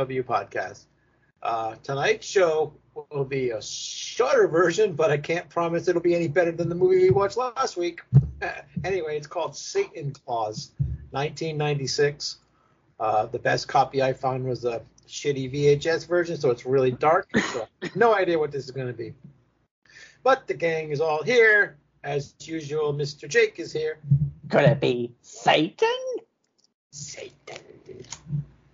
episode 0.00 0.02
of 0.02 0.08
the 0.08 0.18
NFW 0.22 0.24
podcast. 0.24 0.84
Uh, 1.42 1.74
tonight's 1.82 2.26
show 2.26 2.74
will 3.10 3.24
be 3.24 3.50
a 3.50 3.62
shorter 3.62 4.48
version, 4.48 4.92
but 4.92 5.10
I 5.10 5.16
can't 5.16 5.48
promise 5.48 5.88
it'll 5.88 6.02
be 6.02 6.14
any 6.14 6.28
better 6.28 6.52
than 6.52 6.68
the 6.68 6.74
movie 6.74 7.02
we 7.02 7.10
watched 7.10 7.36
last 7.36 7.76
week. 7.76 8.02
anyway, 8.84 9.16
it's 9.16 9.26
called 9.26 9.56
Satan 9.56 10.12
Claus, 10.12 10.72
1996. 11.12 12.38
Uh, 12.98 13.26
the 13.26 13.38
best 13.38 13.68
copy 13.68 14.02
I 14.02 14.12
found 14.12 14.44
was 14.44 14.64
a 14.64 14.82
shitty 15.08 15.52
VHS 15.52 16.06
version, 16.06 16.38
so 16.38 16.50
it's 16.50 16.66
really 16.66 16.90
dark. 16.90 17.28
So 17.52 17.66
no 17.94 18.14
idea 18.14 18.38
what 18.38 18.52
this 18.52 18.64
is 18.66 18.70
going 18.70 18.86
to 18.86 18.92
be. 18.92 19.14
But 20.22 20.46
the 20.46 20.54
gang 20.54 20.90
is 20.90 21.00
all 21.00 21.22
here. 21.22 21.78
As 22.04 22.34
usual, 22.40 22.94
Mr. 22.94 23.28
Jake 23.28 23.58
is 23.58 23.72
here. 23.72 23.98
Could 24.50 24.64
it 24.64 24.80
be 24.80 25.12
Satan? 25.22 25.88
Satan. 26.92 27.58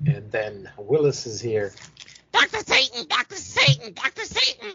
And 0.07 0.31
then 0.31 0.71
Willis 0.77 1.27
is 1.27 1.41
here. 1.41 1.73
Dr. 2.33 2.59
Satan, 2.59 3.07
Dr. 3.09 3.35
Satan, 3.35 3.93
Dr. 3.93 4.23
Satan. 4.23 4.73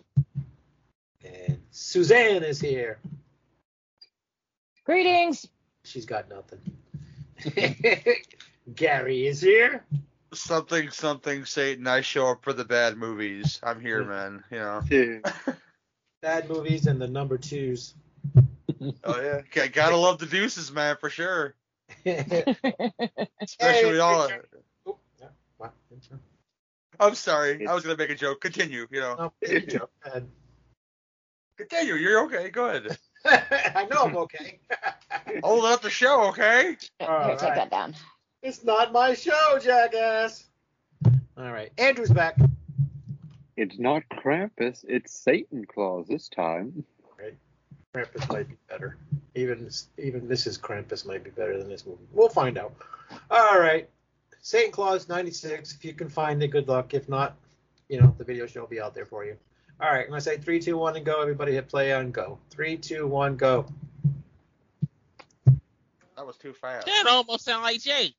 And 1.23 1.59
Suzanne 1.71 2.43
is 2.43 2.59
here. 2.59 2.99
Greetings. 4.85 5.47
She's 5.85 6.05
got 6.05 6.29
nothing. 6.29 6.59
Gary 8.75 9.27
is 9.27 9.41
here. 9.41 9.83
something 10.33 10.89
something 10.89 11.45
Satan. 11.45 11.87
I 11.87 12.01
show 12.01 12.27
up 12.27 12.43
for 12.43 12.53
the 12.53 12.65
bad 12.65 12.97
movies. 12.97 13.59
I'm 13.63 13.79
here, 13.79 14.03
man. 14.03 14.43
You 14.51 14.59
know. 14.59 15.21
Bad 16.21 16.49
movies 16.49 16.85
and 16.85 17.01
the 17.01 17.07
number 17.07 17.37
twos. 17.37 17.95
Oh 19.03 19.21
yeah. 19.21 19.41
G- 19.51 19.69
gotta 19.69 19.95
love 19.95 20.17
the 20.17 20.25
deuces, 20.25 20.71
man, 20.71 20.97
for 20.99 21.09
sure. 21.09 21.53
Hey, 22.03 22.55
Especially 23.39 23.99
all. 23.99 24.23
Richard. 24.23 24.47
Yeah, 25.61 25.67
what? 26.09 26.19
I'm 26.99 27.15
sorry. 27.15 27.65
I 27.67 27.73
was 27.73 27.83
gonna 27.83 27.97
make 27.97 28.09
a 28.09 28.15
joke. 28.15 28.41
Continue. 28.41 28.87
You 28.91 28.99
know. 28.99 29.15
No, 29.15 29.33
big 29.41 29.69
joke. 29.69 29.91
Go 30.03 30.09
ahead. 30.09 30.27
Continue. 31.57 31.95
You're 31.95 32.25
okay. 32.25 32.49
Go 32.49 32.67
ahead. 32.67 32.97
I 33.25 33.87
know 33.91 34.03
I'm 34.03 34.17
okay. 34.17 34.59
Hold 35.43 35.65
up 35.65 35.81
the 35.81 35.89
show, 35.89 36.29
okay? 36.29 36.75
Here, 36.99 37.09
All 37.09 37.29
take 37.35 37.53
that 37.53 37.69
down. 37.69 37.95
it's 38.41 38.63
not 38.63 38.91
my 38.91 39.13
show, 39.13 39.59
jackass. 39.61 40.45
All 41.37 41.51
right, 41.51 41.71
Andrew's 41.77 42.09
back. 42.09 42.37
It's 43.57 43.77
not 43.77 44.03
Krampus, 44.11 44.83
it's 44.87 45.13
Satan 45.13 45.65
Claus 45.65 46.07
this 46.07 46.29
time. 46.29 46.83
Right. 47.19 47.35
Krampus 47.93 48.27
might 48.29 48.49
be 48.49 48.55
better. 48.67 48.97
Even 49.35 49.69
even 49.97 50.21
Mrs. 50.21 50.59
Krampus 50.59 51.05
might 51.05 51.23
be 51.23 51.29
better 51.29 51.57
than 51.57 51.69
this 51.69 51.85
movie. 51.85 52.07
We'll 52.11 52.29
find 52.29 52.57
out. 52.57 52.73
All 53.29 53.59
right. 53.59 53.87
Satan 54.41 54.71
Claus 54.71 55.07
96. 55.07 55.75
If 55.75 55.85
you 55.85 55.93
can 55.93 56.09
find 56.09 56.41
it, 56.43 56.47
good 56.49 56.67
luck. 56.67 56.93
If 56.93 57.07
not, 57.07 57.35
you 57.89 58.01
know, 58.01 58.13
the 58.17 58.23
video 58.23 58.47
show 58.47 58.61
will 58.61 58.67
be 58.67 58.81
out 58.81 58.93
there 58.93 59.05
for 59.05 59.23
you. 59.23 59.37
All 59.79 59.89
right. 59.89 60.01
I'm 60.03 60.09
going 60.09 60.19
to 60.19 60.21
say 60.21 60.37
three, 60.37 60.59
two, 60.59 60.77
one, 60.77 60.95
and 60.95 61.05
go. 61.05 61.21
Everybody 61.21 61.53
hit 61.53 61.69
play 61.69 61.91
and 61.91 62.13
go. 62.13 62.39
Three, 62.49 62.77
two, 62.77 63.07
one, 63.07 63.37
go. 63.37 63.65
That 66.15 66.25
was 66.25 66.37
too 66.37 66.53
fast. 66.53 66.85
That 66.85 67.05
almost 67.07 67.45
sound 67.45 67.63
like 67.63 67.81
Jake. 67.81 68.15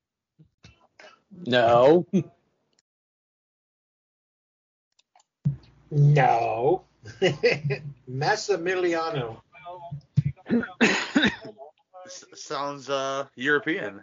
No. 1.46 2.06
No. 5.94 6.84
Massimiliano. 8.10 9.42
Sounds 12.34 12.88
uh 12.88 13.26
European. 13.36 14.02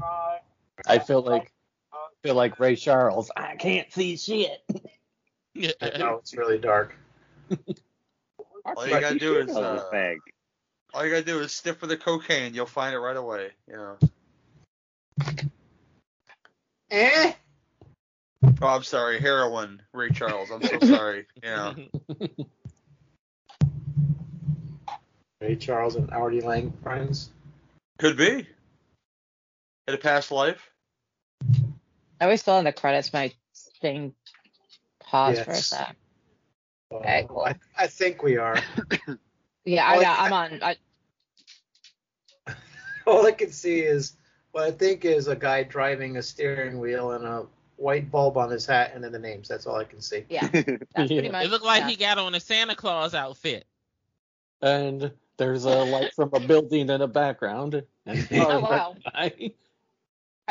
I 0.86 0.98
feel 0.98 1.22
like 1.22 1.52
feel 2.22 2.34
like 2.34 2.58
Ray 2.60 2.76
Charles. 2.76 3.30
I 3.36 3.56
can't 3.56 3.92
see 3.92 4.16
shit. 4.16 4.62
I 5.80 5.98
know 5.98 6.16
it's 6.16 6.36
really 6.36 6.58
dark. 6.58 6.94
All 8.64 8.86
you 8.86 9.00
gotta 9.00 9.18
do 9.18 9.38
is 9.38 9.56
uh, 9.56 9.82
all 10.94 11.04
you 11.04 11.10
gotta 11.10 11.24
do 11.24 11.40
is 11.40 11.52
sniff 11.52 11.78
for 11.78 11.88
the 11.88 11.96
cocaine. 11.96 12.54
You'll 12.54 12.66
find 12.66 12.94
it 12.94 12.98
right 12.98 13.16
away. 13.16 13.50
You 13.68 13.76
know. 13.76 13.98
Eh? 16.90 17.32
Oh, 18.60 18.66
I'm 18.68 18.82
sorry. 18.82 19.20
Heroin. 19.20 19.82
Ray 19.92 20.10
Charles. 20.10 20.50
I'm 20.50 20.62
so 20.62 20.78
sorry. 20.80 21.26
Yeah. 21.42 21.74
Ray 25.40 25.56
Charles 25.56 25.96
and 25.96 26.10
Artie 26.12 26.40
Lange 26.40 26.72
friends. 26.82 27.30
Could 27.98 28.16
be. 28.16 28.46
In 29.88 29.94
a 29.94 29.98
past 29.98 30.30
life. 30.30 30.71
I 32.22 32.24
always 32.26 32.40
feel 32.40 32.56
in 32.58 32.64
the 32.64 32.72
credits 32.72 33.12
my 33.12 33.32
thing 33.80 34.14
pause 35.00 35.40
for 35.40 35.50
a 35.50 35.56
sec. 35.56 35.96
Uh, 36.90 36.94
Okay, 36.98 37.26
cool. 37.28 37.40
I, 37.40 37.54
I 37.76 37.86
think 37.88 38.22
we 38.22 38.36
are. 38.36 38.56
Yeah, 39.64 39.86
I, 39.86 39.96
I, 40.02 40.26
I'm 40.26 40.32
on. 40.32 40.60
I, 40.62 40.76
All 43.06 43.24
I 43.26 43.30
can 43.32 43.50
see 43.50 43.80
is 43.80 44.14
what 44.52 44.64
I 44.64 44.70
think 44.72 45.04
is 45.04 45.26
a 45.28 45.34
guy 45.36 45.62
driving 45.62 46.16
a 46.16 46.22
steering 46.22 46.78
wheel 46.80 47.12
and 47.12 47.24
a 47.24 47.46
white 47.76 48.10
bulb 48.10 48.36
on 48.36 48.50
his 48.50 48.66
hat 48.66 48.92
and 48.94 49.02
then 49.02 49.10
the 49.12 49.18
names. 49.20 49.48
That's 49.48 49.66
all 49.66 49.76
I 49.76 49.84
can 49.84 50.00
see. 50.00 50.24
yeah, 50.28 50.46
that's 50.52 50.66
pretty 50.94 51.14
Yeah. 51.14 51.30
much. 51.30 51.46
It 51.46 51.50
looked 51.50 51.64
like 51.64 51.82
yeah. 51.82 51.88
he 51.88 51.96
got 51.96 52.18
on 52.18 52.34
a 52.34 52.40
Santa 52.40 52.74
Claus 52.76 53.14
outfit. 53.14 53.64
And 54.60 55.12
there's 55.38 55.64
a 55.64 55.82
light 55.82 56.12
from 56.14 56.30
a 56.32 56.40
building 56.40 56.88
in 56.90 57.00
the 57.00 57.08
background. 57.08 57.82
And 58.06 58.28
Oh, 58.32 58.60
wow. 58.60 58.96
I- 59.06 59.52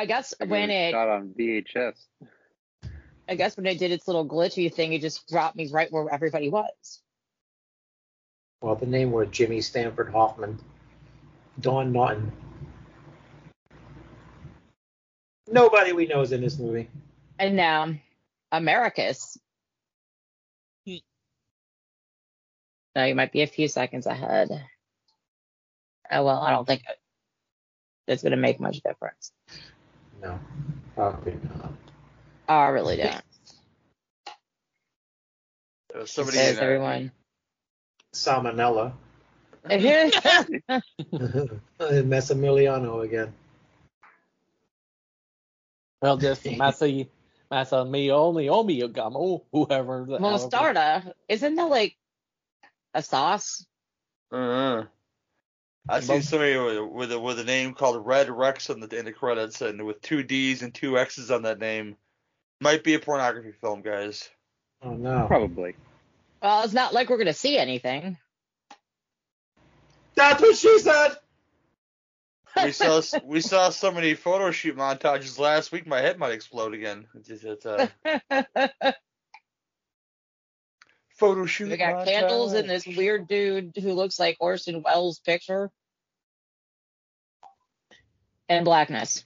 I 0.01 0.05
guess 0.05 0.33
It 0.39 0.49
when 0.49 0.71
it, 0.71 0.93
shot 0.93 1.09
on 1.09 1.29
VHS. 1.37 1.93
I 3.29 3.35
guess 3.35 3.55
when 3.55 3.67
it 3.67 3.77
did 3.77 3.91
its 3.91 4.07
little 4.07 4.27
glitchy 4.27 4.73
thing, 4.73 4.93
it 4.93 5.01
just 5.01 5.29
dropped 5.29 5.55
me 5.55 5.67
right 5.67 5.91
where 5.91 6.11
everybody 6.11 6.49
was. 6.49 7.03
Well, 8.61 8.73
the 8.73 8.87
name 8.87 9.11
were 9.11 9.27
Jimmy 9.27 9.61
Stanford 9.61 10.11
Hoffman, 10.11 10.57
Don 11.59 11.91
Naughton. 11.91 12.31
Nobody 15.47 15.91
we 15.91 16.07
know 16.07 16.21
is 16.21 16.31
in 16.31 16.41
this 16.41 16.57
movie. 16.57 16.89
And 17.37 17.55
now, 17.55 17.93
Americus. 18.51 19.37
Hmm. 20.87 20.95
No, 22.95 23.05
you 23.05 23.13
might 23.13 23.31
be 23.31 23.43
a 23.43 23.47
few 23.47 23.67
seconds 23.67 24.07
ahead. 24.07 24.49
Oh 26.11 26.25
well, 26.25 26.39
I 26.39 26.49
don't 26.49 26.65
think 26.65 26.81
it's 28.07 28.23
gonna 28.23 28.35
make 28.35 28.59
much 28.59 28.81
difference. 28.81 29.31
No, 30.21 30.39
probably 30.95 31.33
not. 31.43 31.73
I 32.47 32.67
really 32.69 32.97
don't. 32.97 33.21
There 35.91 36.01
was 36.01 36.11
somebody 36.11 36.37
Says 36.37 36.57
in, 36.57 36.63
uh, 36.63 36.65
everyone. 36.65 37.11
Salmonella. 38.13 38.93
yeah, 39.69 40.09
Massimiliano 41.79 43.03
again. 43.03 43.33
well, 46.01 46.17
just 46.17 46.45
Massa 46.57 47.05
Massa 47.49 47.85
Mio 47.85 48.31
Mio 48.31 48.63
Mio 48.63 48.87
Gamo, 48.87 49.43
whoever. 49.51 50.05
the 50.07 50.17
hell- 50.19 50.49
Mostarda. 50.49 51.13
Isn't 51.29 51.55
that 51.55 51.69
like 51.69 51.95
a 52.93 53.01
sauce? 53.01 53.65
Uh-huh. 54.31 54.85
I 55.89 55.99
see 55.99 56.13
Most- 56.13 56.29
somebody 56.29 56.57
with, 56.57 56.91
with 56.91 57.11
a 57.11 57.19
with 57.19 57.39
a 57.39 57.43
name 57.43 57.73
called 57.73 58.05
Redd 58.05 58.27
Rexx 58.27 58.69
in 58.69 58.79
the 58.79 58.97
in 58.97 59.05
the 59.05 59.11
credits, 59.13 59.61
and 59.61 59.85
with 59.85 60.01
two 60.01 60.23
D's 60.23 60.61
and 60.61 60.73
two 60.73 60.97
X's 60.97 61.31
on 61.31 61.43
that 61.43 61.59
name. 61.59 61.95
Might 62.61 62.83
be 62.83 62.93
a 62.93 62.99
pornography 62.99 63.51
film, 63.59 63.81
guys. 63.81 64.29
Oh 64.83 64.93
no. 64.93 65.25
Probably. 65.27 65.75
Well, 66.41 66.63
it's 66.63 66.73
not 66.73 66.93
like 66.93 67.09
we're 67.09 67.17
gonna 67.17 67.33
see 67.33 67.57
anything. 67.57 68.17
That's 70.15 70.41
what 70.41 70.55
she 70.57 70.79
said. 70.79 71.09
We 72.65 72.73
saw 72.73 73.01
we 73.23 73.39
saw 73.39 73.69
so 73.69 73.91
many 73.93 74.13
photo 74.13 74.51
shoot 74.51 74.75
montages 74.75 75.39
last 75.39 75.71
week. 75.71 75.87
My 75.87 76.01
head 76.01 76.19
might 76.19 76.33
explode 76.33 76.73
again. 76.73 77.07
It's, 77.15 77.29
just- 77.29 77.45
it's 77.45 77.65
uh, 77.65 77.87
a 78.29 78.93
photo 81.21 81.45
shoot. 81.45 81.69
we 81.69 81.77
got 81.77 81.93
montage. 81.93 82.05
candles 82.05 82.53
and 82.53 82.67
this 82.69 82.85
weird 82.85 83.27
dude 83.27 83.71
who 83.79 83.93
looks 83.93 84.19
like 84.19 84.35
Orson 84.39 84.81
Welles' 84.81 85.19
picture. 85.19 85.71
And 88.49 88.65
blackness. 88.65 89.23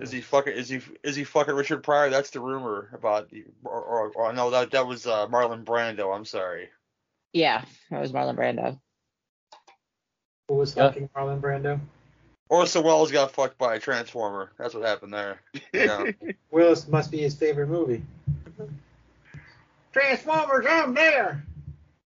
Is 0.00 0.10
he 0.10 0.20
fucking? 0.20 0.52
Is 0.52 0.68
he? 0.68 0.80
Is 1.04 1.14
he 1.14 1.24
fucking 1.24 1.54
Richard 1.54 1.82
Pryor? 1.82 2.10
That's 2.10 2.30
the 2.30 2.40
rumor 2.40 2.90
about. 2.92 3.28
Or, 3.64 3.80
or, 3.80 4.10
or 4.14 4.32
no, 4.32 4.50
that 4.50 4.70
that 4.72 4.86
was 4.86 5.06
uh, 5.06 5.26
Marlon 5.28 5.64
Brando. 5.64 6.14
I'm 6.14 6.24
sorry. 6.24 6.68
Yeah, 7.32 7.62
it 7.90 7.96
was 7.96 8.12
Marlon 8.12 8.36
Brando. 8.36 8.80
Who 10.48 10.54
was 10.56 10.74
Yeah. 10.76 10.88
fucking 10.88 11.08
Marlon 11.16 11.40
Brando? 11.40 11.80
Orson 12.50 12.82
Welles 12.82 13.12
got 13.12 13.32
fucked 13.32 13.58
by 13.58 13.74
a 13.74 13.78
transformer. 13.78 14.50
That's 14.58 14.74
what 14.74 14.84
happened 14.84 15.12
there. 15.12 15.40
Yeah. 15.72 16.04
Willis 16.50 16.88
must 16.88 17.10
be 17.10 17.18
his 17.18 17.34
favorite 17.34 17.68
movie. 17.68 18.02
Transformers, 19.92 20.66
I'm 20.68 20.94
there. 20.94 21.44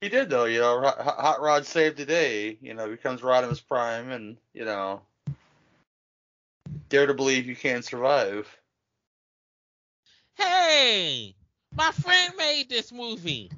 He 0.00 0.08
did 0.08 0.31
though, 0.31 0.46
you 0.46 0.61
know. 0.61 0.81
Hot, 0.81 0.99
Hot 0.99 1.40
Rod 1.40 1.67
saved 1.67 1.99
the 1.99 2.06
day. 2.06 2.56
You 2.61 2.75
know, 2.75 2.88
becomes 2.88 3.20
Rodimus 3.20 3.67
Prime, 3.67 4.11
and 4.11 4.37
you 4.55 4.64
know, 4.64 5.02
dare 6.88 7.06
to 7.06 7.14
believe 7.14 7.46
you 7.46 7.56
can 7.56 7.82
survive. 7.82 8.49
Hey, 10.37 11.34
my 11.76 11.90
friend 11.93 12.32
made 12.38 12.70
this 12.70 12.93
movie. 12.93 13.50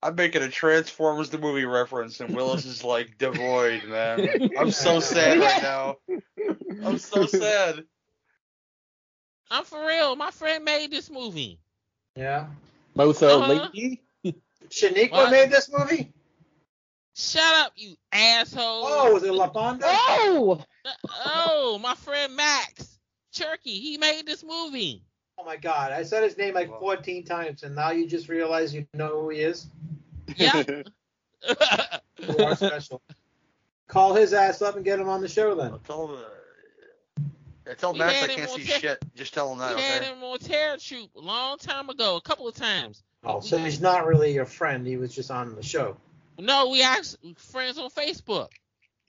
I'm 0.00 0.14
making 0.14 0.42
a 0.42 0.48
Transformers 0.48 1.30
the 1.30 1.38
movie 1.38 1.64
reference, 1.64 2.20
and 2.20 2.34
Willis 2.34 2.64
is 2.64 2.84
like 2.84 3.18
devoid, 3.18 3.82
man. 3.84 4.50
I'm 4.56 4.70
so 4.70 5.00
sad 5.00 5.40
right 5.40 5.62
now. 5.62 5.96
I'm 6.84 6.98
so 6.98 7.26
sad. 7.26 7.82
I'm 9.50 9.64
for 9.64 9.84
real. 9.84 10.14
My 10.14 10.30
friend 10.30 10.64
made 10.64 10.92
this 10.92 11.10
movie. 11.10 11.58
Yeah. 12.18 12.46
Moso 12.96 13.28
Uh-huh. 13.40 13.68
Lady. 13.72 14.02
Shaniqua 14.68 15.10
What? 15.12 15.30
made 15.30 15.50
this 15.50 15.70
movie? 15.72 16.12
Shut 17.14 17.54
up, 17.54 17.72
you 17.76 17.94
asshole. 18.12 18.82
Oh, 18.86 19.14
was 19.14 19.22
it 19.22 19.32
La 19.32 19.48
Fonda? 19.50 19.84
Oh, 19.88 20.60
Oh, 21.24 21.78
my 21.80 21.94
friend 21.94 22.34
Max 22.34 22.98
Cerchi, 23.32 23.80
he 23.80 23.98
made 23.98 24.26
this 24.26 24.42
movie. 24.42 25.04
Oh 25.38 25.44
my 25.44 25.56
god, 25.56 25.92
I 25.92 26.02
said 26.02 26.24
his 26.24 26.36
name 26.36 26.54
like 26.54 26.68
14 26.68 27.24
times, 27.24 27.62
and 27.62 27.74
now 27.76 27.90
you 27.92 28.06
just 28.08 28.28
realize 28.28 28.74
you 28.74 28.86
know 28.94 29.20
who 29.22 29.28
he 29.30 29.40
is? 29.40 29.68
Yeah. 30.36 30.64
You 32.20 32.36
are 32.44 32.56
special. 32.56 33.00
Call 33.86 34.12
his 34.14 34.32
ass 34.32 34.60
up 34.60 34.74
and 34.74 34.84
get 34.84 34.98
him 34.98 35.08
on 35.08 35.20
the 35.20 35.28
show 35.28 35.54
then. 35.54 35.78
Tell 37.76 37.92
him, 37.94 38.00
uh, 38.00 38.10
tell 38.10 38.10
He 38.10 38.18
Max 38.18 38.22
I 38.22 38.26
can't 38.34 38.50
see 38.50 38.64
tape. 38.64 38.80
shit. 38.80 38.98
Just 39.14 39.34
tell 39.34 39.52
him 39.52 39.58
that, 39.58 39.76
he 39.76 39.82
had 39.82 40.02
okay? 40.02 40.12
him 40.12 40.22
on 40.22 40.38
Terror 40.38 40.76
Troop 40.78 41.10
a 41.16 41.20
long 41.20 41.58
time 41.58 41.88
ago, 41.90 42.16
a 42.16 42.20
couple 42.20 42.48
of 42.48 42.54
times. 42.54 43.02
Oh, 43.24 43.40
so 43.40 43.58
he's 43.58 43.80
not 43.80 44.06
really 44.06 44.32
your 44.32 44.46
friend, 44.46 44.86
he 44.86 44.96
was 44.96 45.14
just 45.14 45.30
on 45.30 45.54
the 45.56 45.62
show. 45.62 45.96
No, 46.38 46.68
we 46.70 46.82
actually 46.82 47.34
friends 47.36 47.78
on 47.78 47.90
Facebook. 47.90 48.50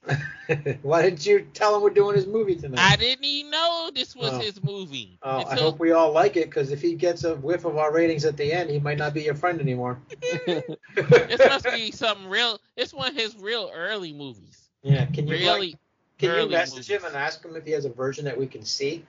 Why 0.82 1.02
didn't 1.02 1.24
you 1.26 1.46
tell 1.54 1.76
him 1.76 1.82
we're 1.82 1.90
doing 1.90 2.16
his 2.16 2.26
movie 2.26 2.56
tonight? 2.56 2.80
I 2.80 2.96
didn't 2.96 3.24
even 3.24 3.50
know 3.50 3.90
this 3.94 4.16
was 4.16 4.32
Oh. 4.32 4.38
his 4.40 4.62
movie. 4.64 5.18
Oh, 5.22 5.44
I 5.44 5.54
hope 5.56 5.78
we 5.78 5.92
all 5.92 6.10
like 6.12 6.36
it, 6.36 6.46
because 6.46 6.72
if 6.72 6.80
he 6.80 6.94
gets 6.94 7.22
a 7.24 7.36
whiff 7.36 7.64
of 7.64 7.76
our 7.76 7.92
ratings 7.92 8.24
at 8.24 8.36
the 8.36 8.52
end, 8.52 8.70
he 8.70 8.80
might 8.80 8.98
not 8.98 9.12
be 9.14 9.22
your 9.22 9.34
friend 9.34 9.60
anymore. 9.60 10.00
this 10.46 11.38
must 11.38 11.64
be 11.66 11.90
something 11.92 12.28
real. 12.28 12.58
It's 12.76 12.92
one 12.94 13.08
of 13.10 13.14
his 13.14 13.36
real 13.36 13.70
early 13.72 14.12
movies. 14.12 14.68
yeah, 14.82 15.04
can 15.06 15.26
you 15.26 15.34
Really, 15.34 15.70
like, 15.72 15.78
can 16.20 16.30
you 16.30 16.36
early 16.36 16.50
message 16.50 16.90
him 16.90 17.04
and 17.04 17.16
ask 17.16 17.42
him 17.42 17.56
if 17.56 17.64
he 17.64 17.72
has 17.72 17.86
a 17.86 17.88
version 17.88 18.26
that 18.26 18.38
we 18.38 18.46
can 18.46 18.62
see? 18.62 19.04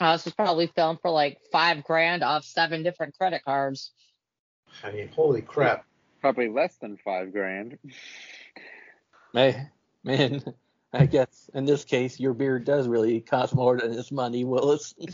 uh, 0.00 0.12
this 0.12 0.24
was 0.24 0.34
probably 0.34 0.68
filmed 0.68 1.00
for 1.02 1.10
like 1.10 1.38
five 1.50 1.82
grand 1.82 2.22
off 2.22 2.44
seven 2.44 2.84
different 2.84 3.18
credit 3.18 3.42
cards. 3.44 3.90
I 4.84 4.92
mean, 4.92 5.08
holy 5.08 5.42
crap. 5.42 5.84
Probably 6.20 6.48
less 6.48 6.76
than 6.76 6.96
five 6.98 7.32
grand. 7.32 7.78
Man, 9.34 9.70
man, 10.04 10.44
I 10.92 11.06
guess 11.06 11.50
in 11.52 11.64
this 11.64 11.84
case 11.84 12.20
your 12.20 12.34
beard 12.34 12.64
does 12.64 12.86
really 12.86 13.20
cost 13.20 13.52
more 13.54 13.76
than 13.76 13.92
its 13.92 14.12
money, 14.12 14.44
Willis. 14.44 14.94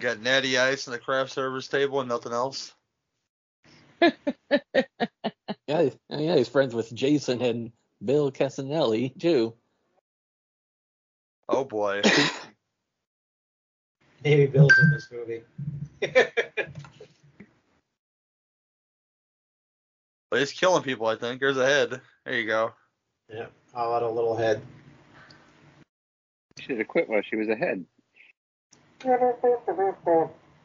Got 0.00 0.20
natty 0.20 0.58
ice 0.58 0.88
on 0.88 0.92
the 0.92 0.98
craft 0.98 1.30
service 1.30 1.68
table 1.68 2.00
and 2.00 2.08
nothing 2.08 2.32
else. 2.32 2.74
Yeah, 5.66 5.88
yeah, 6.10 6.36
he's 6.36 6.48
friends 6.48 6.74
with 6.74 6.94
Jason 6.94 7.40
and 7.40 7.72
Bill 8.04 8.30
Casanelli 8.30 9.14
too. 9.18 9.54
Oh 11.48 11.64
boy. 11.64 12.02
Maybe 14.24 14.46
Bill's 14.46 14.78
in 14.78 14.90
this 14.90 15.10
movie. 15.10 15.42
But 20.30 20.40
he's 20.40 20.52
killing 20.52 20.82
people, 20.82 21.06
I 21.06 21.14
think. 21.14 21.38
There's 21.38 21.56
a 21.58 21.64
head. 21.64 22.00
There 22.24 22.34
you 22.34 22.44
go. 22.48 22.72
yeah, 23.32 23.46
all 23.72 23.94
out 23.94 24.02
a 24.02 24.10
little 24.10 24.36
head. 24.36 24.60
She 26.58 26.64
Should 26.64 26.78
have 26.78 26.88
quit 26.88 27.08
while 27.08 27.22
she 27.22 27.36
was 27.36 27.48
ahead. 27.48 27.84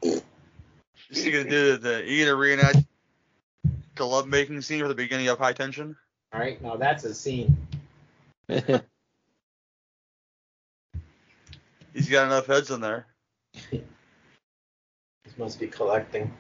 Is 0.02 1.24
he 1.24 1.30
gonna 1.30 1.48
do 1.48 1.74
the, 1.74 1.78
the 1.78 2.04
you 2.04 2.26
gonna 2.26 2.36
reenact 2.36 2.80
the 4.00 4.06
love 4.08 4.28
making 4.28 4.62
scene 4.62 4.82
for 4.82 4.88
the 4.88 4.96
beginning 4.96 5.28
of 5.28 5.38
High 5.38 5.54
Tension? 5.54 5.96
All 6.34 6.40
right, 6.40 6.60
now 6.62 6.76
that's 6.76 7.04
a 7.04 7.14
scene. 7.14 7.56
He's 8.48 8.82
got 12.10 12.26
enough 12.26 12.48
heads 12.48 12.72
in 12.72 12.82
there. 12.82 13.06
This 13.72 13.82
must 15.38 15.60
be 15.60 15.68
collecting. 15.68 16.34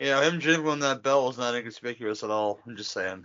You 0.00 0.06
know, 0.08 0.20
him 0.22 0.40
jingling 0.40 0.80
that 0.80 1.02
bell 1.02 1.28
is 1.30 1.38
not 1.38 1.54
inconspicuous 1.54 2.22
at 2.24 2.30
all. 2.30 2.58
I'm 2.66 2.76
just 2.76 2.90
saying. 2.92 3.24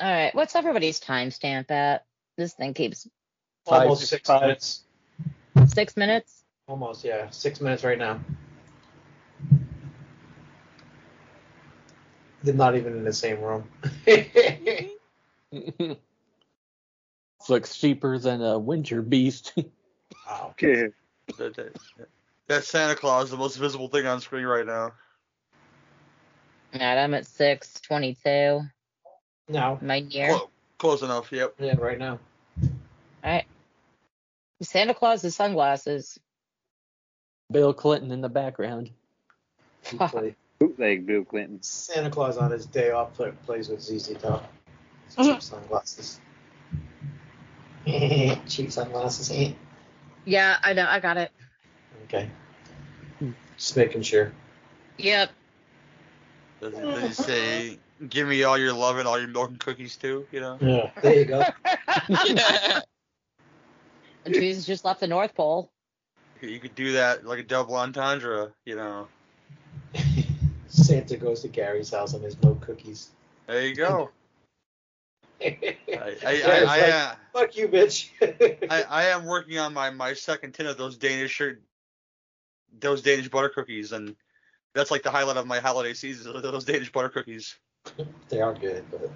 All 0.00 0.10
right, 0.10 0.34
what's 0.34 0.54
everybody's 0.54 1.00
timestamp 1.00 1.70
at? 1.70 2.04
This 2.36 2.54
thing 2.54 2.72
keeps 2.74 3.08
Five, 3.66 3.82
Almost 3.82 4.06
six 4.06 4.26
five. 4.28 4.42
minutes. 4.42 4.82
six 5.66 5.96
minutes. 5.96 6.44
Almost, 6.68 7.04
yeah. 7.04 7.28
Six 7.30 7.60
minutes 7.60 7.82
right 7.82 7.98
now. 7.98 8.20
They're 12.42 12.54
not 12.54 12.76
even 12.76 12.96
in 12.96 13.04
the 13.04 13.12
same 13.12 13.40
room. 13.40 13.68
Looks 17.48 17.76
cheaper 17.76 18.18
than 18.18 18.42
a 18.42 18.58
winter 18.58 19.02
beast. 19.02 19.54
wow. 20.26 20.48
Okay. 20.50 20.88
That, 21.38 21.56
that, 21.56 21.78
that 22.46 22.64
Santa 22.64 22.94
Claus, 22.94 23.30
the 23.30 23.36
most 23.36 23.56
visible 23.56 23.88
thing 23.88 24.06
on 24.06 24.20
screen 24.20 24.44
right 24.44 24.66
now. 24.66 24.92
All 26.74 26.80
right, 26.80 26.98
I'm 26.98 27.14
at 27.14 27.26
six 27.26 27.80
twenty-two. 27.80 28.62
No. 29.48 29.78
My 29.80 29.96
year. 29.96 30.28
Clo- 30.28 30.50
close 30.76 31.02
enough. 31.02 31.32
Yep. 31.32 31.54
Yeah, 31.58 31.76
right 31.78 31.98
now. 31.98 32.18
All 32.62 32.68
right. 33.24 33.46
Santa 34.60 34.94
Claus's 34.94 35.34
sunglasses. 35.34 36.18
Bill 37.50 37.72
Clinton 37.72 38.10
in 38.10 38.20
the 38.20 38.28
background. 38.28 38.90
He 40.60 40.66
play- 40.66 40.68
Bootleg 40.68 41.06
Bill 41.06 41.24
Clinton. 41.24 41.62
Santa 41.62 42.10
Claus 42.10 42.36
on 42.36 42.50
his 42.50 42.66
day 42.66 42.90
off 42.90 43.14
play, 43.14 43.32
plays 43.46 43.68
with 43.68 43.80
ZZ 43.80 44.16
Top. 44.20 44.52
Cheap 45.16 45.42
sunglasses. 45.42 46.20
Cheap 47.86 48.70
sunglasses. 48.72 49.30
eh? 49.32 49.52
Yeah, 50.24 50.58
I 50.62 50.72
know. 50.74 50.86
I 50.86 51.00
got 51.00 51.16
it. 51.16 51.30
Okay. 52.04 52.28
Just 53.56 53.76
making 53.76 54.02
sure. 54.02 54.32
Yep. 54.98 55.30
Does, 56.60 56.72
does 56.74 57.02
he 57.02 57.12
say, 57.22 57.78
"Give 58.08 58.26
me 58.28 58.42
all 58.42 58.58
your 58.58 58.72
love 58.72 58.98
and 58.98 59.06
all 59.08 59.18
your 59.18 59.28
milk 59.28 59.50
and 59.50 59.60
cookies 59.60 59.96
too"? 59.96 60.26
You 60.32 60.40
know. 60.40 60.58
Yeah. 60.60 60.90
There 61.02 61.14
you 61.14 61.24
go. 61.24 61.44
Jesus 64.26 64.66
just 64.66 64.84
left 64.84 65.00
the 65.00 65.06
North 65.06 65.34
Pole. 65.34 65.70
You 66.42 66.58
could 66.60 66.74
do 66.74 66.92
that 66.92 67.24
like 67.24 67.38
a 67.38 67.42
double 67.44 67.76
entendre. 67.76 68.52
You 68.64 68.76
know. 68.76 69.08
Santa 70.68 71.16
goes 71.16 71.42
to 71.42 71.48
Gary's 71.48 71.90
house 71.90 72.14
and 72.14 72.22
there's 72.22 72.40
no 72.42 72.54
cookies. 72.56 73.10
There 73.46 73.66
you 73.66 73.74
go. 73.74 74.10
I, 75.40 75.56
I, 75.92 75.96
I, 75.96 76.16
Gary's 76.20 76.46
I, 76.46 76.80
like, 76.80 76.94
uh, 76.94 77.14
Fuck 77.32 77.56
you, 77.56 77.68
bitch. 77.68 78.10
I, 78.70 78.82
I 78.88 79.04
am 79.06 79.24
working 79.24 79.58
on 79.58 79.72
my, 79.72 79.90
my 79.90 80.12
second 80.12 80.54
tin 80.54 80.66
of 80.66 80.76
those 80.76 80.96
Danish 80.96 81.32
shirt, 81.32 81.62
those 82.80 83.02
Danish 83.02 83.28
butter 83.28 83.48
cookies, 83.48 83.92
and 83.92 84.14
that's 84.74 84.90
like 84.90 85.02
the 85.02 85.10
highlight 85.10 85.36
of 85.36 85.46
my 85.46 85.60
holiday 85.60 85.94
season. 85.94 86.32
Those 86.42 86.64
Danish 86.64 86.92
butter 86.92 87.08
cookies. 87.08 87.56
they 88.28 88.40
are 88.40 88.54
good, 88.54 88.84
but 88.90 89.10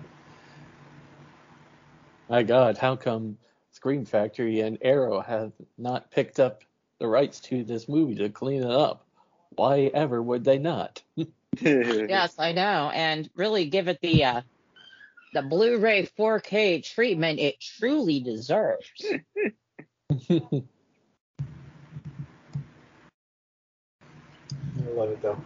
My 2.28 2.42
God, 2.42 2.78
how 2.78 2.97
come 2.97 3.37
Scream 3.71 4.04
Factory 4.04 4.61
and 4.61 4.78
Arrow 4.80 5.21
have 5.21 5.52
not 5.78 6.11
picked 6.11 6.40
up 6.40 6.64
the 6.99 7.06
rights 7.06 7.40
to 7.40 7.64
this 7.64 7.88
movie 7.88 8.14
to 8.16 8.28
clean 8.28 8.62
it 8.62 8.71
up? 8.71 9.06
Why 9.56 9.90
ever 9.94 10.23
would 10.23 10.44
they 10.44 10.59
not? 10.59 11.02
Yes, 11.61 12.35
I 12.38 12.52
know. 12.52 12.90
And 12.92 13.28
really 13.35 13.66
give 13.66 13.88
it 13.88 14.00
the 14.00 14.25
uh, 14.25 14.42
the 15.32 15.42
Blu-ray 15.42 16.09
4K 16.18 16.85
treatment 16.85 17.38
it 17.38 17.61
truly 17.61 18.21
deserves. 18.21 18.87
I 20.30 20.62
love 24.94 25.11
it 25.11 25.23
though. 25.23 25.38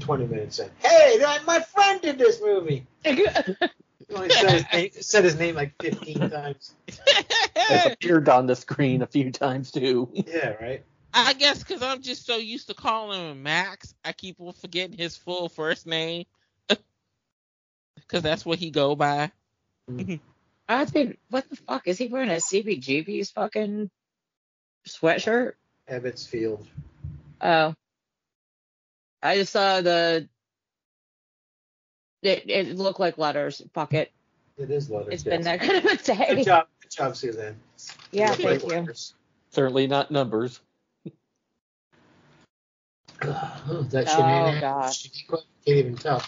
20 0.00 0.26
minutes 0.26 0.58
in. 0.58 0.70
Hey, 0.78 1.18
that, 1.18 1.44
my 1.44 1.60
friend 1.60 2.00
did 2.00 2.18
this 2.18 2.40
movie. 2.40 2.86
He 4.08 4.14
only 4.14 4.30
said 4.30 4.52
his, 4.52 4.64
name, 4.72 4.90
said 5.00 5.24
his 5.24 5.36
name 5.36 5.56
like 5.56 5.74
15 5.82 6.30
times. 6.30 6.74
It's 6.86 7.86
appeared 7.86 8.28
on 8.28 8.46
the 8.46 8.54
screen 8.54 9.02
a 9.02 9.06
few 9.06 9.32
times 9.32 9.72
too. 9.72 10.08
Yeah, 10.12 10.50
right. 10.60 10.84
I 11.18 11.32
guess 11.32 11.60
because 11.64 11.82
I'm 11.82 12.02
just 12.02 12.26
so 12.26 12.36
used 12.36 12.68
to 12.68 12.74
calling 12.74 13.30
him 13.30 13.42
Max, 13.42 13.94
I 14.04 14.12
keep 14.12 14.38
on 14.38 14.52
forgetting 14.52 14.98
his 14.98 15.16
full 15.16 15.48
first 15.48 15.86
name. 15.86 16.24
Because 17.96 18.22
that's 18.22 18.46
what 18.46 18.60
he 18.60 18.70
go 18.70 18.94
by. 18.94 19.32
I 20.68 20.84
think, 20.84 21.18
what 21.28 21.48
the 21.50 21.56
fuck? 21.56 21.88
Is 21.88 21.98
he 21.98 22.06
wearing 22.06 22.28
a 22.28 22.34
CBGB's 22.34 23.30
fucking 23.30 23.90
sweatshirt? 24.86 25.54
Ebbets 25.90 26.28
Field. 26.28 26.64
Oh. 27.40 27.74
I 29.22 29.38
just 29.38 29.52
saw 29.52 29.80
the. 29.80 30.28
It, 32.22 32.48
it 32.48 32.76
looked 32.76 33.00
like 33.00 33.18
letters. 33.18 33.60
Fuck 33.74 33.92
it. 33.94 34.12
It 34.56 34.70
is 34.70 34.88
letters. 34.88 35.14
It's 35.14 35.24
yes. 35.24 35.34
been 35.34 35.42
that 35.42 35.60
kind 35.60 35.84
of 35.84 35.84
a 35.86 35.96
day. 35.96 36.34
Good 36.36 36.44
job. 36.44 36.66
Good 36.80 36.90
job, 36.92 37.16
Suzanne. 37.16 37.56
Yeah, 38.12 38.26
You're 38.26 38.34
thank 38.34 38.60
great 38.60 38.62
you. 38.62 38.80
workers. 38.80 39.14
Certainly 39.50 39.88
not 39.88 40.12
numbers. 40.12 40.60
Oh, 43.22 43.86
that 43.90 44.06
Oh, 44.08 44.10
Shaniqua. 44.10 44.60
God. 44.60 44.90
Shaniqua? 44.90 45.42
Can't 45.64 45.78
even 45.78 45.96
tell. 45.96 46.22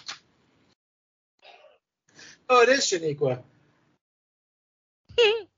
Oh, 2.48 2.62
it 2.62 2.68
is 2.70 2.80
Shaniqua. 2.86 3.42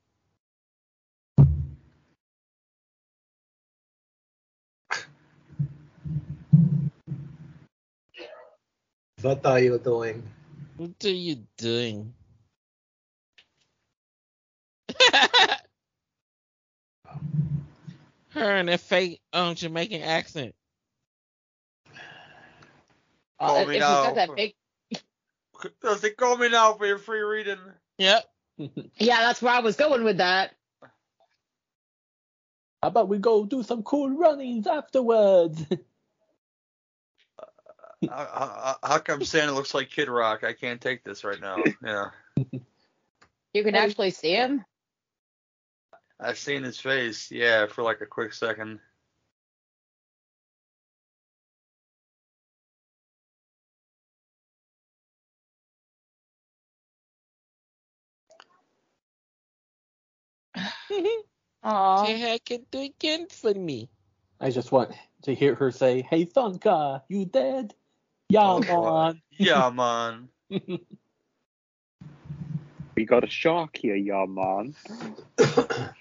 What 9.23 9.45
are 9.47 9.61
you 9.61 9.79
doing? 9.79 10.23
What 10.77 11.05
are 11.05 11.11
you 11.11 11.45
doing? 11.59 12.15
Her 18.31 18.57
and 18.57 18.69
that 18.69 18.81
fake 18.81 19.21
um 19.33 19.55
Jamaican 19.57 20.03
accent. 20.03 20.55
Call 23.41 23.57
Uh, 23.57 23.61
if 23.63 23.69
me 23.69 23.75
he's 23.75 23.81
now. 23.81 24.03
got 24.05 24.15
that 24.17 24.37
big. 24.37 24.55
Does 25.83 26.05
it 26.05 26.17
call 26.17 26.37
me 26.37 26.49
now 26.49 26.75
for 26.75 26.87
your 26.87 26.99
free 26.99 27.21
reading? 27.21 27.59
Yep. 27.99 28.25
Yeah, 28.99 29.21
that's 29.23 29.41
where 29.41 29.55
I 29.55 29.61
was 29.61 29.77
going 29.77 30.05
with 30.05 30.19
that. 30.19 30.53
How 32.83 32.89
about 32.89 33.09
we 33.09 33.17
go 33.19 33.47
do 33.47 33.63
some 33.63 33.83
cool 33.83 34.11
runnings 34.11 34.67
afterwards? 34.67 35.65
How, 37.39 37.47
how, 38.11 38.17
uh, 38.17 38.29
uh, 38.35 38.75
uh, 38.83 38.89
how 38.89 38.99
come 38.99 39.25
Santa 39.25 39.53
looks 39.53 39.73
like 39.73 39.89
Kid 39.91 40.09
Rock? 40.11 40.45
I 40.45 40.53
can't 40.53 40.81
take 40.81 41.03
this 41.05 41.25
right 41.25 41.41
now. 41.41 41.57
Yeah. 41.83 42.11
You 43.55 43.65
can 43.65 43.75
actually 43.75 44.11
see 44.11 44.33
him. 44.33 44.63
I've 46.21 46.39
seen 46.39 46.63
his 46.63 46.79
face, 46.79 47.31
yeah, 47.31 47.67
for 47.67 47.83
like 47.83 48.03
a 48.03 48.07
quick 48.07 48.35
second. 48.35 48.79
Aw. 61.63 62.05
Say, 62.05 62.39
can 62.39 62.67
do 62.71 62.81
again 62.81 63.27
for 63.29 63.53
me. 63.55 63.89
I 64.41 64.51
just 64.51 64.73
want 64.73 64.93
to 65.23 65.35
hear 65.35 65.55
her 65.55 65.71
say, 65.71 66.03
"Hey 66.03 66.25
Thunka, 66.25 67.03
you 67.09 67.27
dead?" 67.27 67.75
Yeah, 68.31 68.45
Oh, 68.45 68.61
God. 68.61 69.15
man. 69.15 69.23
Yeah, 69.31 69.71
man. 69.71 70.29
We 72.97 73.07
got 73.07 73.25
a 73.25 73.29
shark 73.29 73.79
here, 73.79 73.97
yeah, 73.97 74.27
man. 74.29 74.75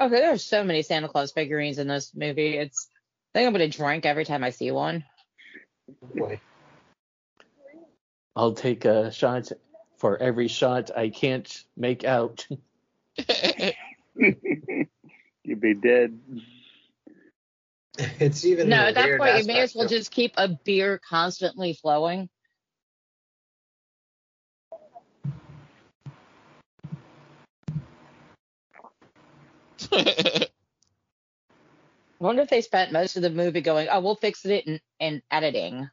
Okay, 0.00 0.16
there's 0.16 0.44
so 0.44 0.64
many 0.64 0.82
Santa 0.82 1.08
Claus 1.08 1.32
figurines 1.32 1.78
in 1.78 1.86
this 1.86 2.12
movie. 2.14 2.56
It's 2.56 2.88
I 3.34 3.38
think 3.38 3.46
I'm 3.46 3.52
gonna 3.52 3.68
drink 3.68 4.06
every 4.06 4.24
time 4.24 4.44
I 4.44 4.50
see 4.50 4.70
one. 4.70 5.04
Boy. 6.14 6.40
I'll 8.36 8.52
take 8.52 8.84
a 8.84 9.12
shot 9.12 9.52
for 9.98 10.16
every 10.18 10.48
shot 10.48 10.90
I 10.96 11.08
can't 11.08 11.64
make 11.76 12.04
out. 12.04 12.46
You'd 15.44 15.60
be 15.60 15.74
dead. 15.74 16.18
It's 17.96 18.44
even 18.44 18.68
No, 18.68 18.78
at 18.78 18.94
that 18.96 19.18
point 19.18 19.38
you 19.38 19.44
may 19.44 19.60
as 19.60 19.74
well 19.74 19.86
just 19.86 20.10
keep 20.10 20.32
a 20.36 20.48
beer 20.48 20.98
constantly 20.98 21.74
flowing. 21.74 22.28
wonder 32.18 32.42
if 32.42 32.48
they 32.48 32.62
spent 32.62 32.92
most 32.92 33.16
of 33.16 33.22
the 33.22 33.30
movie 33.30 33.60
going, 33.60 33.88
oh, 33.90 34.00
we'll 34.00 34.16
fix 34.16 34.44
it 34.44 34.66
in, 34.66 34.80
in 34.98 35.22
editing. 35.30 35.88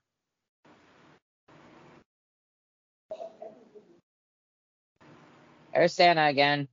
There's 5.74 5.94
Santa 5.94 6.26
again. 6.28 6.68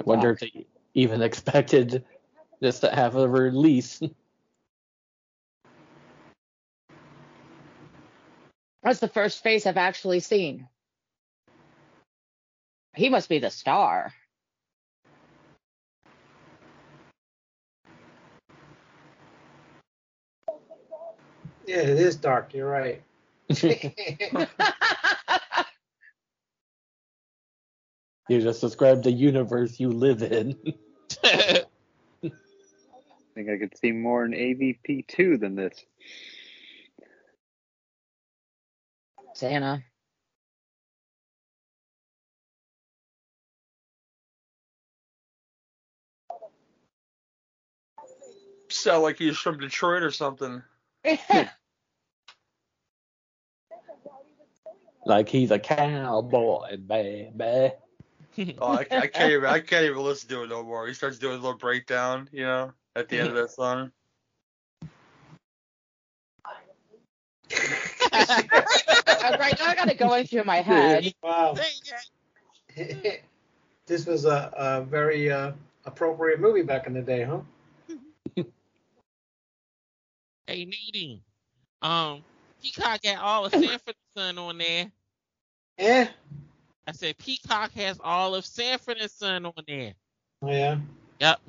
I 0.00 0.04
wonder 0.04 0.30
if 0.30 0.40
they 0.40 0.66
even 0.94 1.22
expected 1.22 2.04
this 2.60 2.80
to 2.80 2.90
have 2.90 3.16
a 3.16 3.28
release. 3.28 4.00
That's 8.82 9.00
the 9.00 9.08
first 9.08 9.42
face 9.42 9.66
I've 9.66 9.76
actually 9.76 10.20
seen. 10.20 10.68
He 12.94 13.08
must 13.08 13.28
be 13.28 13.38
the 13.38 13.50
star. 13.50 14.12
Yeah, 21.66 21.76
it 21.78 21.98
is 21.98 22.16
dark. 22.16 22.54
You're 22.54 22.68
right. 22.68 23.02
You 28.28 28.40
just 28.40 28.60
described 28.60 29.04
the 29.04 29.12
universe 29.12 29.78
you 29.78 29.90
live 29.90 30.22
in. 30.22 30.56
I 31.24 31.64
think 33.34 33.50
I 33.50 33.58
could 33.58 33.76
see 33.76 33.92
more 33.92 34.24
in 34.24 34.32
AVP 34.32 35.06
two 35.06 35.36
than 35.38 35.56
this. 35.56 35.84
Santa. 39.34 39.82
Sound 48.68 49.02
like 49.02 49.18
he's 49.18 49.36
from 49.36 49.58
Detroit 49.58 50.02
or 50.02 50.10
something. 50.10 50.62
Like 55.04 55.28
he's 55.28 55.50
a 55.50 55.58
cowboy, 55.58 56.76
baby. 56.76 57.72
Oh, 58.58 58.72
I, 58.72 58.86
I 58.90 59.06
can't 59.08 59.32
even 59.32 59.46
I 59.46 59.58
can't 59.60 59.84
even 59.84 59.98
listen 59.98 60.28
to 60.28 60.44
it 60.44 60.48
no 60.48 60.62
more. 60.62 60.86
He 60.86 60.94
starts 60.94 61.18
doing 61.18 61.34
a 61.34 61.38
little 61.38 61.58
breakdown, 61.58 62.28
you 62.32 62.44
know, 62.44 62.72
at 62.94 63.08
the 63.08 63.18
end 63.18 63.28
of 63.28 63.34
that 63.34 63.50
song. 63.50 63.90
right 68.12 69.56
now 69.58 69.66
I 69.66 69.74
got 69.74 69.88
it 69.88 69.98
going 69.98 70.26
through 70.26 70.44
my 70.44 70.56
head. 70.62 71.12
Wow. 71.22 71.56
this 73.86 74.06
was 74.06 74.24
a, 74.24 74.52
a 74.56 74.82
very 74.82 75.30
uh, 75.30 75.52
appropriate 75.84 76.40
movie 76.40 76.62
back 76.62 76.86
in 76.86 76.94
the 76.94 77.02
day, 77.02 77.24
huh? 77.24 77.40
Hey, 80.46 80.64
Nadine. 80.64 81.20
Um, 81.80 82.22
Peacock 82.62 83.02
got 83.02 83.18
all 83.18 83.46
of 83.46 83.52
Sanford 83.52 83.94
and 84.16 84.36
Son 84.36 84.38
on 84.38 84.58
there. 84.58 84.90
Yeah. 85.78 86.08
I 86.86 86.92
said 86.92 87.18
Peacock 87.18 87.72
has 87.72 87.98
all 88.02 88.34
of 88.34 88.44
Sanford 88.44 88.98
and 88.98 89.10
Son 89.10 89.46
on 89.46 89.52
there. 89.66 89.94
Oh, 90.42 90.50
yeah. 90.50 90.78
Yep. 91.20 91.40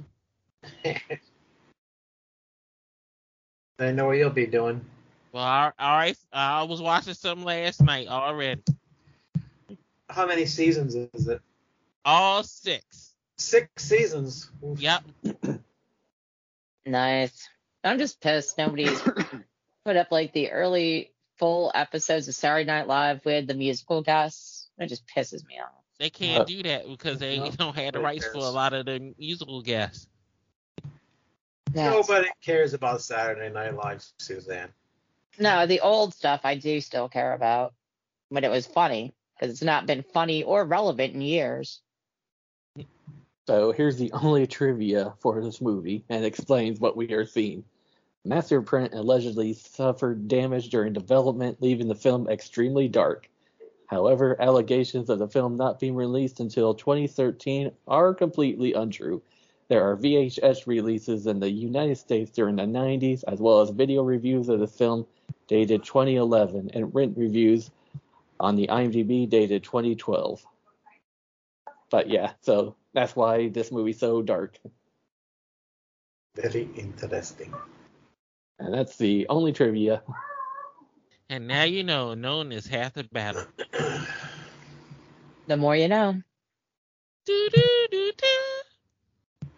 I 3.79 3.91
know 3.91 4.07
what 4.07 4.17
you'll 4.17 4.29
be 4.29 4.45
doing. 4.45 4.83
Well, 5.31 5.43
all 5.43 5.71
all 5.79 5.97
right. 5.97 6.17
I 6.31 6.63
was 6.63 6.81
watching 6.81 7.15
some 7.15 7.43
last 7.43 7.81
night 7.81 8.07
already. 8.07 8.61
How 10.09 10.27
many 10.27 10.45
seasons 10.45 10.95
is 10.95 11.27
it? 11.27 11.41
All 12.05 12.43
six. 12.43 13.15
Six 13.37 13.69
seasons. 13.83 14.51
Oof. 14.63 14.79
Yep. 14.79 15.03
Nice. 16.85 17.47
I'm 17.83 17.97
just 17.97 18.21
pissed 18.21 18.57
nobody's 18.57 19.01
put 19.85 19.95
up 19.97 20.11
like 20.11 20.33
the 20.33 20.51
early 20.51 21.11
full 21.37 21.71
episodes 21.75 22.27
of 22.27 22.35
Saturday 22.35 22.65
Night 22.65 22.87
Live 22.87 23.23
with 23.25 23.47
the 23.47 23.53
musical 23.53 24.01
guests. 24.01 24.69
It 24.77 24.87
just 24.87 25.03
pisses 25.07 25.45
me 25.45 25.59
off. 25.59 25.71
They 25.99 26.09
can't 26.09 26.41
Uh, 26.41 26.45
do 26.45 26.63
that 26.63 26.87
because 26.87 27.19
they 27.19 27.37
no, 27.37 27.51
don't 27.51 27.75
have 27.75 27.93
the 27.93 27.99
who 27.99 28.05
rights 28.05 28.25
for 28.27 28.39
a 28.39 28.49
lot 28.49 28.73
of 28.73 28.85
the 28.85 29.13
musical 29.17 29.61
guests. 29.61 30.07
That's- 31.71 31.91
Nobody 31.93 32.29
cares 32.43 32.73
about 32.73 33.01
Saturday 33.01 33.49
Night 33.53 33.75
Live, 33.75 34.03
Suzanne. 34.19 34.69
No, 35.39 35.65
the 35.65 35.79
old 35.79 36.13
stuff 36.13 36.41
I 36.43 36.55
do 36.55 36.79
still 36.81 37.09
care 37.09 37.33
about 37.33 37.73
when 38.29 38.43
it 38.43 38.51
was 38.51 38.67
funny 38.67 39.13
because 39.35 39.51
it's 39.51 39.63
not 39.63 39.85
been 39.87 40.03
funny 40.13 40.43
or 40.43 40.63
relevant 40.63 41.13
in 41.15 41.21
years. 41.21 41.81
So 43.47 43.71
here's 43.71 43.97
the 43.97 44.11
only 44.13 44.47
trivia 44.47 45.13
for 45.19 45.41
this 45.41 45.59
movie 45.59 46.05
and 46.09 46.23
explains 46.23 46.79
what 46.79 46.95
we 46.95 47.11
are 47.13 47.25
seeing. 47.25 47.63
Masterprint 48.25 48.93
allegedly 48.93 49.53
suffered 49.53 50.27
damage 50.27 50.69
during 50.69 50.93
development, 50.93 51.61
leaving 51.61 51.87
the 51.87 51.95
film 51.95 52.29
extremely 52.29 52.87
dark. 52.87 53.29
However, 53.87 54.41
allegations 54.41 55.09
of 55.09 55.19
the 55.19 55.27
film 55.27 55.57
not 55.57 55.79
being 55.79 55.95
released 55.95 56.39
until 56.39 56.73
2013 56.73 57.71
are 57.87 58.13
completely 58.13 58.73
untrue. 58.73 59.21
There 59.67 59.83
are 59.83 59.97
VHS 59.97 60.67
releases 60.67 61.27
in 61.27 61.39
the 61.39 61.49
United 61.49 61.97
States 61.97 62.31
during 62.31 62.55
the 62.55 62.63
90s, 62.63 63.23
as 63.27 63.39
well 63.39 63.61
as 63.61 63.69
video 63.71 64.03
reviews 64.03 64.47
of 64.49 64.59
the 64.59 64.67
film 64.67 65.05
dated 65.47 65.83
2011 65.83 66.71
and 66.73 66.95
rent 66.95 67.17
reviews 67.17 67.71
on 68.39 68.55
the 68.55 68.67
IMDb 68.67 69.29
dated 69.29 69.63
2012. 69.63 70.45
But 71.89 72.09
yeah, 72.09 72.31
so 72.41 72.75
that's 72.93 73.15
why 73.15 73.49
this 73.49 73.71
movie's 73.71 73.99
so 73.99 74.21
dark. 74.21 74.57
Very 76.35 76.67
interesting. 76.75 77.53
And 78.63 78.73
that's 78.73 78.95
the 78.95 79.27
only 79.27 79.51
trivia. 79.51 80.01
And 81.29 81.47
now 81.47 81.63
you 81.63 81.83
know, 81.83 82.13
known 82.13 82.53
is 82.53 82.65
half 82.65 82.93
the 82.93 83.03
battle. 83.03 83.45
The 85.45 85.57
more 85.57 85.75
you 85.75 85.89
know. 85.89 86.21
Do 87.25 87.49
do 87.51 87.87
do 87.91 88.11
do. 88.17 88.27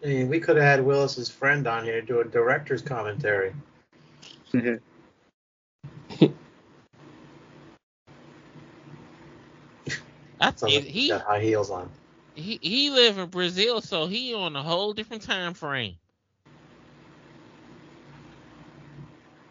I 0.02 0.06
mean, 0.08 0.28
we 0.28 0.40
could 0.40 0.56
have 0.56 0.64
had 0.64 0.84
Willis's 0.84 1.28
friend 1.28 1.64
on 1.68 1.84
here 1.84 2.02
do 2.02 2.18
a 2.18 2.24
director's 2.24 2.82
commentary. 2.82 3.54
I 10.40 10.52
Sounds 10.56 10.60
think 10.60 10.84
like 10.84 10.84
he 10.84 10.90
he's 10.90 11.10
got 11.10 11.22
high 11.22 11.40
heels 11.40 11.70
on. 11.70 11.88
he 12.34 12.58
he 12.60 12.90
live 12.90 13.18
in 13.18 13.28
Brazil, 13.28 13.80
so 13.80 14.06
he 14.08 14.34
on 14.34 14.56
a 14.56 14.62
whole 14.62 14.92
different 14.92 15.22
time 15.22 15.54
frame. 15.54 15.94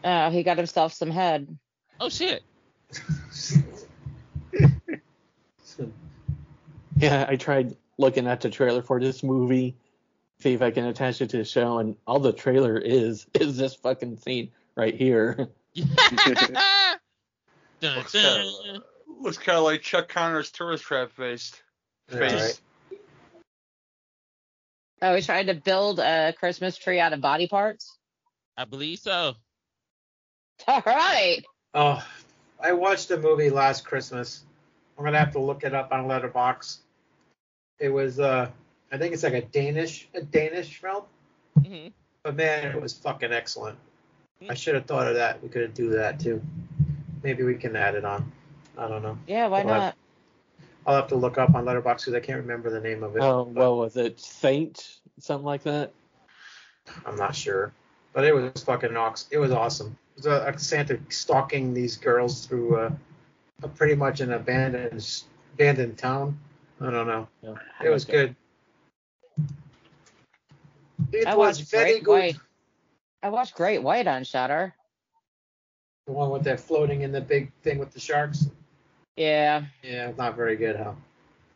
Oh, 0.07 0.29
he 0.29 0.43
got 0.43 0.57
himself 0.57 0.93
some 0.93 1.09
head. 1.11 1.57
Oh 1.99 2.09
shit. 2.09 2.43
Yeah, 6.97 7.25
I 7.27 7.35
tried 7.35 7.75
looking 7.97 8.25
at 8.27 8.39
the 8.41 8.49
trailer 8.49 8.81
for 8.81 9.01
this 9.01 9.21
movie, 9.21 9.75
see 10.39 10.53
if 10.53 10.61
I 10.61 10.71
can 10.71 10.85
attach 10.85 11.19
it 11.21 11.29
to 11.31 11.37
the 11.37 11.43
show, 11.43 11.79
and 11.79 11.97
all 12.07 12.19
the 12.19 12.31
trailer 12.31 12.77
is 12.77 13.27
is 13.33 13.57
this 13.57 13.75
fucking 13.75 14.17
scene 14.17 14.51
right 14.75 14.95
here. 14.95 15.49
dun, 15.75 15.87
Looks 17.81 18.11
dun. 18.13 18.51
kinda- 18.63 18.83
Looks 19.19 19.37
kind 19.37 19.57
of 19.57 19.63
like 19.63 19.81
Chuck 19.81 20.07
Connors' 20.09 20.51
tourist 20.51 20.83
trap 20.83 21.11
faced 21.11 21.61
Yeah, 22.11 22.19
face. 22.19 22.33
right. 22.91 22.99
Oh, 25.01 25.15
he's 25.15 25.25
trying 25.25 25.47
to 25.47 25.53
build 25.53 25.99
a 25.99 26.33
Christmas 26.37 26.77
tree 26.77 26.99
out 26.99 27.13
of 27.13 27.21
body 27.21 27.47
parts. 27.47 27.97
I 28.57 28.65
believe 28.65 28.99
so. 28.99 29.35
All 30.67 30.81
right. 30.85 31.43
Oh, 31.73 32.05
I 32.59 32.71
watched 32.71 33.11
a 33.11 33.17
movie 33.17 33.49
last 33.49 33.85
Christmas. 33.85 34.43
I'm 34.97 35.03
gonna 35.03 35.19
have 35.19 35.33
to 35.33 35.39
look 35.39 35.63
it 35.63 35.73
up 35.73 35.91
on 35.91 36.05
Letterboxd. 36.05 36.77
It 37.79 37.89
was 37.89 38.19
uh, 38.19 38.49
I 38.91 38.97
think 38.97 39.13
it's 39.13 39.23
like 39.23 39.33
a 39.33 39.41
Danish 39.41 40.07
a 40.13 40.21
Danish 40.21 40.79
film, 40.79 41.03
hmm 41.63 41.87
but 42.23 42.35
man, 42.35 42.75
it 42.75 42.81
was 42.81 42.93
fucking 42.93 43.31
excellent. 43.31 43.77
I 44.49 44.53
should 44.55 44.75
have 44.75 44.85
thought 44.85 45.07
of 45.07 45.15
that. 45.15 45.41
We 45.43 45.49
could 45.49 45.73
do 45.73 45.89
that 45.91 46.19
too. 46.19 46.41
Maybe 47.23 47.43
we 47.43 47.55
can 47.55 47.75
add 47.75 47.95
it 47.95 48.05
on. 48.05 48.31
I 48.77 48.87
don't 48.87 49.03
know. 49.03 49.17
Yeah, 49.27 49.47
why 49.47 49.63
Well, 49.63 49.75
not? 49.75 49.95
I'll 50.87 50.95
have 50.95 51.07
to 51.09 51.15
look 51.15 51.37
up 51.37 51.53
on 51.55 51.65
Letterboxd 51.65 51.97
because 52.05 52.13
I 52.13 52.19
can't 52.19 52.41
remember 52.41 52.69
the 52.69 52.79
name 52.79 53.03
of 53.03 53.15
it. 53.15 53.21
Oh, 53.21 53.45
but 53.45 53.55
well, 53.55 53.77
was 53.77 53.97
it 53.97 54.19
Saint? 54.19 54.99
Something 55.19 55.45
like 55.45 55.63
that? 55.63 55.91
I'm 57.05 57.15
not 57.15 57.35
sure. 57.35 57.71
But 58.13 58.25
it 58.25 58.33
was 58.33 58.63
fucking 58.63 58.95
ox. 58.95 59.27
It 59.31 59.37
was 59.37 59.51
awesome. 59.51 59.97
It 60.15 60.23
was 60.23 60.25
a, 60.27 60.45
a 60.53 60.57
Santa 60.59 60.99
stalking 61.09 61.73
these 61.73 61.97
girls 61.97 62.45
through 62.45 62.77
uh, 62.77 62.91
a 63.63 63.67
pretty 63.67 63.95
much 63.95 64.21
an 64.21 64.31
abandoned 64.33 65.23
abandoned 65.53 65.97
town. 65.97 66.37
I 66.81 66.89
don't 66.89 67.07
know. 67.07 67.27
Yeah. 67.41 67.55
It 67.83 67.89
was 67.89 68.05
good. 68.05 68.35
It 71.11 71.27
I 71.27 71.35
was 71.35 71.59
very 71.59 71.93
Great 71.99 72.03
good. 72.03 72.11
White. 72.11 72.35
I 73.23 73.29
watched 73.29 73.55
Great 73.55 73.81
White 73.81 74.07
on 74.07 74.23
Shudder. 74.23 74.73
The 76.07 76.13
one 76.13 76.29
with 76.29 76.43
that 76.43 76.59
floating 76.59 77.01
in 77.01 77.11
the 77.11 77.21
big 77.21 77.51
thing 77.63 77.79
with 77.79 77.91
the 77.91 77.99
sharks. 77.99 78.47
Yeah, 79.17 79.63
Yeah, 79.81 80.11
not 80.17 80.35
very 80.35 80.55
good, 80.57 80.75
huh? 80.75 80.91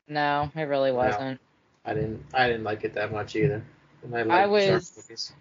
no, 0.08 0.50
it 0.56 0.64
really 0.64 0.92
wasn't. 0.94 1.40
I 1.86 1.94
didn't. 1.94 2.24
I 2.34 2.48
didn't 2.48 2.64
like 2.64 2.84
it 2.84 2.94
that 2.94 3.12
much 3.12 3.36
either. 3.36 3.64
And 4.04 4.16
I, 4.16 4.20
I 4.22 4.46
like 4.46 4.64
shark 4.64 4.74
was- 4.80 4.94
movies. 4.98 5.34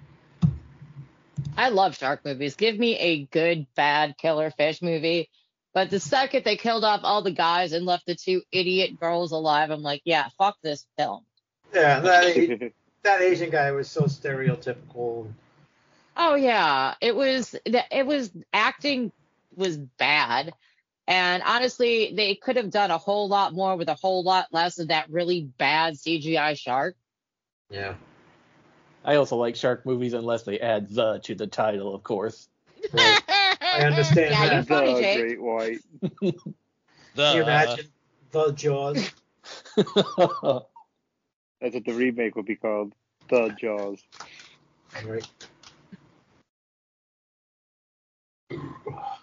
I 1.58 1.70
love 1.70 1.96
shark 1.96 2.24
movies. 2.24 2.54
Give 2.54 2.78
me 2.78 2.96
a 2.96 3.24
good, 3.24 3.66
bad 3.74 4.16
killer 4.16 4.50
fish 4.52 4.80
movie. 4.80 5.28
But 5.74 5.90
the 5.90 5.98
second 6.00 6.44
they 6.44 6.56
killed 6.56 6.84
off 6.84 7.00
all 7.02 7.22
the 7.22 7.32
guys 7.32 7.72
and 7.72 7.84
left 7.84 8.06
the 8.06 8.14
two 8.14 8.42
idiot 8.52 8.98
girls 8.98 9.32
alive, 9.32 9.70
I'm 9.70 9.82
like, 9.82 10.02
yeah, 10.04 10.28
fuck 10.38 10.56
this 10.62 10.86
film. 10.96 11.24
Yeah, 11.74 12.00
that, 12.00 12.72
that 13.02 13.20
Asian 13.20 13.50
guy 13.50 13.72
was 13.72 13.90
so 13.90 14.02
stereotypical. 14.02 15.26
Oh 16.16 16.36
yeah, 16.36 16.94
it 17.00 17.14
was 17.14 17.54
it 17.64 18.06
was 18.06 18.30
acting 18.52 19.12
was 19.54 19.76
bad. 19.76 20.54
And 21.06 21.42
honestly, 21.44 22.12
they 22.14 22.34
could 22.34 22.56
have 22.56 22.70
done 22.70 22.90
a 22.90 22.98
whole 22.98 23.28
lot 23.28 23.54
more 23.54 23.76
with 23.76 23.88
a 23.88 23.94
whole 23.94 24.22
lot 24.22 24.46
less 24.52 24.78
of 24.78 24.88
that 24.88 25.10
really 25.10 25.42
bad 25.42 25.94
CGI 25.94 26.56
shark. 26.58 26.96
Yeah. 27.70 27.94
I 29.04 29.16
also 29.16 29.36
like 29.36 29.56
shark 29.56 29.86
movies 29.86 30.12
unless 30.12 30.42
they 30.42 30.58
add 30.60 30.88
the 30.90 31.18
to 31.20 31.34
the 31.34 31.46
title, 31.46 31.94
of 31.94 32.02
course. 32.02 32.48
Right. 32.92 33.22
I 33.28 33.82
understand 33.82 34.32
Yeah, 34.32 34.44
that. 34.44 34.56
you 34.56 34.62
funny, 34.62 34.94
the 34.94 35.00
Jake. 35.00 35.16
Great 35.18 35.42
White. 35.42 35.80
The, 37.14 37.22
Can 37.24 37.36
you 37.36 37.42
uh, 37.42 37.44
imagine 37.44 37.86
the 38.30 38.52
Jaws? 38.52 39.10
That's 41.60 41.74
what 41.74 41.84
the 41.84 41.94
remake 41.94 42.36
would 42.36 42.46
be 42.46 42.56
called. 42.56 42.92
The 43.28 43.48
Jaws. 43.60 44.02
Right. 45.04 45.26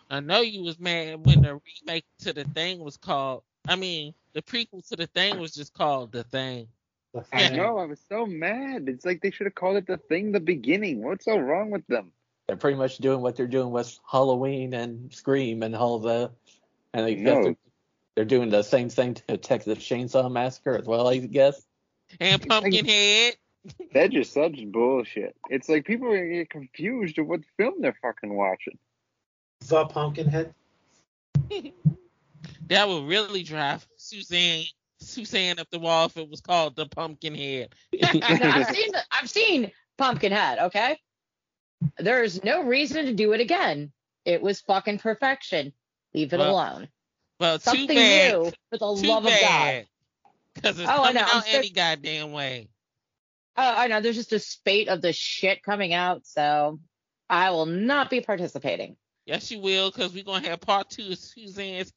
I 0.09 0.19
know 0.19 0.41
you 0.41 0.63
was 0.63 0.79
mad 0.79 1.25
when 1.25 1.41
the 1.41 1.59
remake 1.59 2.05
to 2.19 2.33
the 2.33 2.43
thing 2.43 2.79
was 2.79 2.97
called. 2.97 3.43
I 3.67 3.75
mean, 3.75 4.13
the 4.33 4.41
prequel 4.41 4.87
to 4.89 4.95
the 4.95 5.07
thing 5.07 5.39
was 5.39 5.53
just 5.53 5.73
called 5.73 6.11
the 6.11 6.23
thing. 6.23 6.67
The 7.15 7.25
I 7.33 7.49
know, 7.49 7.77
I 7.77 7.85
was 7.85 8.01
so 8.09 8.25
mad. 8.25 8.89
It's 8.89 9.05
like 9.05 9.21
they 9.21 9.31
should 9.31 9.45
have 9.47 9.55
called 9.55 9.77
it 9.77 9.87
the 9.87 9.95
thing 9.97 10.33
the 10.33 10.39
beginning. 10.41 11.01
What's 11.01 11.23
so 11.25 11.37
wrong 11.37 11.71
with 11.71 11.87
them? 11.87 12.11
they're 12.47 12.57
pretty 12.57 12.77
much 12.77 12.97
doing 12.99 13.21
what 13.21 13.35
they're 13.35 13.47
doing 13.47 13.71
with 13.71 13.97
Halloween 14.07 14.75
and 14.75 15.11
Scream 15.11 15.63
and 15.63 15.75
all 15.75 15.97
the, 15.97 16.29
and 16.93 17.03
I 17.05 17.13
guess 17.13 17.23
No. 17.23 17.43
they're, 17.43 17.55
they're 18.15 18.25
doing 18.25 18.49
the 18.49 18.61
same 18.61 18.89
thing 18.89 19.15
to 19.15 19.37
Texas 19.37 19.79
Chainsaw 19.79 20.29
Massacre 20.31 20.77
as 20.77 20.85
well. 20.85 21.07
I 21.07 21.17
guess. 21.17 21.65
And 22.19 22.45
Pumpkinhead. 22.47 23.37
That's 23.93 24.13
just 24.13 24.33
such 24.33 24.63
bullshit. 24.67 25.35
It's 25.49 25.67
like 25.69 25.85
people 25.85 26.07
are 26.11 26.17
gonna 26.17 26.29
get 26.29 26.49
confused 26.51 27.17
of 27.17 27.25
what 27.27 27.39
film 27.57 27.75
they're 27.81 27.97
fucking 28.01 28.35
watching. 28.35 28.77
The 29.67 29.85
Pumpkinhead. 29.85 30.53
That 32.67 32.87
would 32.87 33.03
really 33.05 33.43
drive 33.43 33.87
Suzanne 33.95 34.63
Suzanne 34.99 35.59
up 35.59 35.69
the 35.71 35.79
wall 35.79 36.05
if 36.07 36.17
it 36.17 36.29
was 36.29 36.41
called 36.41 36.75
the 36.75 36.85
Pumpkinhead. 36.87 37.73
No, 37.93 38.09
I've 38.21 38.75
seen 38.75 38.91
the, 38.91 39.01
I've 39.11 39.29
seen 39.29 39.71
Pumpkinhead. 39.97 40.59
Okay, 40.59 40.97
there's 41.97 42.43
no 42.43 42.63
reason 42.63 43.05
to 43.05 43.13
do 43.13 43.33
it 43.33 43.41
again. 43.41 43.91
It 44.25 44.41
was 44.41 44.61
fucking 44.61 44.99
perfection. 44.99 45.73
Leave 46.13 46.33
it 46.33 46.39
Well, 46.39 46.51
alone. 46.53 46.87
Well, 47.39 47.57
too 47.59 47.63
Something 47.63 47.87
bad. 47.97 48.33
new 48.33 48.45
for 48.69 48.77
the 48.77 49.01
Too 49.01 49.07
love 49.07 49.25
of 49.25 49.31
God. 49.41 49.85
Because 50.53 50.79
it's 50.79 50.89
Oh, 50.89 50.93
I 51.03 51.07
coming 51.07 51.13
know, 51.15 51.21
I'm 51.29 51.37
out 51.37 51.43
sick- 51.45 51.55
any 51.55 51.69
goddamn 51.69 52.31
way. 52.31 52.69
Oh, 53.57 53.73
I 53.77 53.87
know. 53.87 54.01
There's 54.01 54.15
just 54.15 54.33
a 54.33 54.39
spate 54.39 54.87
of 54.89 55.01
the 55.01 55.11
shit 55.13 55.61
coming 55.63 55.93
out, 55.93 56.25
so 56.25 56.79
I 57.29 57.51
will 57.51 57.65
not 57.65 58.09
be 58.09 58.21
participating. 58.21 58.95
Yes, 59.25 59.49
you 59.51 59.59
will, 59.59 59.91
because 59.91 60.13
we're 60.13 60.23
gonna 60.23 60.47
have 60.47 60.61
part 60.61 60.89
two 60.89 61.11
of 61.11 61.17
Suzanne's 61.17 61.91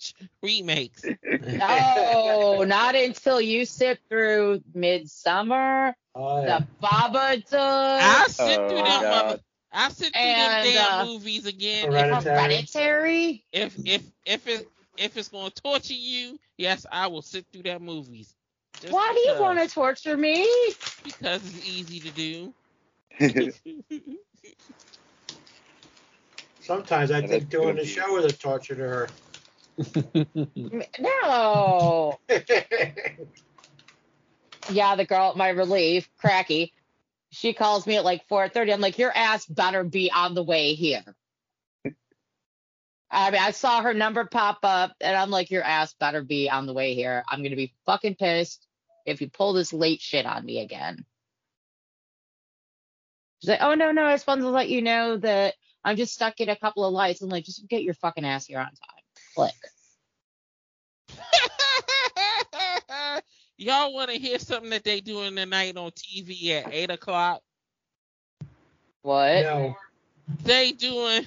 H 0.00 0.14
remakes. 0.42 1.10
No, 1.58 2.64
not 2.66 2.94
until 2.96 3.40
you 3.40 3.64
sit 3.66 4.00
through 4.08 4.62
Midsummer, 4.74 5.94
Oh, 6.14 6.42
yeah. 6.42 6.58
the 6.58 6.66
Babadook, 6.82 7.50
I'll 7.98 8.28
sit 8.28 8.62
Oh, 8.62 8.68
through 8.68 8.82
them. 8.82 9.00
God. 9.00 9.40
I'll 9.72 9.90
sit 9.90 10.14
through 10.20 10.34
And, 10.34 10.36
them 10.36 10.58
damn 10.60 10.94
uh, 10.94 11.06
movies 11.06 11.46
again. 11.46 11.90
Hereditary. 11.90 12.32
Hereditary. 12.32 13.44
If 13.52 13.76
if 13.84 14.02
if 14.26 14.46
it 14.46 14.68
if 14.96 15.16
it's 15.16 15.28
gonna 15.28 15.50
torture 15.50 15.94
you, 15.94 16.38
yes, 16.56 16.86
I 16.90 17.06
will 17.08 17.22
sit 17.22 17.46
through 17.52 17.64
that 17.64 17.80
movies. 17.82 18.34
Just 18.80 18.92
Why 18.92 19.12
do 19.14 19.20
you 19.20 19.36
want 19.40 19.58
to 19.68 19.74
torture 19.74 20.16
me? 20.16 20.46
Because 21.04 21.44
it's 21.44 21.66
easy 21.68 22.00
to 22.00 22.10
do. 22.10 22.54
Sometimes 26.60 27.10
I 27.10 27.22
think 27.22 27.50
doing 27.50 27.76
the 27.76 27.84
show 27.84 28.16
is 28.18 28.24
a 28.26 28.36
torture 28.36 28.74
to 28.74 28.82
her. 28.82 29.08
No. 30.98 32.18
Yeah, 34.70 34.94
the 34.94 35.04
girl 35.04 35.30
at 35.30 35.36
my 35.36 35.48
relief, 35.48 36.08
Cracky, 36.18 36.72
she 37.30 37.52
calls 37.54 37.86
me 37.86 37.96
at 37.96 38.04
like 38.04 38.28
4:30. 38.28 38.72
I'm 38.72 38.80
like, 38.80 38.98
your 38.98 39.12
ass 39.14 39.46
better 39.46 39.84
be 39.84 40.10
on 40.10 40.34
the 40.34 40.42
way 40.42 40.74
here. 40.74 41.04
I 43.12 43.30
mean, 43.32 43.40
I 43.40 43.50
saw 43.50 43.82
her 43.82 43.94
number 43.94 44.24
pop 44.24 44.58
up, 44.62 44.92
and 45.00 45.16
I'm 45.16 45.30
like, 45.30 45.50
your 45.50 45.64
ass 45.64 45.94
better 45.94 46.22
be 46.22 46.48
on 46.48 46.66
the 46.66 46.72
way 46.72 46.94
here. 46.94 47.24
I'm 47.28 47.42
gonna 47.42 47.56
be 47.56 47.74
fucking 47.86 48.16
pissed 48.16 48.66
if 49.06 49.20
you 49.20 49.28
pull 49.28 49.52
this 49.54 49.72
late 49.72 50.00
shit 50.00 50.26
on 50.26 50.44
me 50.44 50.60
again. 50.60 51.04
She's 53.40 53.50
like, 53.50 53.62
oh 53.62 53.74
no, 53.74 53.90
no, 53.90 54.04
I 54.04 54.14
just 54.14 54.26
wanted 54.26 54.42
to 54.42 54.50
let 54.50 54.68
you 54.68 54.82
know 54.82 55.16
that 55.16 55.54
I'm 55.82 55.96
just 55.96 56.14
stuck 56.14 56.40
in 56.40 56.48
a 56.50 56.56
couple 56.56 56.84
of 56.84 56.92
lights. 56.92 57.22
I'm 57.22 57.30
like, 57.30 57.44
just 57.44 57.66
get 57.68 57.82
your 57.82 57.94
fucking 57.94 58.24
ass 58.24 58.46
here 58.46 58.58
on 58.58 58.66
time. 58.66 58.99
Click. 59.34 59.52
Y'all 63.56 63.92
want 63.92 64.10
to 64.10 64.18
hear 64.18 64.38
something 64.38 64.70
that 64.70 64.84
they 64.84 65.00
doing 65.00 65.36
tonight 65.36 65.76
on 65.76 65.90
TV 65.90 66.50
at 66.52 66.72
eight 66.72 66.90
o'clock? 66.90 67.42
What? 69.02 69.42
no. 69.42 69.76
They 70.44 70.72
doing 70.72 71.26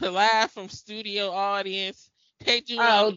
live 0.00 0.50
from 0.50 0.68
studio 0.68 1.30
audience. 1.30 2.10
They 2.44 2.60
doing 2.60 2.80
Oh, 2.80 3.14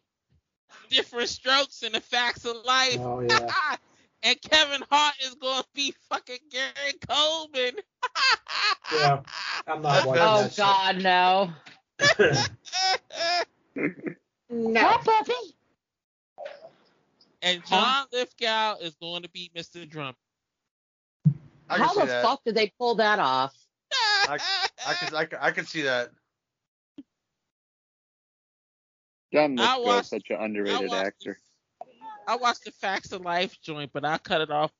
different 0.89 1.29
strokes 1.29 1.83
and 1.83 1.95
the 1.95 2.01
facts 2.01 2.45
of 2.45 2.57
life. 2.65 2.97
Oh 2.99 3.21
yeah. 3.21 3.49
and 4.23 4.41
Kevin 4.41 4.83
Hart 4.89 5.15
is 5.23 5.35
going 5.35 5.61
to 5.61 5.67
be 5.73 5.93
fucking 6.09 6.39
Gary 6.51 6.93
Coleman. 7.07 7.75
Yeah. 8.93 9.21
I'm 9.67 9.81
not 9.81 10.05
watching 10.07 10.23
oh 10.23 10.43
that 10.43 10.57
God, 10.57 11.01
no. 11.01 11.53
shit. 13.75 14.17
No, 14.49 14.97
puppy. 15.03 15.33
and 17.41 17.65
John 17.65 18.05
Lithgow 18.13 18.75
is 18.81 18.95
going 18.95 19.23
to 19.23 19.29
be 19.29 19.51
Mr. 19.55 19.88
Drum. 19.89 20.13
I 21.69 21.77
How 21.79 21.93
the 21.93 22.05
that. 22.05 22.23
fuck 22.23 22.43
did 22.45 22.55
they 22.55 22.71
pull 22.79 22.95
that 22.95 23.17
off? 23.19 23.53
I, 24.27 24.38
I 24.88 24.93
can 24.93 25.15
I 25.15 25.25
can 25.25 25.39
I 25.41 25.51
can 25.51 25.65
see 25.65 25.81
that. 25.83 26.09
John 29.33 29.59
I 29.59 29.77
Lithgow's 29.77 29.85
watched- 29.85 30.09
such 30.09 30.29
an 30.29 30.38
underrated 30.41 30.89
watched 30.89 31.05
actor. 31.05 31.38
I 32.27 32.35
watched 32.38 32.65
the 32.65 32.71
Facts 32.71 33.11
of 33.11 33.21
Life 33.21 33.55
joint, 33.61 33.91
but 33.93 34.03
I 34.05 34.17
cut 34.17 34.41
it 34.41 34.49
off. 34.49 34.71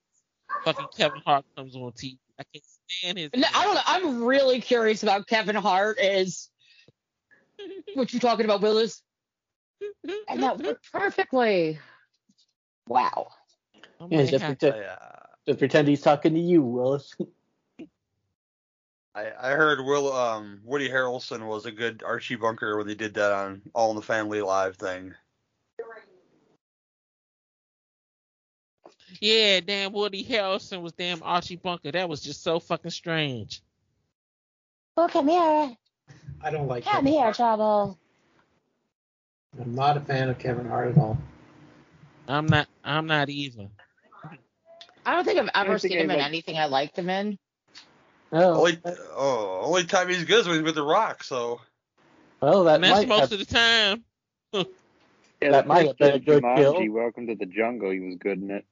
Fucking 0.64 0.88
Kevin 0.98 1.22
Hart 1.26 1.46
comes 1.56 1.76
on 1.76 1.92
TV. 1.92 2.18
I 2.40 2.44
can't 2.54 2.64
stand 2.90 3.18
his. 3.18 3.30
No, 3.36 3.48
I 3.54 3.64
don't 3.64 3.76
know. 3.76 3.82
I'm 3.86 4.24
really 4.24 4.62
curious 4.62 5.04
about 5.04 5.28
Kevin 5.28 5.56
Hart. 5.56 5.98
Is 6.00 6.50
what 7.94 8.14
you 8.14 8.20
talking 8.20 8.46
about, 8.46 8.62
Willis? 8.62 9.02
And 10.28 10.42
that 10.44 10.58
worked 10.60 10.92
perfectly. 10.92 11.80
Wow. 12.88 13.28
I 14.00 14.08
Yeah, 14.10 14.26
just 14.26 14.44
have- 14.44 14.60
pretend, 14.60 14.86
uh, 14.86 14.98
just 15.48 15.60
pretend 15.60 15.88
he's 15.88 16.02
talking 16.02 16.34
to 16.34 16.40
you, 16.40 16.62
Willis. 16.62 17.14
I 19.16 19.32
I 19.40 19.52
heard 19.52 19.80
Will 19.86 20.12
um 20.12 20.60
Woody 20.64 20.90
Harrelson 20.90 21.46
was 21.48 21.66
a 21.66 21.72
good 21.72 22.04
Archie 22.04 22.36
Bunker 22.36 22.78
when 22.78 22.86
they 22.88 22.96
did 22.96 23.14
that 23.14 23.32
on 23.32 23.62
All 23.74 23.90
in 23.92 23.96
the 23.96 24.02
Family 24.02 24.42
Live 24.42 24.76
thing. 24.76 25.14
Yeah, 29.22 29.60
damn 29.62 29.94
Woody 29.94 30.24
Harrelson 30.26 30.82
was 30.82 30.92
damn 30.94 31.24
Archie 31.24 31.56
Bunker. 31.56 31.92
That 31.92 32.10
was 32.10 32.22
just 32.22 32.44
so 32.44 32.60
fucking 32.60 32.92
strange. 32.92 33.62
Oh, 34.98 35.08
come 35.08 35.28
here. 35.30 35.76
I 36.42 36.52
don't 36.52 36.68
like 36.68 36.84
Come 36.84 36.94
Kevin 37.06 37.12
here, 37.14 37.22
Hart. 37.24 37.36
trouble. 37.36 38.00
Uh, 39.58 39.62
I'm 39.64 39.76
not 39.76 39.98
a 39.98 40.02
fan 40.02 40.30
of 40.30 40.38
Kevin 40.38 40.68
Hart 40.68 40.90
at 40.92 40.98
all. 40.98 41.18
I'm 42.28 42.46
not. 42.48 42.68
I'm 42.84 43.08
not 43.08 43.30
either. 43.30 43.68
I 45.06 45.14
don't 45.14 45.24
think 45.24 45.40
I've 45.40 45.50
ever 45.54 45.78
seen 45.78 45.92
him 45.94 45.98
in 46.06 46.12
anybody- 46.12 46.26
anything 46.26 46.58
I 46.58 46.66
liked 46.66 46.98
him 46.98 47.10
in. 47.10 47.38
Oh, 48.32 48.56
Only 48.56 48.80
oh 49.16 49.62
only 49.64 49.86
time 49.86 50.10
he's 50.10 50.24
good 50.26 50.40
is 50.42 50.48
when 50.48 50.58
he's 50.58 50.66
with 50.66 50.76
The 50.76 50.84
Rock. 50.84 51.24
So 51.24 51.62
well, 52.42 52.64
that 52.66 52.76
And 52.76 52.84
that's 52.84 53.02
might 53.02 53.08
most 53.08 53.20
have, 53.30 53.32
of 53.34 53.40
the 53.40 53.46
time. 53.46 54.04
Yeah, 55.42 55.52
That 55.52 55.64
the 55.64 55.68
might 55.68 55.78
first 55.80 55.88
have 55.90 55.98
been 55.98 56.14
a 56.16 56.20
good 56.20 56.44
Jumanji, 56.44 56.56
kill. 56.86 56.92
Welcome 56.94 57.28
to 57.28 57.36
the 57.36 57.46
Jungle. 57.46 57.92
He 57.92 58.00
was 58.00 58.16
good 58.16 58.42
in 58.42 58.52
it. 58.52 58.66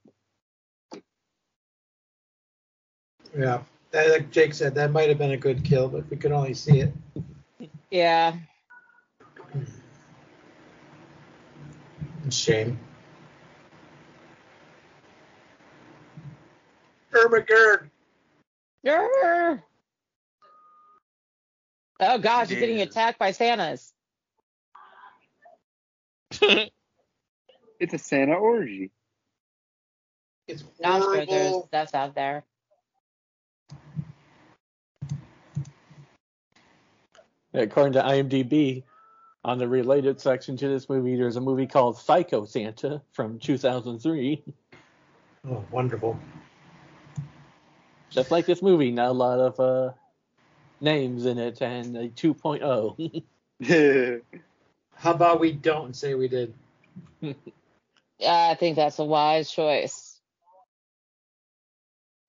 Yeah. 3.38 3.62
That, 3.92 4.10
like 4.10 4.32
Jake 4.32 4.54
said, 4.54 4.74
that 4.76 4.92
might 4.92 5.10
have 5.10 5.18
been 5.18 5.32
a 5.32 5.38
good 5.38 5.64
kill, 5.66 5.90
but 5.90 6.10
we 6.10 6.16
could 6.18 6.32
only 6.32 6.54
see 6.54 6.80
it. 6.80 6.94
Yeah. 7.92 8.36
Shame. 12.30 12.80
Ermagerd. 17.12 17.90
Grr. 18.86 19.62
Oh 22.00 22.18
gosh, 22.18 22.50
you're 22.50 22.60
getting 22.60 22.82
attacked 22.82 23.20
by 23.20 23.32
Santas. 23.32 23.94
It's 27.80 27.94
a 27.94 27.98
Santa 27.98 28.36
orgy. 28.36 28.92
It's 30.48 30.64
Not 30.80 31.02
sure 31.02 31.26
there's 31.26 31.64
that's 31.70 31.94
out 31.94 32.16
there. 32.16 32.46
According 37.54 37.94
to 37.94 38.02
IMDb, 38.02 38.84
on 39.46 39.58
the 39.58 39.68
related 39.68 40.22
section 40.22 40.56
to 40.58 40.68
this 40.68 40.88
movie, 40.90 41.16
there's 41.16 41.36
a 41.36 41.42
movie 41.42 41.68
called 41.68 41.98
Psycho 41.98 42.46
Santa 42.46 43.02
from 43.12 43.40
2003. 43.40 44.44
Oh, 45.46 45.66
wonderful. 45.70 46.18
Just 48.10 48.32
like 48.32 48.46
this 48.46 48.62
movie, 48.62 48.92
not 48.92 49.10
a 49.10 49.12
lot 49.12 49.40
of 49.40 49.60
uh, 49.60 49.94
names 50.80 51.26
in 51.26 51.38
it, 51.38 51.62
and 51.62 51.98
a 51.98 52.08
2.0. 52.10 53.24
How 54.96 55.12
about 55.12 55.40
we 55.40 55.52
don't 55.52 55.96
say 55.96 56.16
we 56.16 56.28
did? 56.28 56.54
Yeah, 58.20 58.50
I 58.52 58.56
think 58.56 58.76
that's 58.78 59.00
a 59.00 59.04
wise 59.04 59.52
choice. 59.52 60.22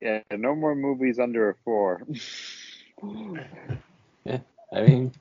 Yeah, 0.00 0.22
no 0.32 0.56
more 0.56 0.74
movies 0.74 1.20
under 1.20 1.50
a 1.50 1.54
four. 1.62 2.02
I 4.72 4.83
mean, 4.83 5.12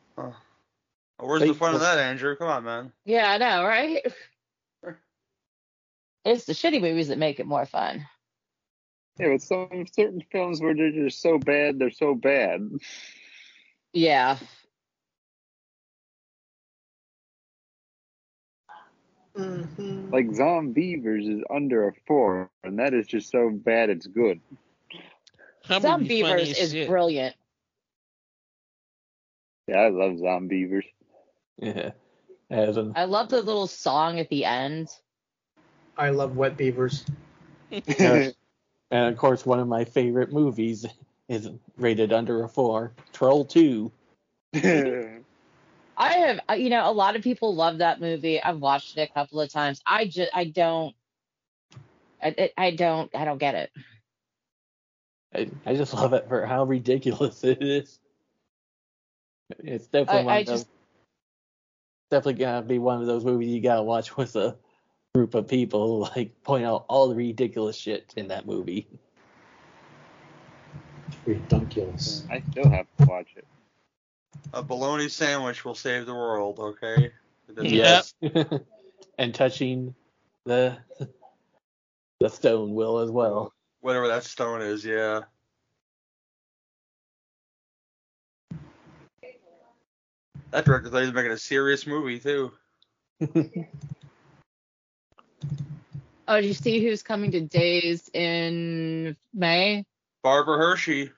where's 1.18 1.42
the 1.42 1.54
fun 1.54 1.76
of 1.76 1.82
that, 1.82 1.98
Andrew? 1.98 2.36
Come 2.36 2.48
on, 2.48 2.64
man. 2.64 2.92
Yeah, 3.06 3.30
I 3.30 3.38
know, 3.38 3.64
right? 3.64 4.02
It's 6.26 6.46
the 6.46 6.54
shitty 6.54 6.82
movies 6.82 7.10
that 7.10 7.18
make 7.18 7.40
it 7.40 7.46
more 7.46 7.66
fun. 7.66 8.06
Yeah, 9.20 9.30
but 9.34 9.42
some 9.42 9.86
certain 9.92 10.24
films 10.32 10.62
where 10.62 10.74
they're 10.74 10.92
just 10.92 11.22
so 11.22 11.38
bad, 11.38 11.78
they're 11.78 11.92
so 11.92 12.16
bad. 12.16 12.62
Yeah. 13.92 14.38
Mm-hmm. 19.38 20.12
Like 20.12 20.28
Zombeavers 20.28 21.38
is 21.38 21.44
under 21.54 21.88
a 21.88 21.94
four, 22.08 22.50
and 22.64 22.80
that 22.80 22.94
is 22.94 23.06
just 23.08 23.32
so 23.32 23.50
bad 23.50 23.90
it's 23.90 24.08
good. 24.08 24.40
That 25.68 25.82
Zombeavers 25.82 26.58
is 26.58 26.72
shit. 26.72 26.88
brilliant. 26.88 27.36
Yeah, 29.68 29.80
I 29.80 29.90
love 29.90 30.14
Zombeavers. 30.14 30.86
yeah, 31.58 31.92
as 32.50 32.78
I 32.96 33.06
love 33.06 33.30
the 33.30 33.42
little 33.42 33.68
song 33.68 34.20
at 34.20 34.30
the 34.30 34.46
end. 34.46 34.90
I 35.98 36.10
love 36.10 36.36
wet 36.36 36.58
beavers. 36.58 37.06
and 38.00 38.34
of 38.92 39.18
course, 39.18 39.46
one 39.46 39.60
of 39.60 39.68
my 39.68 39.86
favorite 39.86 40.32
movies 40.32 40.86
is 41.30 41.50
rated 41.78 42.12
under 42.12 42.44
a 42.44 42.50
four. 42.50 42.94
Troll 43.14 43.46
2. 43.46 43.92
I 45.96 46.14
have, 46.14 46.40
uh, 46.50 46.54
you 46.54 46.70
know, 46.70 46.90
a 46.90 46.92
lot 46.92 47.16
of 47.16 47.22
people 47.22 47.56
love 47.56 47.78
that 47.78 48.02
movie. 48.02 48.42
I've 48.42 48.60
watched 48.60 48.98
it 48.98 49.02
a 49.10 49.14
couple 49.14 49.40
of 49.42 49.52
times. 49.52 49.82
I 49.86 50.06
just, 50.06 50.32
I 50.34 50.46
don't, 50.46 50.96
I, 52.22 52.36
I- 52.38 52.52
I 52.58 52.72
don't, 52.72 53.14
I 53.16 53.26
don't 53.26 53.38
get 53.38 53.56
it. 53.56 53.72
I, 55.36 55.50
I 55.66 55.76
just 55.76 55.94
love 55.94 56.14
it 56.14 56.28
for 56.28 56.46
how 56.46 56.64
ridiculous 56.64 57.44
it 57.44 57.62
is. 57.62 58.00
It's 59.60 59.88
definitely 59.88 60.22
I- 60.22 60.24
one 60.26 60.36
I 60.36 60.40
of 60.40 60.46
those, 60.48 60.66
definitely 62.12 62.44
gonna 62.44 62.62
be 62.64 62.80
one 62.80 63.02
of 63.02 63.08
those 63.08 63.26
movies 63.26 63.50
you 63.50 63.62
gotta 63.62 63.84
watch 63.84 64.16
with 64.18 64.36
a 64.36 64.58
group 65.14 65.36
of 65.36 65.48
people, 65.48 66.02
like 66.16 66.42
point 66.44 66.66
out 66.66 66.86
all 66.88 67.08
the 67.10 67.16
ridiculous 67.16 67.76
shit 67.76 68.14
in 68.16 68.30
that 68.30 68.46
movie. 68.46 68.88
Ridiculous. 71.26 72.26
I 72.30 72.42
still 72.52 72.70
have 72.70 72.88
to 72.98 73.06
watch 73.06 73.28
it. 73.36 73.46
A 74.54 74.62
bologna 74.64 75.10
sandwich 75.10 75.64
will 75.64 75.76
save 75.76 76.06
the 76.06 76.14
world. 76.14 76.60
Okay. 76.60 77.12
That's- 77.48 77.72
Yep. 77.72 78.06
Yes. 78.34 78.60
and 79.18 79.34
touching 79.36 79.94
the 80.46 80.78
the 82.20 82.30
stone 82.30 82.74
will 82.74 83.00
as 83.00 83.12
well. 83.12 83.54
Whatever 83.82 84.08
that 84.08 84.24
stone 84.24 84.62
is, 84.62 84.84
yeah. 84.84 85.22
That 90.54 90.66
director 90.66 90.90
thought 90.90 91.00
he 91.00 91.06
was 91.08 91.16
making 91.16 91.32
a 91.32 91.38
serious 91.38 91.88
movie 91.88 92.20
too. 92.20 92.52
Oh, 96.26 96.40
did 96.40 96.48
you 96.48 96.54
see 96.54 96.82
who's 96.82 97.04
coming 97.04 97.32
to 97.32 97.42
Days 97.42 98.10
in 98.14 99.18
May? 99.34 99.84
Barbara 100.24 100.58
Hershey. 100.58 101.12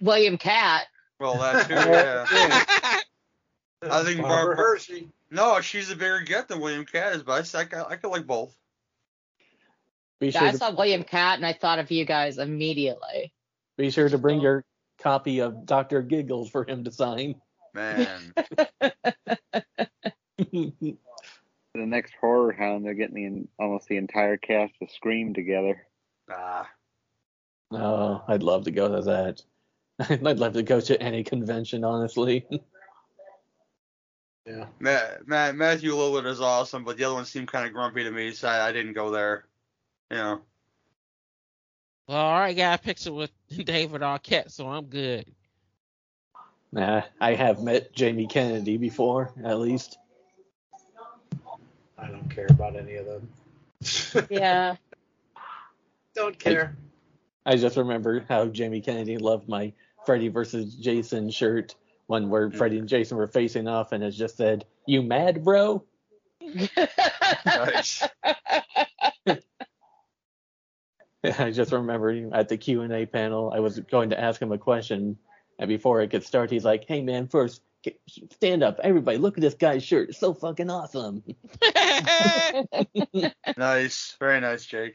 William 0.00 0.38
Katt. 0.38 0.84
Well, 1.18 1.34
that 1.38 1.66
too. 1.66 1.74
Yeah. 1.74 3.00
I 3.92 4.04
think 4.04 4.20
Barbara 4.20 4.54
Barbara- 4.54 4.56
Hershey. 4.56 5.08
No, 5.32 5.60
she's 5.60 5.90
a 5.90 5.96
bigger 5.96 6.20
get 6.20 6.46
than 6.46 6.60
William 6.60 6.84
Katt 6.84 7.14
is, 7.16 7.24
but 7.24 7.52
I, 7.52 7.58
I, 7.58 7.64
could- 7.64 7.86
I 7.88 7.96
could 7.96 8.10
like 8.10 8.28
both. 8.28 8.56
Be 10.20 10.28
Yeah, 10.28 10.38
sure, 10.38 10.48
I 10.48 10.50
to, 10.52 10.58
saw 10.58 10.70
William 10.70 11.02
Katt 11.02 11.38
and 11.38 11.44
I 11.46 11.52
thought 11.52 11.80
of 11.80 11.90
you 11.90 12.04
guys 12.04 12.38
immediately. 12.38 13.32
be 13.76 13.90
sure 13.90 14.08
to 14.08 14.18
bring 14.18 14.40
your 14.40 14.64
copy 15.00 15.40
of 15.40 15.66
Doctor 15.66 16.00
Giggles 16.02 16.48
for 16.48 16.62
him 16.64 16.84
to 16.84 16.92
sign. 16.92 17.40
Man. 17.74 18.34
The 21.74 21.86
next 21.86 22.14
horror 22.20 22.52
hound, 22.52 22.84
they're 22.84 22.94
getting 22.94 23.14
the, 23.58 23.64
almost 23.64 23.86
the 23.86 23.96
entire 23.96 24.36
cast 24.36 24.74
of 24.82 24.90
Scream 24.90 25.34
together. 25.34 25.86
Ah. 26.28 26.68
oh, 27.70 28.24
I'd 28.26 28.42
love 28.42 28.64
to 28.64 28.72
go 28.72 28.96
to 28.96 29.02
that. 29.02 29.42
I'd 30.26 30.38
love 30.38 30.54
to 30.54 30.64
go 30.64 30.80
to 30.80 31.00
any 31.00 31.22
convention, 31.22 31.84
honestly. 31.84 32.44
Yeah. 34.46 34.66
Matt, 34.80 35.28
Matt, 35.28 35.54
Matthew 35.54 35.92
Lillard 35.92 36.26
is 36.26 36.40
awesome, 36.40 36.82
but 36.82 36.96
the 36.96 37.04
other 37.04 37.14
one 37.14 37.24
seemed 37.24 37.52
kind 37.52 37.66
of 37.66 37.72
grumpy 37.72 38.02
to 38.02 38.10
me, 38.10 38.32
so 38.32 38.48
I, 38.48 38.68
I 38.68 38.72
didn't 38.72 38.94
go 38.94 39.10
there. 39.10 39.44
You 40.10 40.16
know. 40.16 40.40
well, 42.08 42.18
I 42.18 42.36
already 42.36 42.54
got 42.54 42.80
a 42.80 42.82
picture 42.82 43.12
with 43.12 43.30
David 43.48 44.00
Arquette, 44.00 44.50
so 44.50 44.66
I'm 44.66 44.86
good. 44.86 45.26
Nah, 46.72 47.02
I 47.20 47.34
have 47.34 47.62
met 47.62 47.92
Jamie 47.92 48.26
Kennedy 48.26 48.76
before, 48.76 49.32
at 49.44 49.58
least. 49.58 49.98
I 51.98 52.08
don't 52.08 52.28
care 52.30 52.46
about 52.48 52.76
any 52.76 52.96
of 52.96 53.06
them. 53.06 53.28
Yeah. 54.30 54.76
don't 56.14 56.38
care. 56.38 56.76
I 57.46 57.56
just 57.56 57.76
remember 57.76 58.24
how 58.28 58.46
Jamie 58.46 58.80
Kennedy 58.80 59.16
loved 59.16 59.48
my 59.48 59.72
Freddy 60.04 60.28
versus 60.28 60.74
Jason 60.74 61.30
shirt, 61.30 61.74
one 62.06 62.28
where 62.28 62.50
mm. 62.50 62.56
Freddy 62.56 62.78
and 62.78 62.88
Jason 62.88 63.16
were 63.16 63.26
facing 63.26 63.68
off, 63.68 63.92
and 63.92 64.04
it 64.04 64.10
just 64.12 64.36
said, 64.36 64.64
"You 64.86 65.02
mad, 65.02 65.44
bro?" 65.44 65.82
Nice. 67.46 68.06
I 71.38 71.50
just 71.50 71.72
remember 71.72 72.34
at 72.34 72.48
the 72.48 72.56
Q 72.56 72.82
and 72.82 72.92
A 72.92 73.06
panel, 73.06 73.52
I 73.54 73.60
was 73.60 73.78
going 73.78 74.10
to 74.10 74.20
ask 74.20 74.40
him 74.40 74.52
a 74.52 74.58
question, 74.58 75.18
and 75.60 75.68
before 75.68 76.00
it 76.00 76.10
could 76.10 76.24
start, 76.24 76.50
he's 76.50 76.64
like, 76.64 76.84
"Hey 76.88 77.02
man, 77.02 77.28
first 77.28 77.62
stand 78.32 78.62
up, 78.62 78.80
everybody, 78.82 79.18
look 79.18 79.38
at 79.38 79.42
this 79.42 79.54
guy's 79.54 79.84
shirt, 79.84 80.08
it's 80.08 80.18
so 80.18 80.34
fucking 80.34 80.70
awesome." 80.70 81.22
nice. 83.56 84.16
Very 84.18 84.40
nice, 84.40 84.64
Jake. 84.64 84.94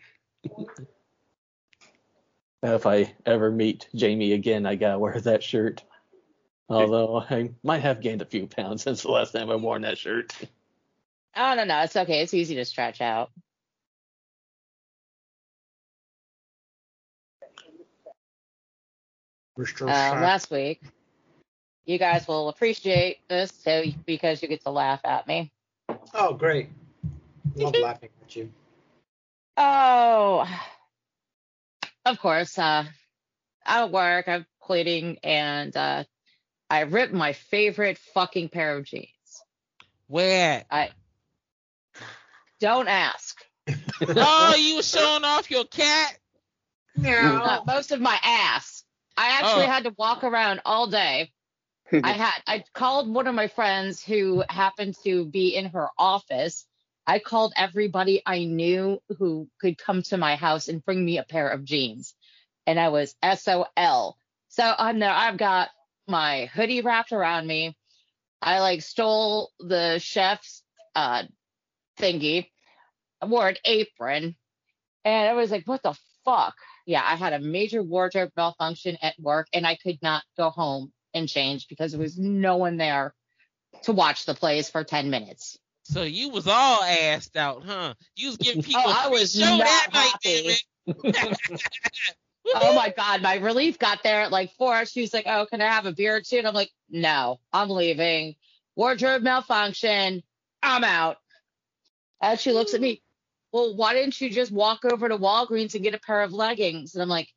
if 2.63 2.85
I 2.85 3.13
ever 3.25 3.51
meet 3.51 3.87
Jamie 3.95 4.33
again, 4.33 4.65
I 4.65 4.75
gotta 4.75 4.99
wear 4.99 5.21
that 5.21 5.43
shirt. 5.43 5.83
Although 6.67 7.23
I 7.29 7.51
might 7.63 7.81
have 7.81 8.01
gained 8.01 8.23
a 8.23 8.25
few 8.25 8.47
pounds 8.47 8.81
since 8.81 9.03
the 9.03 9.11
last 9.11 9.33
time 9.33 9.51
I 9.51 9.55
worn 9.55 9.83
that 9.83 9.99
shirt. 9.99 10.33
oh, 11.35 11.53
no, 11.53 11.63
no. 11.63 11.81
It's 11.81 11.95
okay. 11.95 12.21
It's 12.21 12.33
easy 12.33 12.55
to 12.55 12.65
stretch 12.65 13.01
out. 13.01 13.29
Mr. 19.57 19.87
Uh, 19.87 20.21
last 20.21 20.51
week, 20.51 20.81
you 21.85 21.97
guys 21.97 22.27
will 22.27 22.49
appreciate 22.49 23.19
this 23.29 23.51
so 23.63 23.83
because 24.05 24.41
you 24.41 24.47
get 24.47 24.61
to 24.63 24.69
laugh 24.71 24.99
at 25.05 25.27
me. 25.27 25.51
Oh, 26.13 26.33
great. 26.33 26.69
Love 27.55 27.75
laughing 27.81 28.09
at 28.21 28.35
you. 28.35 28.51
Oh, 29.57 30.45
of 32.05 32.19
course. 32.19 32.57
Uh, 32.59 32.85
at 33.65 33.91
work, 33.91 34.27
I'm 34.27 34.45
cleaning, 34.61 35.17
and 35.23 35.75
uh, 35.75 36.03
I 36.69 36.81
ripped 36.81 37.13
my 37.13 37.33
favorite 37.33 37.97
fucking 38.13 38.49
pair 38.49 38.77
of 38.77 38.85
jeans. 38.85 39.09
Where? 40.07 40.65
I 40.69 40.91
don't 42.59 42.87
ask. 42.87 43.39
Oh, 44.07 44.55
you 44.57 44.75
were 44.75 44.83
showing 44.83 45.23
off 45.23 45.49
your 45.49 45.63
cat? 45.63 46.17
Uh, 47.03 47.61
most 47.67 47.91
of 47.91 48.01
my 48.01 48.19
ass. 48.21 48.74
I 49.17 49.39
actually 49.39 49.65
Oh. 49.65 49.67
had 49.67 49.83
to 49.85 49.95
walk 49.97 50.23
around 50.23 50.61
all 50.65 50.87
day. 50.87 51.31
I 52.03 52.11
had 52.13 52.41
I 52.47 52.63
called 52.73 53.13
one 53.13 53.27
of 53.27 53.35
my 53.35 53.47
friends 53.47 54.03
who 54.03 54.43
happened 54.49 54.95
to 55.03 55.25
be 55.25 55.55
in 55.55 55.67
her 55.67 55.89
office. 55.97 56.65
I 57.07 57.19
called 57.19 57.53
everybody 57.55 58.21
I 58.25 58.45
knew 58.45 59.01
who 59.17 59.47
could 59.61 59.77
come 59.77 60.01
to 60.03 60.17
my 60.17 60.35
house 60.35 60.67
and 60.67 60.83
bring 60.83 61.03
me 61.03 61.17
a 61.17 61.23
pair 61.23 61.49
of 61.49 61.63
jeans. 61.63 62.15
And 62.67 62.79
I 62.79 62.89
was 62.89 63.15
SOL. 63.23 64.17
So 64.49 64.75
I'm 64.77 64.99
there. 64.99 65.11
I've 65.11 65.37
got 65.37 65.69
my 66.07 66.45
hoodie 66.47 66.81
wrapped 66.81 67.11
around 67.11 67.47
me. 67.47 67.77
I 68.41 68.59
like 68.59 68.81
stole 68.81 69.51
the 69.59 69.99
chef's 69.99 70.63
uh 70.95 71.23
thingy. 71.99 72.49
I 73.21 73.25
wore 73.27 73.47
an 73.47 73.57
apron. 73.65 74.35
And 75.03 75.29
I 75.29 75.33
was 75.33 75.51
like, 75.51 75.67
what 75.67 75.83
the 75.83 75.95
fuck? 76.25 76.55
Yeah, 76.85 77.01
I 77.03 77.15
had 77.15 77.33
a 77.33 77.39
major 77.39 77.81
wardrobe 77.81 78.31
malfunction 78.37 78.97
at 79.01 79.19
work 79.19 79.47
and 79.53 79.65
I 79.65 79.75
could 79.75 79.97
not 80.01 80.23
go 80.37 80.49
home 80.49 80.91
and 81.13 81.27
change 81.27 81.67
because 81.67 81.91
there 81.91 82.01
was 82.01 82.17
no 82.17 82.57
one 82.57 82.77
there 82.77 83.13
to 83.83 83.91
watch 83.91 84.25
the 84.25 84.33
plays 84.33 84.69
for 84.69 84.83
10 84.83 85.09
minutes. 85.09 85.57
So 85.83 86.03
you 86.03 86.29
was 86.29 86.47
all 86.47 86.81
assed 86.81 87.35
out, 87.35 87.63
huh? 87.63 87.93
You 88.15 88.27
was 88.27 88.37
giving 88.37 88.63
people 88.63 88.83
I 88.85 89.09
was 89.09 89.33
show 89.33 89.57
not 89.57 89.93
happy. 89.93 90.53
Oh 92.53 92.75
my 92.75 92.93
God, 92.95 93.21
my 93.23 93.37
relief 93.37 93.79
got 93.79 94.03
there 94.03 94.21
at 94.21 94.31
like 94.31 94.51
four. 94.53 94.85
She 94.85 95.01
was 95.01 95.13
like, 95.13 95.25
Oh, 95.27 95.47
can 95.49 95.61
I 95.61 95.67
have 95.67 95.87
a 95.87 95.91
beer 95.91 96.17
or 96.17 96.21
two? 96.21 96.37
And 96.37 96.47
I'm 96.47 96.53
like, 96.53 96.71
No, 96.89 97.39
I'm 97.51 97.69
leaving. 97.69 98.35
Wardrobe 98.75 99.23
malfunction. 99.23 100.21
I'm 100.61 100.83
out. 100.83 101.17
And 102.21 102.39
she 102.39 102.51
looks 102.51 102.73
at 102.73 102.81
me, 102.81 103.01
Well, 103.55 103.73
why 103.73 103.93
didn't 103.93 104.19
you 104.19 104.29
just 104.29 104.51
walk 104.51 104.83
over 104.83 105.07
to 105.07 105.17
Walgreens 105.17 105.75
and 105.75 105.83
get 105.83 105.93
a 105.93 105.99
pair 105.99 106.23
of 106.23 106.33
leggings? 106.33 106.93
And 106.93 107.01
I'm 107.01 107.07
like, 107.07 107.29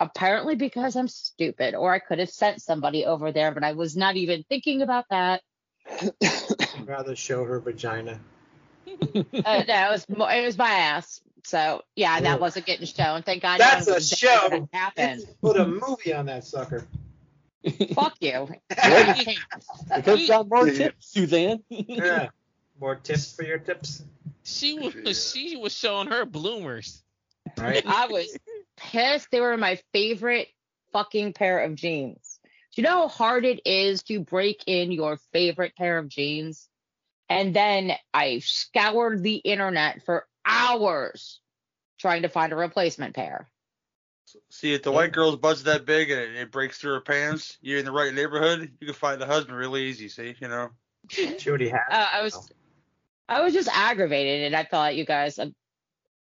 Apparently 0.00 0.54
because 0.54 0.96
I'm 0.96 1.08
stupid, 1.08 1.74
or 1.74 1.92
I 1.92 1.98
could 1.98 2.18
have 2.18 2.30
sent 2.30 2.62
somebody 2.62 3.04
over 3.04 3.30
there, 3.30 3.52
but 3.52 3.62
I 3.62 3.72
was 3.72 3.94
not 3.94 4.16
even 4.16 4.42
thinking 4.48 4.80
about 4.80 5.04
that. 5.10 5.42
I'd 5.86 6.86
rather 6.86 7.14
show 7.14 7.44
her 7.44 7.60
vagina. 7.60 8.18
Uh, 8.86 9.62
no, 9.68 9.88
it 9.88 9.90
was 9.92 10.08
mo- 10.08 10.26
it 10.26 10.44
was 10.44 10.56
my 10.56 10.70
ass. 10.70 11.20
So 11.44 11.82
yeah, 11.94 12.16
Ugh. 12.16 12.22
that 12.22 12.40
wasn't 12.40 12.64
getting 12.64 12.86
shown. 12.86 13.22
Thank 13.22 13.42
God. 13.42 13.60
That's 13.60 13.86
none 13.86 13.98
a 13.98 14.00
show. 14.00 14.48
that. 14.50 14.68
Happened. 14.72 15.26
Put 15.42 15.58
a 15.58 15.66
movie 15.66 16.14
on 16.14 16.26
that 16.26 16.44
sucker. 16.44 16.86
Fuck 17.94 18.16
you. 18.20 18.48
Because 19.94 20.26
got 20.26 20.48
more 20.48 20.66
tips, 20.66 21.12
Suzanne. 21.12 21.62
yeah. 21.68 22.30
More 22.80 22.96
tips 22.96 23.36
for 23.36 23.42
your 23.42 23.58
tips. 23.58 24.02
she 24.42 24.78
was 24.78 25.32
she 25.32 25.56
was 25.56 25.74
showing 25.74 26.08
her 26.08 26.24
bloomers. 26.24 27.02
Right. 27.58 27.84
I 27.86 28.06
was 28.06 28.36
pissed. 28.76 29.28
They 29.30 29.40
were 29.40 29.56
my 29.56 29.78
favorite 29.92 30.48
fucking 30.92 31.34
pair 31.34 31.60
of 31.60 31.74
jeans. 31.74 32.40
Do 32.44 32.82
you 32.82 32.88
know 32.88 33.02
how 33.02 33.08
hard 33.08 33.44
it 33.44 33.60
is 33.66 34.02
to 34.04 34.20
break 34.20 34.64
in 34.66 34.92
your 34.92 35.18
favorite 35.32 35.76
pair 35.76 35.98
of 35.98 36.08
jeans? 36.08 36.68
And 37.28 37.54
then 37.54 37.92
I 38.14 38.38
scoured 38.40 39.22
the 39.22 39.36
internet 39.36 40.04
for 40.04 40.26
hours 40.44 41.40
trying 41.98 42.22
to 42.22 42.28
find 42.28 42.52
a 42.52 42.56
replacement 42.56 43.14
pair. 43.14 43.48
See, 44.48 44.72
if 44.74 44.82
the 44.82 44.92
white 44.92 45.12
girl's 45.12 45.36
butt's 45.36 45.64
that 45.64 45.84
big 45.84 46.10
and 46.10 46.20
it, 46.20 46.36
it 46.36 46.52
breaks 46.52 46.78
through 46.78 46.94
her 46.94 47.00
pants, 47.00 47.58
you're 47.60 47.78
in 47.78 47.84
the 47.84 47.92
right 47.92 48.14
neighborhood, 48.14 48.70
you 48.80 48.86
can 48.86 48.94
find 48.94 49.20
a 49.20 49.26
husband 49.26 49.56
really 49.56 49.84
easy, 49.84 50.08
see, 50.08 50.34
you 50.40 50.48
know? 50.48 50.70
She 51.08 51.48
already 51.48 51.68
has. 51.68 51.80
Uh, 51.90 52.08
I 52.12 52.22
was, 52.22 52.50
I 53.30 53.40
was 53.42 53.54
just 53.54 53.68
aggravated, 53.72 54.42
and 54.46 54.56
I 54.56 54.64
thought 54.64 54.96
you 54.96 55.06
guys. 55.06 55.38
I, 55.38 55.52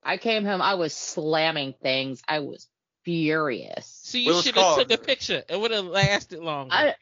I 0.04 0.18
came 0.18 0.46
home. 0.46 0.62
I 0.62 0.76
was 0.76 0.94
slamming 0.94 1.74
things. 1.82 2.22
I 2.28 2.40
was 2.40 2.68
furious. 3.04 4.00
So 4.04 4.18
you 4.18 4.34
should 4.42 4.56
have 4.56 4.64
called- 4.64 4.80
took 4.90 4.92
a 4.92 5.04
picture. 5.04 5.44
It 5.50 5.60
would 5.60 5.72
have 5.72 5.86
lasted 5.86 6.40
longer. 6.40 6.74
I, 6.74 6.96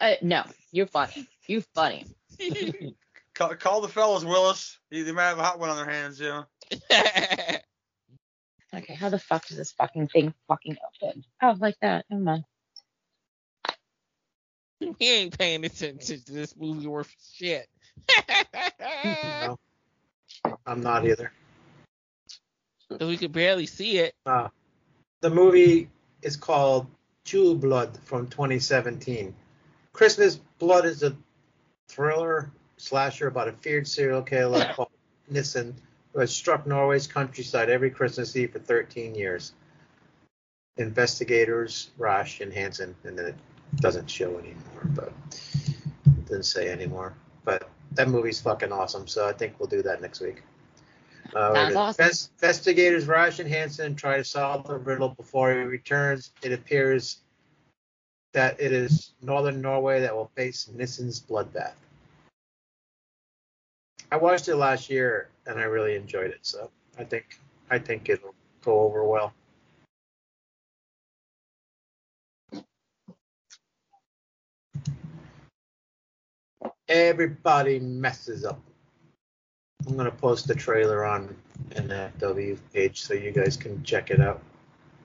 I 0.00 0.18
no, 0.22 0.44
you're 0.70 0.86
funny. 0.86 1.26
You're 1.46 1.62
funny. 1.74 2.06
Call, 3.34 3.54
call 3.56 3.80
the 3.80 3.88
fellas, 3.88 4.24
Willis. 4.24 4.78
They 4.90 5.00
they 5.02 5.12
might 5.12 5.28
have 5.28 5.38
a 5.38 5.42
hot 5.42 5.58
one 5.58 5.70
on 5.70 5.76
their 5.76 5.88
hands, 5.88 6.20
you 6.20 6.28
know? 6.28 6.44
Okay, 8.74 8.94
how 8.94 9.10
the 9.10 9.18
fuck 9.18 9.46
does 9.46 9.58
this 9.58 9.72
fucking 9.72 10.08
thing 10.08 10.32
fucking 10.48 10.76
open? 11.02 11.24
Oh, 11.42 11.54
like 11.58 11.76
that. 11.82 12.06
Never 12.08 12.22
mind. 12.22 12.44
he 14.98 15.12
ain't 15.12 15.38
paying 15.38 15.64
attention 15.64 16.20
to 16.20 16.32
this 16.32 16.54
movie 16.56 16.86
worth 16.86 17.14
shit. 17.34 17.66
No, 18.80 19.58
I'm 20.66 20.82
not 20.82 21.06
either. 21.06 21.32
Cause 22.90 23.08
we 23.08 23.16
could 23.16 23.32
barely 23.32 23.66
see 23.66 23.98
it. 23.98 24.14
Uh, 24.26 24.48
the 25.20 25.30
movie 25.30 25.88
is 26.20 26.36
called 26.36 26.86
True 27.24 27.54
Blood 27.54 27.98
from 28.04 28.26
2017. 28.28 29.34
Christmas 29.92 30.36
Blood 30.58 30.84
is 30.84 31.02
a 31.02 31.16
thriller 31.88 32.50
slasher 32.76 33.28
about 33.28 33.48
a 33.48 33.52
feared 33.52 33.86
serial 33.86 34.22
killer 34.22 34.72
called 34.74 34.90
Nissen 35.28 35.74
who 36.12 36.20
has 36.20 36.34
struck 36.34 36.66
Norway's 36.66 37.06
countryside 37.06 37.70
every 37.70 37.90
Christmas 37.90 38.36
Eve 38.36 38.52
for 38.52 38.58
13 38.58 39.14
years. 39.14 39.52
Investigators 40.76 41.90
Rosh 41.98 42.40
and 42.40 42.52
Hansen, 42.52 42.94
and 43.04 43.18
then 43.18 43.26
it 43.26 43.34
doesn't 43.76 44.10
show 44.10 44.38
anymore, 44.38 44.86
but 44.94 45.12
it 46.06 46.26
doesn't 46.26 46.44
say 46.44 46.70
anymore. 46.70 47.14
But 47.44 47.68
that 47.92 48.08
movie's 48.08 48.40
fucking 48.40 48.72
awesome, 48.72 49.06
so 49.06 49.28
I 49.28 49.32
think 49.32 49.58
we'll 49.58 49.68
do 49.68 49.82
that 49.82 50.00
next 50.00 50.20
week. 50.20 50.42
Uh, 51.34 51.54
Sounds 51.54 51.76
awesome. 51.76 52.04
invest- 52.04 52.30
Investigators 52.40 53.06
Rosh 53.06 53.38
and 53.38 53.48
Hansen 53.48 53.94
try 53.94 54.18
to 54.18 54.24
solve 54.24 54.66
the 54.66 54.76
riddle 54.76 55.10
before 55.10 55.52
he 55.52 55.58
returns. 55.60 56.30
It 56.42 56.52
appears 56.52 57.18
that 58.32 58.60
it 58.60 58.72
is 58.72 59.12
northern 59.22 59.60
Norway 59.60 60.00
that 60.00 60.14
will 60.14 60.30
face 60.34 60.68
Nissen's 60.74 61.20
bloodbath. 61.20 61.74
I 64.10 64.16
watched 64.16 64.48
it 64.48 64.56
last 64.56 64.90
year 64.90 65.28
and 65.46 65.58
I 65.58 65.64
really 65.64 65.96
enjoyed 65.96 66.30
it, 66.30 66.40
so 66.42 66.70
I 66.98 67.04
think 67.04 67.38
I 67.70 67.78
think 67.78 68.08
it'll 68.10 68.34
go 68.62 68.80
over 68.80 69.04
well. 69.04 69.32
Everybody 76.92 77.80
messes 77.80 78.44
up. 78.44 78.60
I'm 79.88 79.96
gonna 79.96 80.10
post 80.10 80.46
the 80.46 80.54
trailer 80.54 81.06
on 81.06 81.34
NFW 81.70 82.58
page 82.74 83.00
so 83.00 83.14
you 83.14 83.30
guys 83.30 83.56
can 83.56 83.82
check 83.82 84.10
it 84.10 84.20
out. 84.20 84.42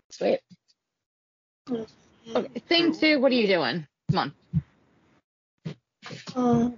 Sweet. 0.10 0.42
Okay, 1.72 2.60
thing 2.68 2.94
two, 2.94 3.22
what 3.22 3.32
are 3.32 3.36
you 3.36 3.48
doing? 3.48 3.88
Come 4.12 4.34
on. 6.36 6.78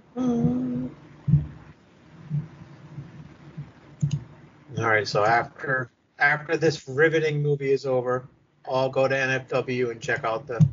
All 4.78 4.86
right, 4.86 5.08
so 5.08 5.24
after 5.24 5.90
after 6.20 6.56
this 6.56 6.88
riveting 6.88 7.42
movie 7.42 7.72
is 7.72 7.84
over, 7.84 8.28
I'll 8.70 8.88
go 8.88 9.08
to 9.08 9.14
NFW 9.14 9.90
and 9.90 10.00
check 10.00 10.22
out 10.22 10.46
the 10.46 10.64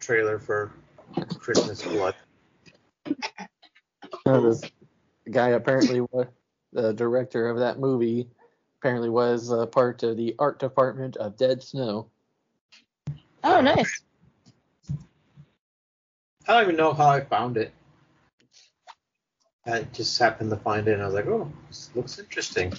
trailer 0.00 0.38
for 0.38 0.72
Christmas 1.38 1.82
Blood. 1.82 2.14
Uh, 4.26 4.40
this 4.40 4.62
guy 5.30 5.50
apparently 5.50 6.00
was 6.00 6.26
the 6.72 6.92
director 6.92 7.48
of 7.48 7.58
that 7.58 7.78
movie. 7.78 8.28
Apparently 8.80 9.10
was 9.10 9.52
uh, 9.52 9.66
part 9.66 10.02
of 10.02 10.16
the 10.16 10.34
art 10.38 10.58
department 10.58 11.16
of 11.16 11.36
Dead 11.36 11.62
Snow. 11.62 12.08
Oh, 13.42 13.60
nice. 13.60 14.02
I 16.46 16.54
don't 16.54 16.62
even 16.62 16.76
know 16.76 16.92
how 16.92 17.08
I 17.08 17.20
found 17.20 17.56
it. 17.56 17.72
I 19.66 19.82
just 19.92 20.18
happened 20.18 20.50
to 20.50 20.56
find 20.56 20.88
it 20.88 20.94
and 20.94 21.02
I 21.02 21.06
was 21.06 21.14
like, 21.14 21.26
oh, 21.26 21.50
this 21.68 21.90
looks 21.94 22.18
interesting. 22.18 22.72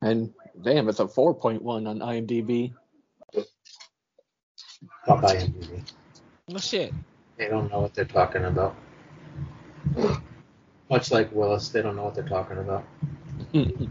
And 0.00 0.32
damn, 0.62 0.88
it's 0.88 1.00
a 1.00 1.04
4.1 1.04 1.62
on 1.64 1.98
IMDb. 1.98 2.72
Fuck 5.06 5.22
IMDb. 5.22 5.82
No 6.48 6.58
shit. 6.58 6.92
They 7.36 7.48
don't 7.48 7.70
know 7.70 7.80
what 7.80 7.94
they're 7.94 8.04
talking 8.04 8.44
about. 8.44 8.74
Much 10.90 11.10
like 11.10 11.32
Willis, 11.32 11.68
they 11.68 11.82
don't 11.82 11.96
know 11.96 12.04
what 12.04 12.14
they're 12.14 12.28
talking 12.28 12.58
about. 12.58 12.84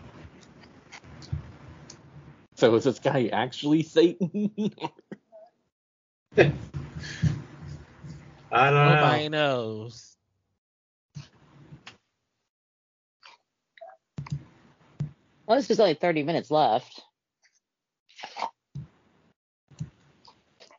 so 2.56 2.74
is 2.76 2.84
this 2.84 3.00
guy 3.00 3.30
actually 3.32 3.84
Satan? 3.84 4.52
I 8.52 8.70
don't 8.70 8.74
know. 8.74 8.96
Nobody 8.96 9.30
knows. 9.30 10.18
Well, 15.46 15.58
this 15.58 15.70
is 15.70 15.80
only 15.80 15.94
30 15.94 16.24
minutes 16.24 16.52
left. 16.52 17.02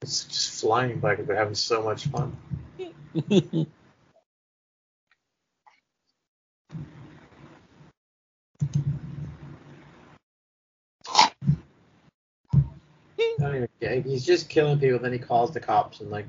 It's 0.02 0.24
just 0.24 0.57
flying 0.68 0.98
by 0.98 1.12
because 1.12 1.26
we're 1.26 1.34
having 1.34 1.54
so 1.54 1.82
much 1.82 2.08
fun. 2.08 2.36
I 2.78 3.66
don't 13.38 13.56
even 13.56 13.68
get 13.80 14.04
He's 14.04 14.26
just 14.26 14.50
killing 14.50 14.78
people, 14.78 14.98
then 14.98 15.14
he 15.14 15.18
calls 15.18 15.52
the 15.52 15.60
cops 15.60 16.00
and 16.00 16.10
like 16.10 16.28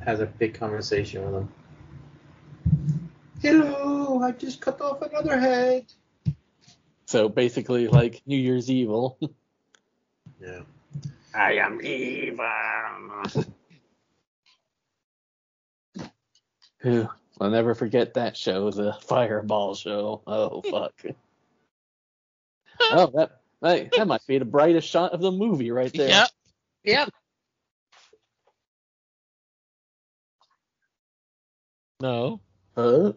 has 0.00 0.20
a 0.20 0.26
big 0.26 0.54
conversation 0.54 1.24
with 1.24 1.32
them. 1.32 1.52
Hello, 3.40 4.22
I 4.22 4.30
just 4.30 4.60
cut 4.60 4.80
off 4.80 5.02
another 5.02 5.40
head. 5.40 5.86
so 7.06 7.28
basically, 7.28 7.88
like 7.88 8.22
New 8.26 8.38
Year's 8.38 8.70
Evil. 8.70 9.18
Yeah. 10.40 10.62
I 11.32 11.52
am 11.54 11.80
evil. 11.84 12.44
Whew, 16.82 17.08
I'll 17.40 17.50
never 17.50 17.74
forget 17.74 18.14
that 18.14 18.36
show, 18.36 18.70
the 18.70 18.92
Fireball 19.02 19.74
show. 19.74 20.22
Oh 20.26 20.62
fuck. 20.70 20.94
oh, 22.80 23.06
that 23.14 23.40
that, 23.60 23.92
that 23.92 24.08
might 24.08 24.26
be 24.26 24.38
the 24.38 24.44
brightest 24.44 24.88
shot 24.88 25.12
of 25.12 25.20
the 25.20 25.30
movie 25.30 25.70
right 25.70 25.92
there. 25.92 26.08
Yep. 26.08 26.28
Yep. 26.84 27.10
No. 32.00 32.40
Huh? 32.74 33.12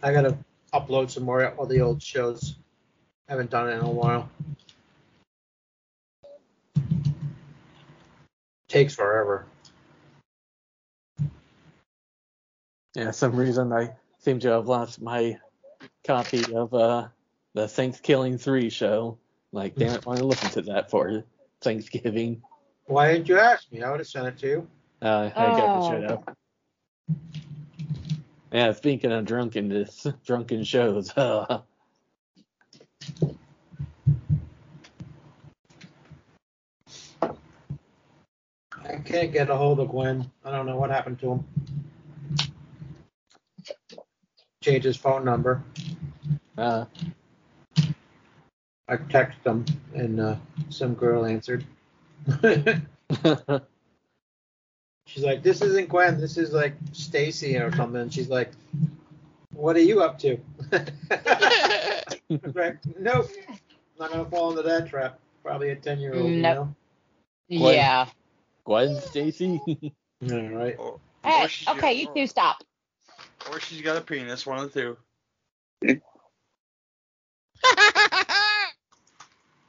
I 0.00 0.12
gotta 0.12 0.38
upload 0.72 1.10
some 1.10 1.24
more 1.24 1.42
of 1.42 1.68
the 1.68 1.80
old 1.80 2.00
shows. 2.00 2.54
Haven't 3.28 3.50
done 3.50 3.68
it 3.68 3.72
in 3.74 3.80
a 3.80 3.90
while. 3.90 4.28
Takes 8.68 8.94
forever. 8.94 9.46
Yeah, 12.94 13.10
some 13.10 13.36
reason 13.36 13.72
I 13.72 13.90
seem 14.18 14.40
to 14.40 14.48
have 14.50 14.68
lost 14.68 15.00
my 15.00 15.38
copy 16.06 16.54
of 16.54 16.72
uh 16.72 17.08
the 17.54 17.68
Thanksgiving 17.68 18.38
three 18.38 18.70
show. 18.70 19.18
Like, 19.52 19.76
damn 19.76 19.94
it, 19.94 20.02
I 20.04 20.08
want 20.08 20.20
to 20.20 20.26
listen 20.26 20.50
to 20.50 20.62
that 20.72 20.90
for 20.90 21.24
Thanksgiving. 21.62 22.42
Why 22.86 23.12
didn't 23.12 23.28
you 23.28 23.38
ask 23.38 23.70
me? 23.72 23.82
I 23.82 23.90
would 23.90 24.00
have 24.00 24.06
sent 24.06 24.26
it 24.26 24.38
to 24.38 24.46
you. 24.46 24.68
Uh, 25.02 25.30
I 25.34 25.50
guess 25.50 25.70
I 25.74 25.78
Oh. 25.78 25.90
should 25.90 26.02
have. 26.10 26.24
Yeah, 28.52 28.72
speaking 28.72 29.12
of 29.12 29.24
drunkenness, 29.24 30.06
drunken 30.26 30.64
shows. 30.64 31.12
Uh, 31.16 31.60
I 38.84 38.95
can't 39.06 39.32
get 39.32 39.48
a 39.50 39.56
hold 39.56 39.80
of 39.80 39.88
Gwen. 39.88 40.30
I 40.44 40.50
don't 40.50 40.66
know 40.66 40.76
what 40.76 40.90
happened 40.90 41.18
to 41.20 41.32
him. 41.32 41.44
Changed 44.62 44.84
his 44.84 44.96
phone 44.96 45.24
number. 45.24 45.62
uh, 46.58 46.84
I 48.88 48.96
texted 48.96 49.44
him, 49.44 49.64
and 49.94 50.20
uh, 50.20 50.36
some 50.68 50.94
girl 50.94 51.24
answered. 51.24 51.64
She's 55.06 55.22
like, 55.22 55.42
"This 55.42 55.62
isn't 55.62 55.88
Gwen. 55.88 56.20
This 56.20 56.36
is 56.36 56.52
like 56.52 56.74
Stacy 56.92 57.56
or 57.56 57.74
something." 57.74 58.00
And 58.00 58.12
she's 58.12 58.28
like, 58.28 58.50
"What 59.54 59.76
are 59.76 59.80
you 59.80 60.02
up 60.02 60.18
to?" 60.20 60.38
I'm 60.72 62.52
like, 62.54 62.78
nope, 62.98 63.30
not 63.98 64.10
gonna 64.10 64.24
fall 64.24 64.50
into 64.50 64.62
that 64.62 64.88
trap. 64.88 65.20
Probably 65.44 65.70
a 65.70 65.76
ten-year-old, 65.76 66.32
you 66.32 66.42
know. 66.54 66.74
What? 67.50 67.74
Yeah. 67.74 68.06
Gwen 68.66 69.00
Stacy. 69.00 69.60
All 70.30 70.48
right. 70.50 70.76
Or, 70.78 71.00
Hey, 71.24 71.44
or 71.44 71.48
she's 71.48 71.68
okay, 71.68 71.92
you 71.94 72.08
or- 72.08 72.14
two 72.14 72.26
stop. 72.26 72.62
Or 73.50 73.58
she's 73.60 73.80
got 73.80 73.96
a 73.96 74.00
penis, 74.00 74.44
one 74.46 74.58
of 74.58 74.72
the 74.72 74.80
two. 74.80 74.96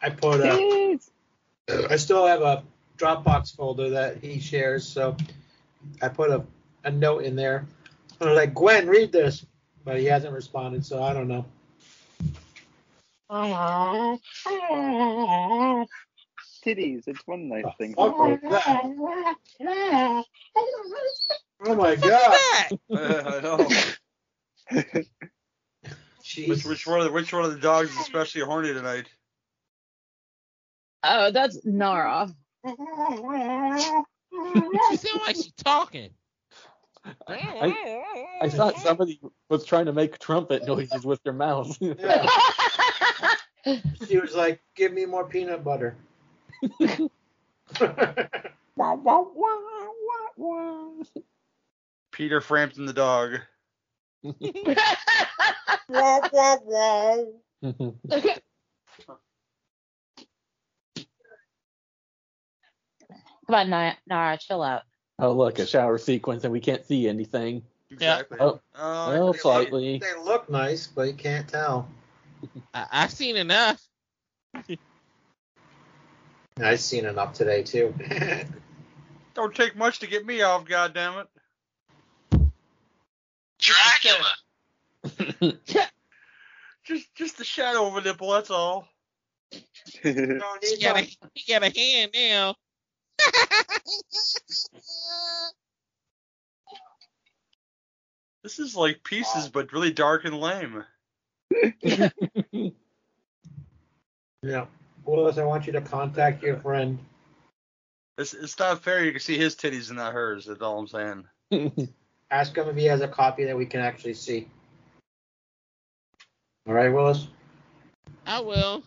I 0.01 0.09
put 0.09 0.41
a. 0.41 0.43
Jeez. 0.43 1.09
I 1.89 1.95
still 1.95 2.25
have 2.27 2.41
a 2.41 2.63
Dropbox 2.97 3.55
folder 3.55 3.89
that 3.91 4.23
he 4.23 4.39
shares, 4.39 4.87
so 4.87 5.15
I 6.01 6.07
put 6.09 6.29
a, 6.31 6.43
a 6.83 6.91
note 6.91 7.23
in 7.23 7.35
there. 7.35 7.65
I'm 8.21 8.35
like, 8.35 8.53
Gwen, 8.53 8.87
read 8.87 9.11
this, 9.11 9.45
but 9.83 9.99
he 9.99 10.05
hasn't 10.05 10.33
responded, 10.33 10.85
so 10.85 11.03
I 11.03 11.13
don't 11.13 11.27
know. 11.27 11.45
Titties, 16.67 17.07
it's 17.07 17.25
one 17.25 17.47
nice 17.47 17.63
Oh, 17.65 17.71
thing. 17.77 17.93
fuck 17.95 18.17
was 18.17 18.39
that? 18.41 18.83
Oh 21.65 21.75
my 21.75 21.95
god! 21.95 22.37
Oh, 22.89 22.95
uh, 22.95 23.23
I 23.25 23.39
know. 23.41 23.67
Which 26.47 26.65
which 26.65 26.85
one 26.85 26.99
of 26.99 27.05
the 27.05 27.11
which 27.13 27.31
one 27.31 27.45
of 27.45 27.51
the 27.53 27.59
dogs 27.59 27.89
is 27.91 27.97
especially 27.99 28.41
horny 28.41 28.73
tonight? 28.73 29.07
Oh, 31.03 31.31
that's 31.31 31.65
Nara. 31.65 32.35
She 34.89 34.97
sound 34.97 35.21
like 35.25 35.35
she's 35.37 35.53
talking. 35.63 36.09
I, 37.27 38.05
I 38.41 38.49
thought 38.49 38.77
somebody 38.77 39.19
was 39.49 39.63
trying 39.65 39.85
to 39.85 39.93
make 39.93 40.19
trumpet 40.19 40.67
noises 40.67 41.05
with 41.05 41.23
their 41.23 41.33
mouth. 41.33 41.77
Yeah. 41.81 42.27
She 44.07 44.17
was 44.17 44.33
like, 44.33 44.61
"Give 44.75 44.93
me 44.93 45.05
more 45.05 45.25
peanut 45.25 45.61
butter." 45.63 45.97
Peter 52.11 52.41
Frampton 52.41 52.85
the 52.85 52.93
dog. 52.93 53.39
Come 63.47 63.55
on, 63.55 63.69
Nara, 63.69 63.97
Nara, 64.07 64.37
chill 64.37 64.61
out. 64.61 64.83
oh, 65.19 65.31
look, 65.31 65.59
a 65.59 65.65
shower 65.65 65.97
sequence, 65.97 66.43
and 66.43 66.51
we 66.51 66.59
can't 66.59 66.85
see 66.85 67.07
anything. 67.07 67.63
Exactly. 67.89 68.37
Oh, 68.41 68.59
Uh, 68.75 69.07
well, 69.09 69.31
they 69.31 69.39
slightly. 69.39 69.99
They 69.99 70.19
look 70.21 70.49
nice, 70.49 70.87
but 70.87 71.03
you 71.03 71.13
can't 71.13 71.47
tell. 71.47 71.87
I, 72.73 72.87
I've 72.91 73.11
seen 73.11 73.37
enough. 73.37 73.81
I've 76.59 76.79
seen 76.79 77.05
enough 77.05 77.33
today 77.33 77.63
too. 77.63 77.93
don't 79.33 79.53
take 79.55 79.75
much 79.75 79.99
to 79.99 80.07
get 80.07 80.25
me 80.25 80.41
off, 80.41 80.65
goddammit. 80.65 81.27
Dracula. 83.59 84.33
Just 86.83 87.13
just 87.15 87.37
the 87.37 87.43
shadow 87.43 87.85
of 87.87 87.97
a 87.97 88.01
nipple, 88.01 88.31
that's 88.31 88.49
all. 88.49 88.87
Don't 90.03 90.63
He 90.63 90.81
got, 90.81 90.95
a, 90.95 91.01
much. 91.01 91.17
he 91.33 91.51
got 91.51 91.63
a 91.63 91.69
hand 91.77 92.11
now. 92.13 92.55
This 98.41 98.59
is 98.59 98.73
like 98.73 99.03
pieces, 99.03 99.49
but 99.49 99.73
really 99.73 99.91
dark 99.91 100.23
and 100.23 100.39
lame. 100.39 100.85
Yeah. 104.41 104.67
Willis, 105.07 105.37
I 105.37 105.45
want 105.45 105.65
you 105.65 105.73
to 105.73 105.81
contact 105.81 106.43
your 106.43 106.57
friend. 106.57 106.99
It's 108.17 108.33
it's 108.33 108.59
not 108.59 108.83
fair. 108.83 109.03
You 109.05 109.11
can 109.11 109.21
see 109.21 109.37
his 109.37 109.55
titties 109.55 109.89
and 109.89 109.97
not 109.97 110.13
hers. 110.13 110.45
That's 110.45 110.61
all 110.61 110.79
I'm 110.79 110.87
saying. 110.87 111.87
Ask 112.31 112.57
him 112.57 112.67
if 112.67 112.75
he 112.75 112.85
has 112.85 113.01
a 113.01 113.07
copy 113.07 113.45
that 113.45 113.55
we 113.55 113.65
can 113.65 113.79
actually 113.79 114.15
see. 114.15 114.47
All 116.67 116.73
right, 116.73 116.89
Willis. 116.89 117.27
I 118.25 118.41
will. 118.41 118.83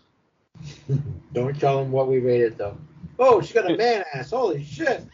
Don't 1.33 1.59
tell 1.59 1.81
him 1.81 1.91
what 1.91 2.09
we 2.09 2.19
rated 2.19 2.59
though. 2.59 2.77
Oh, 3.19 3.41
she's 3.41 3.53
got 3.53 3.71
a 3.71 3.77
man 3.77 4.05
ass. 4.15 4.31
Holy 4.31 4.63
shit. 4.65 5.05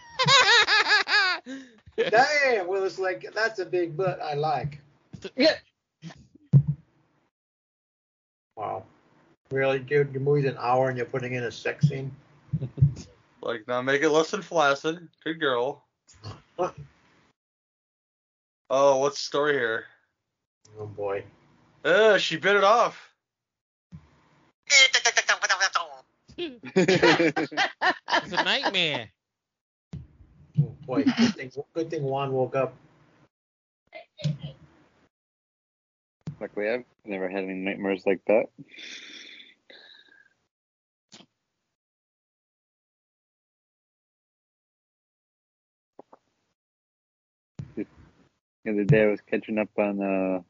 Damn, 1.96 2.66
Willis, 2.66 2.98
like 2.98 3.26
that's 3.34 3.60
a 3.60 3.66
big 3.66 3.96
butt 3.96 4.20
I 4.20 4.34
like. 4.34 4.80
Yeah. 5.36 5.54
Wow. 8.56 8.84
Really, 9.50 9.78
dude? 9.78 10.12
Your 10.12 10.22
movie's 10.22 10.44
an 10.44 10.56
hour 10.58 10.88
and 10.88 10.96
you're 10.96 11.06
putting 11.06 11.34
in 11.34 11.44
a 11.44 11.52
sex 11.52 11.88
scene? 11.88 12.10
Like 13.42 13.68
now, 13.68 13.80
make 13.80 14.02
it 14.02 14.08
less 14.10 14.32
than 14.32 14.42
flaccid. 14.42 15.06
Good 15.22 15.38
girl. 15.38 15.84
Oh, 18.68 18.98
what's 18.98 19.18
the 19.18 19.22
story 19.22 19.52
here? 19.52 19.84
Oh 20.80 20.86
boy. 20.86 21.22
Uh, 21.84 22.18
she 22.18 22.36
bit 22.36 22.56
it 22.56 22.64
off. 22.64 23.12
it's 26.36 28.32
a 28.32 28.44
nightmare. 28.44 29.10
Oh 30.58 30.74
boy. 30.86 31.04
Good 31.04 31.34
thing, 31.36 31.52
good 31.74 31.90
thing 31.90 32.02
Juan 32.02 32.32
woke 32.32 32.56
up. 32.56 32.74
Luckily, 36.40 36.70
I've 36.70 36.84
never 37.04 37.28
had 37.28 37.44
any 37.44 37.54
nightmares 37.54 38.04
like 38.06 38.22
that. 38.26 38.46
Other 48.68 48.84
day, 48.84 49.04
I 49.04 49.06
was 49.06 49.20
catching 49.20 49.58
up 49.58 49.68
on 49.78 50.02
uh, 50.02 50.40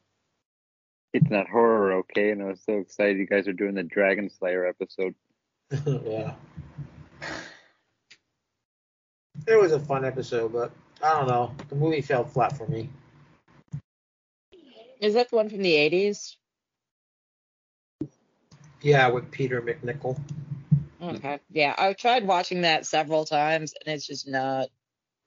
It's 1.13 1.29
Not 1.29 1.47
Horror, 1.47 1.93
okay? 1.99 2.31
And 2.31 2.41
I 2.41 2.45
was 2.45 2.61
so 2.61 2.79
excited 2.79 3.17
you 3.17 3.27
guys 3.27 3.47
are 3.47 3.53
doing 3.53 3.75
the 3.75 3.83
Dragon 3.83 4.29
Slayer 4.29 4.65
episode. 4.65 5.13
yeah. 5.85 6.33
It 9.47 9.59
was 9.59 9.71
a 9.71 9.79
fun 9.79 10.03
episode, 10.03 10.51
but 10.51 10.71
I 11.03 11.13
don't 11.13 11.27
know. 11.27 11.53
The 11.69 11.75
movie 11.75 12.01
fell 12.01 12.25
flat 12.25 12.57
for 12.57 12.67
me. 12.67 12.89
Is 14.99 15.13
that 15.13 15.29
the 15.29 15.35
one 15.35 15.49
from 15.49 15.61
the 15.61 15.73
80s? 15.73 16.37
Yeah, 18.81 19.09
with 19.09 19.29
Peter 19.29 19.61
MacNicol. 19.61 20.19
Okay. 21.01 21.39
Yeah, 21.51 21.75
I've 21.77 21.97
tried 21.97 22.25
watching 22.25 22.61
that 22.61 22.87
several 22.87 23.25
times, 23.25 23.73
and 23.85 23.93
it's 23.93 24.07
just 24.07 24.27
not. 24.27 24.69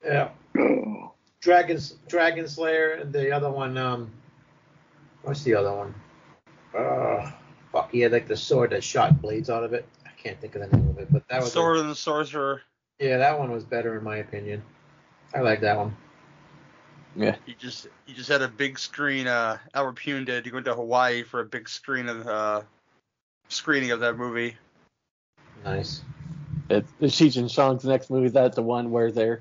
Yeah. 0.04 0.30
Dragon's 1.40 1.92
Dragon 2.08 2.46
Slayer 2.48 2.92
and 2.92 3.12
the 3.12 3.32
other 3.32 3.50
one, 3.50 3.76
um 3.78 4.10
what's 5.22 5.42
the 5.42 5.54
other 5.54 5.74
one? 5.74 5.94
Uh 6.76 7.30
fuck, 7.72 7.90
he 7.90 8.00
had 8.00 8.12
like 8.12 8.28
the 8.28 8.36
sword 8.36 8.70
that 8.70 8.84
shot 8.84 9.20
blades 9.20 9.50
out 9.50 9.64
of 9.64 9.72
it. 9.72 9.86
I 10.06 10.10
can't 10.22 10.40
think 10.40 10.54
of 10.54 10.70
the 10.70 10.76
name 10.76 10.88
of 10.90 10.98
it, 10.98 11.12
but 11.12 11.26
that 11.28 11.40
was 11.42 11.52
Sword 11.52 11.78
and 11.78 11.90
the 11.90 11.94
Sorcerer. 11.94 12.62
yeah, 12.98 13.18
that 13.18 13.38
one 13.38 13.50
was 13.50 13.64
better 13.64 13.96
in 13.96 14.04
my 14.04 14.16
opinion. 14.18 14.62
I 15.34 15.40
like 15.40 15.60
that 15.60 15.76
one. 15.76 15.96
yeah. 17.16 17.36
He 17.46 17.54
just 17.54 17.86
he 18.06 18.12
just 18.12 18.28
had 18.28 18.42
a 18.42 18.48
big 18.48 18.78
screen. 18.78 19.26
Uh, 19.26 19.58
Albert 19.74 19.96
Pyun 19.96 20.26
did. 20.26 20.44
He 20.44 20.52
went 20.52 20.66
to 20.66 20.74
Hawaii 20.74 21.22
for 21.22 21.40
a 21.40 21.44
big 21.44 21.68
screen 21.68 22.08
of 22.08 22.26
uh 22.26 22.62
screening 23.48 23.92
of 23.92 24.00
that 24.00 24.16
movie. 24.16 24.56
Nice. 25.64 26.02
It's, 26.68 26.90
it's 27.00 27.16
Cheech 27.18 27.36
and 27.36 27.50
Chong's 27.50 27.84
next 27.84 28.10
movie. 28.10 28.28
That's 28.28 28.56
the 28.56 28.62
one 28.62 28.90
where 28.90 29.10
they're 29.10 29.40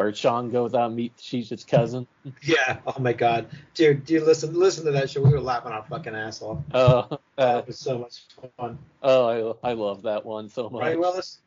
where 0.00 0.12
Chong 0.12 0.50
goes 0.50 0.72
out 0.72 0.86
and 0.86 0.96
meets 0.96 1.22
Cheech's 1.22 1.62
cousin. 1.64 2.06
Yeah. 2.42 2.78
Oh 2.86 2.98
my 2.98 3.12
god. 3.12 3.48
Dude, 3.74 4.06
dude 4.06 4.22
listen 4.22 4.58
listen 4.58 4.86
to 4.86 4.92
that 4.92 5.10
show. 5.10 5.22
We 5.22 5.30
were 5.30 5.40
laughing 5.40 5.72
our 5.72 5.84
fucking 5.84 6.14
ass 6.14 6.40
off. 6.40 6.58
Oh, 6.72 6.98
uh, 7.10 7.16
That 7.36 7.66
was 7.66 7.78
so 7.78 7.98
much 7.98 8.22
fun. 8.56 8.78
oh, 9.02 9.56
I, 9.62 9.70
I 9.70 9.72
love 9.74 10.02
that 10.02 10.24
one 10.24 10.48
so 10.48 10.70
much. 10.70 10.80
Right, 10.80 10.98
Willis? 10.98 11.40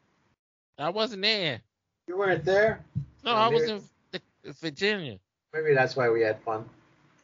I 0.78 0.90
wasn't 0.90 1.24
there. 1.24 1.62
You 2.08 2.18
weren't 2.18 2.46
there? 2.46 2.86
No, 3.24 3.32
I 3.32 3.48
was 3.48 3.64
maybe- 3.64 3.82
in 4.14 4.22
the, 4.44 4.54
Virginia. 4.54 5.18
Maybe 5.52 5.74
that's 5.74 5.96
why 5.96 6.10
we 6.10 6.22
had 6.22 6.40
fun. 6.44 6.66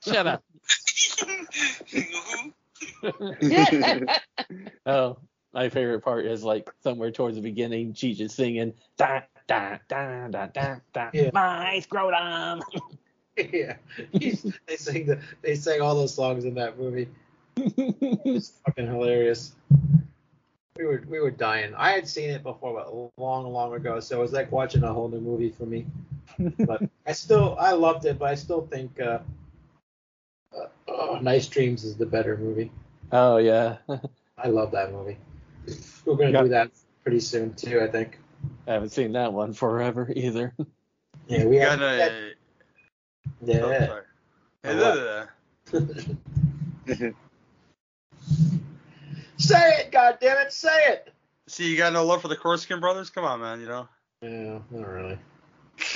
Shut 0.03 0.25
up. 0.25 0.43
oh, 4.85 5.17
my 5.53 5.69
favorite 5.69 6.01
part 6.01 6.25
is 6.25 6.43
like 6.43 6.69
somewhere 6.83 7.11
towards 7.11 7.35
the 7.35 7.41
beginning, 7.41 7.93
Cheech 7.93 8.19
is 8.21 8.33
singing 8.33 8.73
da 8.97 9.21
da 9.47 9.77
da 9.87 10.27
da 10.27 10.47
da 10.47 10.75
da 10.93 11.09
Yeah. 11.13 11.31
my 11.33 11.79
scrotum. 11.79 12.61
yeah. 13.51 13.77
They 14.13 14.75
sing 14.77 15.05
the 15.07 15.19
they 15.41 15.55
sang 15.55 15.81
all 15.81 15.95
those 15.95 16.13
songs 16.13 16.45
in 16.45 16.53
that 16.55 16.77
movie. 16.79 17.07
It's 17.57 18.53
fucking 18.65 18.87
hilarious. 18.87 19.53
We 20.77 20.85
were 20.85 21.03
we 21.09 21.19
were 21.19 21.31
dying. 21.31 21.73
I 21.75 21.91
had 21.91 22.07
seen 22.07 22.29
it 22.29 22.43
before, 22.43 22.73
but 22.73 23.11
long, 23.21 23.51
long 23.51 23.73
ago. 23.73 23.99
So 23.99 24.19
it 24.19 24.21
was 24.21 24.31
like 24.33 24.51
watching 24.51 24.83
a 24.83 24.93
whole 24.93 25.09
new 25.09 25.19
movie 25.19 25.49
for 25.51 25.65
me. 25.65 25.85
But 26.59 26.83
I 27.07 27.11
still 27.11 27.57
I 27.59 27.71
loved 27.73 28.05
it, 28.05 28.17
but 28.19 28.29
I 28.29 28.35
still 28.35 28.65
think 28.67 28.99
uh, 29.01 29.19
uh, 30.55 30.67
oh, 30.87 31.19
Nice 31.21 31.47
Dreams 31.47 31.83
is 31.83 31.97
the 31.97 32.05
better 32.05 32.37
movie. 32.37 32.71
oh 33.11 33.37
yeah, 33.37 33.77
I 34.37 34.47
love 34.47 34.71
that 34.71 34.91
movie. 34.93 35.17
We're 36.05 36.15
gonna 36.15 36.31
Yeah. 36.31 36.41
do 36.43 36.49
that 36.49 36.71
pretty 37.03 37.19
soon 37.19 37.53
too. 37.53 37.81
I 37.81 37.87
think. 37.87 38.19
I 38.67 38.73
haven't 38.73 38.89
seen 38.91 39.11
that 39.13 39.33
one 39.33 39.53
forever 39.53 40.11
either. 40.15 40.53
Yeah, 41.27 41.43
we 41.45 41.51
We 41.51 41.59
got 41.59 41.81
a. 41.81 42.33
Oh, 43.41 43.45
yeah. 43.45 43.87
sorry. 43.87 44.03
A? 44.65 44.69
Uh, 44.71 45.25
say 49.37 49.69
it, 49.79 49.91
goddammit, 49.91 50.45
it, 50.47 50.53
say 50.53 50.85
it. 50.87 51.13
See, 51.47 51.69
you 51.71 51.77
got 51.77 51.93
no 51.93 52.05
love 52.05 52.21
for 52.21 52.27
the 52.27 52.35
Corsican 52.35 52.79
brothers? 52.79 53.09
Come 53.09 53.23
on, 53.25 53.39
man. 53.39 53.59
You 53.61 53.67
know, 53.67 53.87
Yeah, 54.21 54.59
not 54.71 54.87
really. 54.87 55.17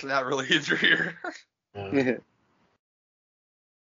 not 0.04 0.26
really 0.26 0.48
either 0.50 0.76
here. 0.76 1.20
No. 1.76 2.18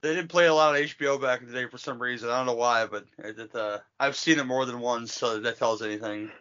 They 0.01 0.15
didn't 0.15 0.29
play 0.29 0.47
a 0.47 0.53
lot 0.53 0.75
on 0.75 0.81
HBO 0.81 1.21
back 1.21 1.41
in 1.41 1.47
the 1.47 1.53
day 1.53 1.67
for 1.67 1.77
some 1.77 2.01
reason. 2.01 2.29
I 2.29 2.37
don't 2.37 2.47
know 2.47 2.55
why, 2.55 2.87
but 2.87 3.05
it, 3.19 3.37
it, 3.37 3.55
uh, 3.55 3.79
I've 3.99 4.15
seen 4.15 4.39
it 4.39 4.45
more 4.45 4.65
than 4.65 4.79
once, 4.79 5.13
so 5.13 5.39
that 5.39 5.57
tells 5.57 5.81
anything. 5.81 6.31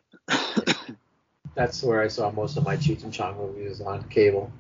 That's 1.55 1.83
where 1.83 2.01
I 2.01 2.09
saw 2.09 2.31
most 2.31 2.57
of 2.57 2.65
my 2.65 2.77
Cheech 2.77 3.05
and 3.05 3.13
Chong 3.13 3.37
movies 3.37 3.81
on 3.81 4.03
cable. 4.09 4.51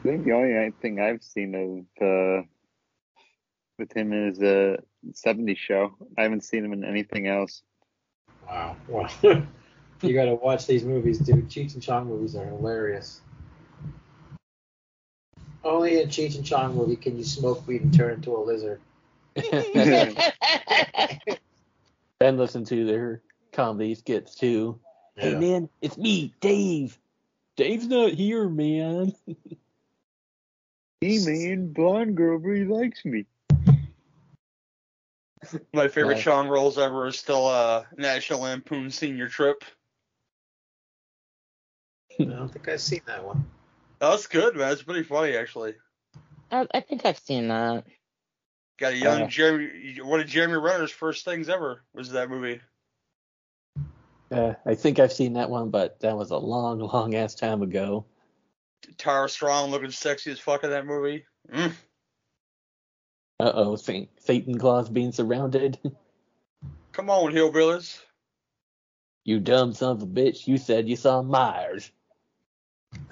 I 0.00 0.08
think 0.08 0.24
the 0.24 0.32
only 0.32 0.72
thing 0.80 0.98
I've 0.98 1.22
seen 1.22 1.54
of 1.54 2.04
uh, 2.04 2.42
with 3.78 3.92
him 3.92 4.12
is 4.12 4.38
his 4.38 4.44
uh, 4.44 4.76
70s 5.12 5.58
show. 5.58 5.94
I 6.18 6.22
haven't 6.22 6.42
seen 6.42 6.64
him 6.64 6.72
in 6.72 6.84
anything 6.84 7.28
else. 7.28 7.62
Wow. 8.48 8.76
Wow. 8.88 9.08
you 10.02 10.14
got 10.14 10.24
to 10.24 10.34
watch 10.34 10.66
these 10.66 10.84
movies, 10.84 11.18
dude. 11.18 11.48
Cheech 11.48 11.74
and 11.74 11.82
Chong 11.82 12.06
movies 12.06 12.34
are 12.34 12.46
hilarious. 12.46 13.20
Only 15.62 16.00
in 16.00 16.08
Cheech 16.08 16.36
and 16.36 16.44
Chong 16.44 16.74
movie 16.74 16.96
can 16.96 17.18
you 17.18 17.24
smoke 17.24 17.66
weed 17.66 17.82
and 17.82 17.94
turn 17.94 18.14
into 18.14 18.34
a 18.34 18.40
lizard. 18.40 18.80
Ben 22.18 22.36
listen 22.36 22.64
to 22.64 22.84
their 22.84 23.22
comedy 23.52 23.94
skits 23.94 24.34
too. 24.34 24.80
Hey 25.16 25.34
man, 25.34 25.68
it's 25.82 25.98
me, 25.98 26.34
Dave. 26.40 26.98
Dave's 27.56 27.86
not 27.86 28.12
here, 28.12 28.48
man. 28.48 29.14
Hey 31.00 31.18
man, 31.24 31.72
blonde 31.72 32.16
girl 32.16 32.38
really 32.38 32.66
likes 32.66 33.04
me. 33.04 33.26
My 35.72 35.88
favorite 35.88 36.16
Nice. 36.16 36.24
Chong 36.24 36.48
roles 36.48 36.78
ever 36.78 37.06
is 37.06 37.18
still 37.18 37.46
uh, 37.46 37.84
National 37.96 38.40
Lampoon 38.40 38.90
Senior 38.90 39.28
Trip. 39.28 39.64
I 42.18 42.24
don't 42.24 42.50
think 42.50 42.68
I've 42.68 42.80
seen 42.80 43.02
that 43.06 43.24
one. 43.24 43.46
That's 44.00 44.26
good, 44.26 44.56
man. 44.56 44.72
It's 44.72 44.82
pretty 44.82 45.02
funny, 45.02 45.36
actually. 45.36 45.74
I, 46.50 46.66
I 46.74 46.80
think 46.80 47.04
I've 47.04 47.18
seen 47.18 47.48
that. 47.48 47.84
Got 48.78 48.94
a 48.94 48.96
young 48.96 49.22
Uh, 49.22 49.26
Jeremy. 49.26 50.00
One 50.02 50.20
of 50.20 50.26
Jeremy 50.26 50.56
Renner's 50.56 50.90
first 50.90 51.24
things 51.24 51.48
ever 51.48 51.82
was 51.94 52.10
that 52.12 52.30
movie. 52.30 52.60
Uh, 54.32 54.54
I 54.64 54.74
think 54.74 54.98
I've 54.98 55.12
seen 55.12 55.34
that 55.34 55.50
one, 55.50 55.70
but 55.70 56.00
that 56.00 56.16
was 56.16 56.30
a 56.30 56.38
long, 56.38 56.78
long 56.92 57.14
ass 57.14 57.34
time 57.34 57.62
ago. 57.62 58.06
Tara 58.96 59.28
Strong 59.28 59.70
looking 59.70 59.90
sexy 59.90 60.30
as 60.30 60.40
fuck 60.40 60.64
in 60.64 60.70
that 60.70 60.86
movie. 60.86 61.24
Mm. 61.52 61.72
Uh 63.38 63.52
oh, 63.54 63.76
Saint 63.76 64.08
Satan 64.18 64.58
Claus 64.58 64.88
being 64.88 65.12
surrounded. 65.12 65.78
Come 66.92 67.10
on, 67.10 67.32
hillbillies. 67.32 67.98
you 69.24 69.40
dumb 69.40 69.72
son 69.72 69.92
of 69.92 70.02
a 70.02 70.06
bitch, 70.06 70.46
you 70.46 70.58
said 70.58 70.88
you 70.88 70.96
saw 70.96 71.22
Myers. 71.22 71.90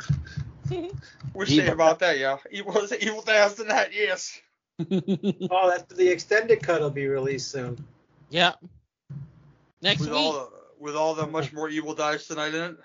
What 1.32 1.48
you 1.48 1.56
say 1.56 1.62
Evil. 1.62 1.74
about 1.74 1.98
that, 2.00 2.18
yeah? 2.18 2.38
Evil 2.50 2.72
was 2.74 2.92
evil 2.92 3.22
dance 3.22 3.54
tonight, 3.54 3.90
yes. 3.92 4.40
Oh, 5.50 5.68
that's 5.70 5.92
the 5.94 6.08
extended 6.08 6.62
cut 6.62 6.80
will 6.80 6.90
be 6.90 7.06
released 7.06 7.50
soon. 7.50 7.82
Yeah. 8.30 8.52
Next 9.82 10.00
With 10.00 10.10
week. 10.10 10.18
all 10.18 10.32
the, 10.32 10.48
with 10.78 10.94
all 10.96 11.14
the 11.14 11.26
much 11.26 11.52
more 11.52 11.68
evil 11.68 11.94
dies 11.94 12.26
tonight 12.26 12.54
in 12.54 12.62
it. 12.62 12.76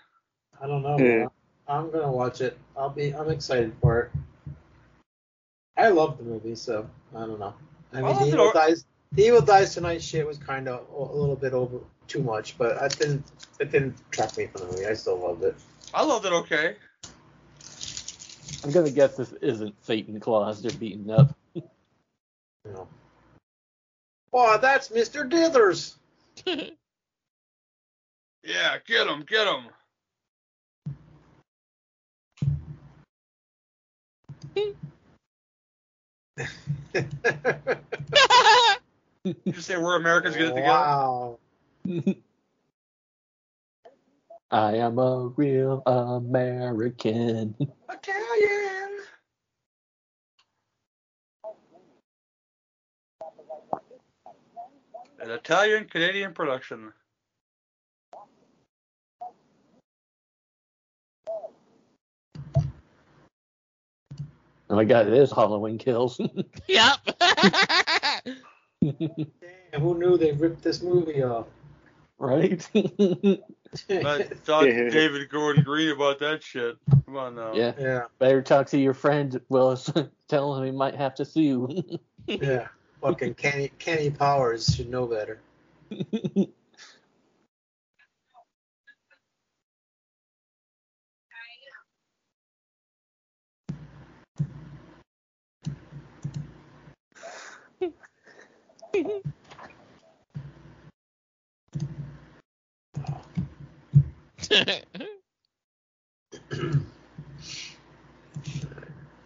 I 0.61 0.67
don't 0.67 0.81
know. 0.81 0.97
Yeah. 0.97 1.27
I'm 1.67 1.91
gonna 1.91 2.11
watch 2.11 2.41
it. 2.41 2.57
I'll 2.75 2.89
be. 2.89 3.13
I'm 3.15 3.29
excited 3.29 3.73
for 3.81 4.01
it. 4.01 4.11
I 5.77 5.89
love 5.89 6.17
the 6.17 6.23
movie, 6.23 6.55
so 6.55 6.88
I 7.15 7.19
don't 7.21 7.39
know. 7.39 7.53
I 7.91 7.95
mean, 7.97 8.05
Well, 8.05 8.13
the 8.19 8.25
evil 8.27 8.38
know- 8.45 8.53
dies. 8.53 8.86
The 9.13 9.25
evil 9.27 9.41
dies 9.41 9.75
tonight 9.75 10.01
shit 10.01 10.25
was 10.25 10.39
kind 10.39 10.67
of 10.67 10.88
a 10.89 11.15
little 11.15 11.36
bit 11.36 11.53
over 11.53 11.77
too 12.07 12.23
much, 12.23 12.57
but 12.57 12.81
I 12.81 12.88
didn't. 12.88 13.23
It 13.59 13.71
didn't 13.71 13.95
track 14.11 14.36
me 14.38 14.47
from 14.47 14.61
the 14.61 14.67
movie. 14.73 14.88
I 14.88 14.93
still 14.95 15.19
loved 15.19 15.43
it. 15.43 15.55
I 15.93 16.03
loved 16.03 16.25
it 16.25 16.34
okay. 16.34 16.75
I'm 18.64 18.72
gonna 18.72 18.91
guess 18.91 19.16
this 19.16 19.32
isn't 19.34 19.76
Satan 19.86 20.20
Claus 20.20 20.62
they're 20.62 20.72
beating 20.72 21.12
up. 21.12 21.36
You 21.54 21.64
know. 22.66 22.88
Oh, 24.32 24.58
that's 24.58 24.89
Mr. 24.89 25.30
Dithers. 25.30 25.96
Yeah, 28.46 28.76
get 28.86 29.08
him, 29.08 29.24
get 29.26 29.48
him. 29.48 29.70
You 39.46 39.54
say 39.62 39.78
we're 39.78 39.96
Americans 39.96 40.36
get 40.36 40.48
it 40.48 40.56
together. 40.56 40.68
wow. 40.68 41.39
I 44.54 44.76
am 44.76 44.99
a 44.99 45.30
real 45.36 45.82
American. 45.88 47.56
Italian. 47.89 48.89
An 55.20 55.32
Italian 55.32 55.86
Canadian 55.86 56.34
production. 56.34 56.93
Oh 64.70 64.76
my 64.76 64.84
god, 64.84 65.08
it 65.08 65.14
is 65.14 65.32
Halloween 65.32 65.80
Kills. 65.80 66.22
yep. 66.68 66.99
Damn, 68.84 69.82
who 69.82 69.97
knew 69.97 70.16
they 70.16 70.34
ripped 70.34 70.62
this 70.62 70.84
movie 70.84 71.24
off? 71.24 71.47
Right? 72.24 72.69
I 73.89 74.24
talked 74.45 74.65
to 74.65 74.89
David 74.89 75.30
Gordon 75.30 75.63
Green 75.63 75.91
about 75.91 76.19
that 76.19 76.41
shit. 76.41 76.78
Come 77.05 77.17
on 77.17 77.36
now. 77.36 77.53
yeah. 77.53 77.74
yeah, 77.78 78.03
Better 78.19 78.41
talk 78.41 78.67
to 78.67 78.78
your 78.78 78.93
friend 78.93 79.39
Willis. 79.49 79.91
Tell 80.30 80.55
him 80.55 80.65
he 80.65 80.71
might 80.71 80.95
have 80.95 81.15
to 81.15 81.26
sue. 81.26 81.99
yeah. 82.28 82.67
Fucking 83.01 83.34
Kenny 83.34 83.69
Kenny 83.80 84.09
Powers 84.09 84.74
should 84.74 84.89
know 84.89 85.05
better. 85.05 85.41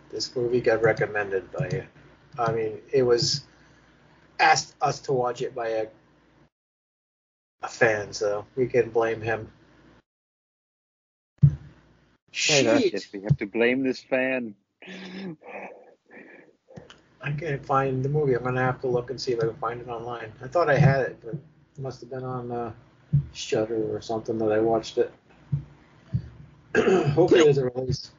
This 0.10 0.36
movie 0.36 0.62
got 0.62 0.82
recommended 0.82 1.52
by, 1.52 1.86
I 2.40 2.52
mean, 2.52 2.80
it 2.92 3.04
was 3.04 3.44
asked 4.40 4.74
us 4.82 5.00
to 5.02 5.14
watch 5.14 5.42
it 5.42 5.54
by 5.54 5.68
a 5.68 5.88
a 7.64 7.68
fan, 7.68 8.14
so 8.14 8.46
we 8.56 8.68
can 8.68 8.90
blame 8.90 9.22
him. 9.22 9.52
Hey, 11.42 11.52
Shit, 12.32 12.94
Yes, 12.94 13.08
we 13.12 13.22
have 13.22 13.38
to 13.38 13.48
blame 13.48 13.84
this 13.84 14.00
fan. 14.00 14.56
I 17.22 17.32
can't 17.32 17.66
find 17.66 18.06
the 18.06 18.10
movie. 18.10 18.36
I'm 18.36 18.44
gonna 18.44 18.62
have 18.62 18.80
to 18.82 18.88
look 18.88 19.10
and 19.10 19.20
see 19.20 19.34
if 19.34 19.40
I 19.40 19.48
can 19.48 19.56
find 19.56 19.82
it 19.82 19.88
online. 19.88 20.32
I 20.42 20.48
thought 20.48 20.70
I 20.70 20.78
had 20.78 21.02
it, 21.02 21.18
but 21.24 21.34
it 21.34 21.80
must 21.80 22.02
have 22.02 22.10
been 22.10 22.24
on 22.24 22.52
uh, 22.52 22.72
Shudder 23.34 23.96
or 23.96 24.02
something 24.02 24.38
that 24.40 24.52
I 24.52 24.60
watched 24.60 24.98
it. 24.98 25.12
Hopefully, 26.76 27.44
there's 27.44 27.58
a 27.58 27.66
release. 27.66 28.12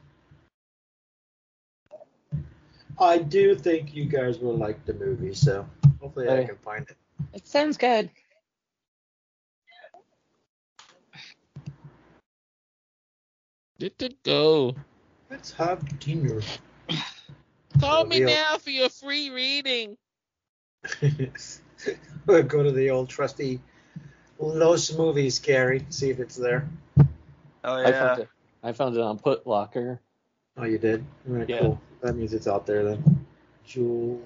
I 2.99 3.17
do 3.17 3.55
think 3.55 3.95
you 3.95 4.05
guys 4.05 4.39
will 4.39 4.57
like 4.57 4.85
the 4.85 4.93
movie, 4.93 5.33
so 5.33 5.65
hopefully 6.01 6.29
I 6.29 6.43
can 6.43 6.57
find 6.57 6.85
it. 6.89 6.97
It 7.33 7.47
sounds 7.47 7.77
good. 7.77 8.09
Let 13.79 14.01
it 14.01 14.21
go. 14.23 14.75
Let's 15.29 15.53
have 15.53 15.99
dinner. 15.99 16.41
Call 17.79 18.05
me 18.05 18.19
Real- 18.19 18.29
now 18.29 18.57
for 18.57 18.71
your 18.71 18.89
free 18.89 19.29
reading. 19.29 19.97
We'll 22.25 22.43
go 22.43 22.61
to 22.61 22.73
the 22.73 22.89
old 22.89 23.07
trusty 23.07 23.61
Los 24.39 24.93
Movies, 24.93 25.37
Gary, 25.39 25.85
see 25.89 26.09
if 26.09 26.19
it's 26.19 26.37
there. 26.37 26.67
Oh 27.63 27.73
I 27.75 27.89
yeah. 27.89 27.91
found 28.07 28.21
it. 28.21 28.29
I 28.63 28.71
found 28.71 28.95
it 28.95 29.01
on 29.01 29.19
Putlocker. 29.19 29.99
Oh, 30.57 30.63
you 30.65 30.77
did? 30.77 31.03
All 31.27 31.35
right, 31.35 31.49
Yeah. 31.49 31.59
cool. 31.59 31.81
That 32.01 32.15
means 32.15 32.33
it's 32.33 32.47
out 32.47 32.65
there 32.65 32.83
then. 32.83 33.25
Jewel 33.65 34.21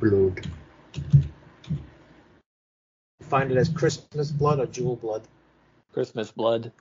Blood. 0.00 0.46
Find 3.20 3.50
it 3.50 3.56
as 3.56 3.68
Christmas 3.68 4.30
Blood 4.30 4.60
or 4.60 4.66
Juleblod. 4.66 5.22
Christmas 5.92 6.30
Blood. 6.30 6.72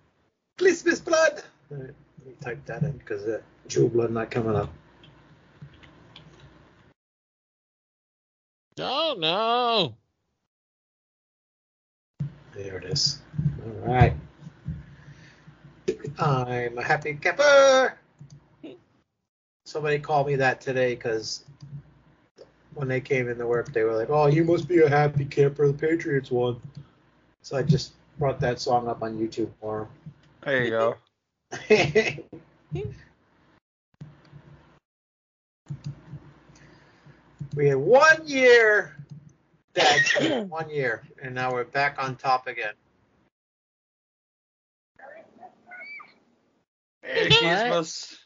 Christmas 0.57 0.99
Blood! 0.99 1.43
All 1.71 1.77
right, 1.77 1.93
let 2.19 2.27
me 2.27 2.33
type 2.41 2.65
that 2.65 2.83
in 2.83 2.91
because 2.93 3.25
uh, 3.25 3.41
Juleblod 3.67 4.11
not 4.11 4.31
coming 4.31 4.55
up. 4.55 4.69
Oh 8.79 9.15
no. 9.17 9.95
There 12.53 12.77
it 12.77 12.85
is. 12.85 13.21
All 13.65 13.93
right. 13.93 14.13
I'm 16.19 16.77
a 16.77 16.83
happy 16.83 17.13
camper. 17.15 17.97
Somebody 19.65 19.99
called 19.99 20.27
me 20.27 20.35
that 20.35 20.59
today 20.61 20.95
because 20.95 21.45
when 22.73 22.87
they 22.87 23.01
came 23.01 23.29
into 23.29 23.47
work, 23.47 23.71
they 23.73 23.83
were 23.83 23.95
like, 23.95 24.09
"Oh, 24.09 24.27
you 24.27 24.43
must 24.43 24.67
be 24.67 24.81
a 24.81 24.89
happy 24.89 25.25
camper. 25.25 25.67
The 25.67 25.73
Patriots 25.73 26.31
won." 26.31 26.61
So 27.41 27.57
I 27.57 27.63
just 27.63 27.93
brought 28.17 28.39
that 28.41 28.59
song 28.59 28.87
up 28.87 29.01
on 29.01 29.17
YouTube 29.17 29.49
for 29.59 29.79
them. 29.79 29.87
There 30.43 30.63
you 30.63 30.69
go. 30.71 30.97
We 37.53 37.67
had 37.67 37.77
one 37.77 38.25
year 38.25 38.95
that 39.73 40.45
one 40.49 40.69
year, 40.69 41.03
and 41.21 41.35
now 41.35 41.53
we're 41.53 41.63
back 41.63 41.97
on 41.99 42.15
top 42.15 42.47
again. 42.47 42.73
Merry 44.97 45.21
What? 47.29 48.17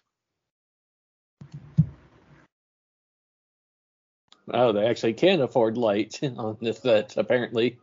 Oh, 4.54 4.72
they 4.74 4.86
actually 4.86 5.14
can 5.14 5.42
afford 5.42 5.78
light 5.78 6.20
on 6.38 6.58
this 6.62 6.80
set, 6.80 7.18
apparently. 7.18 7.80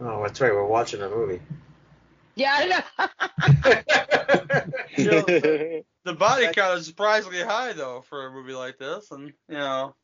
Oh, 0.00 0.22
that's 0.22 0.40
right. 0.40 0.52
We're 0.52 0.64
watching 0.64 1.02
a 1.02 1.08
movie. 1.08 1.40
Yeah, 2.34 2.56
I 2.56 2.66
know. 2.66 4.64
Jill, 4.96 5.24
The 6.04 6.14
body 6.14 6.48
count 6.52 6.78
is 6.78 6.86
surprisingly 6.86 7.42
high 7.42 7.72
though 7.72 8.02
for 8.08 8.26
a 8.26 8.32
movie 8.32 8.54
like 8.54 8.78
this, 8.78 9.10
and 9.10 9.32
you 9.48 9.56
know, 9.56 9.94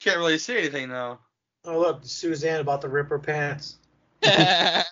can't 0.00 0.18
really 0.18 0.38
see 0.38 0.58
anything 0.58 0.88
now. 0.88 1.20
oh 1.64 1.78
look, 1.78 2.00
Suzanne 2.02 2.60
about 2.60 2.80
to 2.82 2.88
rip 2.88 3.08
her 3.08 3.18
pants. 3.18 3.78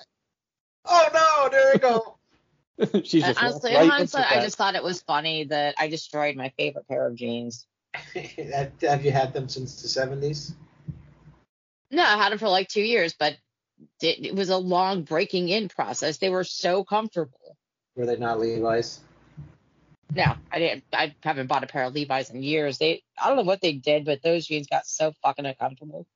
Oh 0.89 1.09
no, 1.13 1.49
there 1.51 1.73
you 1.75 1.79
go. 1.79 2.19
She's 3.05 3.25
just 3.25 3.43
honestly, 3.43 3.75
right 3.75 3.85
in 3.85 3.91
hindsight, 3.91 4.31
I 4.31 4.41
just 4.41 4.57
thought 4.57 4.75
it 4.75 4.83
was 4.83 5.03
funny 5.03 5.45
that 5.45 5.75
I 5.79 5.89
destroyed 5.89 6.37
my 6.37 6.53
favorite 6.57 6.87
pair 6.89 7.07
of 7.07 7.17
jeans. 7.17 7.67
Have 8.15 8.73
have 8.81 9.05
you 9.05 9.11
had 9.11 9.33
them 9.33 9.49
since 9.49 9.83
the 9.83 9.89
70s? 9.89 10.53
No, 11.91 12.03
I 12.03 12.17
had 12.17 12.33
them 12.33 12.39
for 12.39 12.49
like 12.49 12.69
two 12.69 12.83
years, 12.83 13.15
but 13.19 13.37
it, 14.03 14.27
it 14.27 14.35
was 14.35 14.51
a 14.51 14.57
long 14.57 15.03
breaking 15.03 15.49
in 15.49 15.69
process. 15.69 16.19
They 16.19 16.29
were 16.29 16.45
so 16.45 16.85
comfortable. 16.85 17.57
Were 17.97 18.07
they 18.07 18.17
not 18.17 18.39
Levi's? 18.39 19.01
No, 20.15 20.35
I 20.51 20.59
didn't. 20.59 20.85
I 20.93 21.15
haven't 21.23 21.49
bought 21.49 21.65
a 21.65 21.67
pair 21.67 21.85
of 21.85 21.95
Levi's 21.95 22.31
in 22.31 22.43
years. 22.43 22.79
They, 22.79 23.03
I 23.21 23.29
don't 23.29 23.37
know 23.37 23.43
what 23.43 23.61
they 23.61 23.73
did, 23.73 24.05
but 24.05 24.23
those 24.23 24.47
jeans 24.47 24.67
got 24.67 24.87
so 24.87 25.13
fucking 25.23 25.45
uncomfortable. 25.45 26.07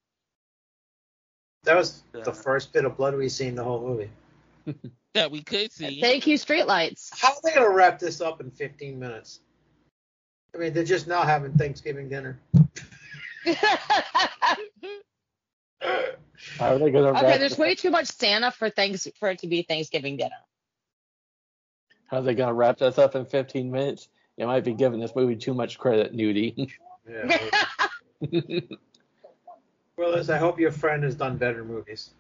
That 1.65 1.77
was 1.77 2.03
the 2.13 2.33
first 2.33 2.73
bit 2.73 2.85
of 2.85 2.97
blood 2.97 3.15
we 3.15 3.29
seen 3.29 3.55
the 3.55 3.63
whole 3.63 3.81
movie. 3.81 4.11
that 5.15 5.31
we 5.31 5.43
could 5.43 5.71
see. 5.73 6.01
Thank 6.01 6.27
you, 6.27 6.37
Streetlights. 6.37 7.11
How 7.21 7.29
are 7.29 7.41
they 7.45 7.53
gonna 7.55 7.71
wrap 7.71 7.99
this 7.99 8.21
up 8.21 8.41
in 8.41 8.51
15 8.51 8.99
minutes? 8.99 9.41
I 10.55 10.59
mean, 10.59 10.73
they're 10.73 10.85
just 10.85 11.07
now 11.07 11.23
having 11.23 11.53
Thanksgiving 11.53 12.09
dinner. 12.09 12.41
How 16.59 16.75
are 16.75 16.79
they 16.79 16.91
gonna 16.91 17.11
okay, 17.11 17.39
there's 17.39 17.51
this 17.53 17.59
way 17.59 17.73
up? 17.73 17.79
too 17.79 17.91
much 17.91 18.07
Santa 18.07 18.51
for 18.51 18.71
thanks 18.71 19.07
for 19.19 19.31
it 19.31 19.41
to 19.41 19.47
be 19.47 19.63
Thanksgiving 19.63 20.17
dinner. 20.17 20.37
How 22.13 22.19
are 22.19 22.23
they 22.23 22.35
gonna 22.35 22.53
wrap 22.53 22.77
this 22.77 22.99
up 22.99 23.17
in 23.17 23.25
15 23.25 23.73
minutes? 23.73 24.11
You 24.37 24.47
might 24.47 24.65
be 24.65 24.75
giving 24.75 25.01
this 25.01 25.17
movie 25.17 25.35
too 25.35 25.55
much 25.55 25.79
credit, 25.79 26.15
Nudie. 26.15 26.71
Yeah. 27.11 28.61
Willis, 29.97 30.29
I 30.29 30.37
hope 30.37 30.61
your 30.61 30.73
friend 30.73 31.03
has 31.05 31.15
done 31.15 31.39
better 31.39 31.65
movies. 31.65 32.11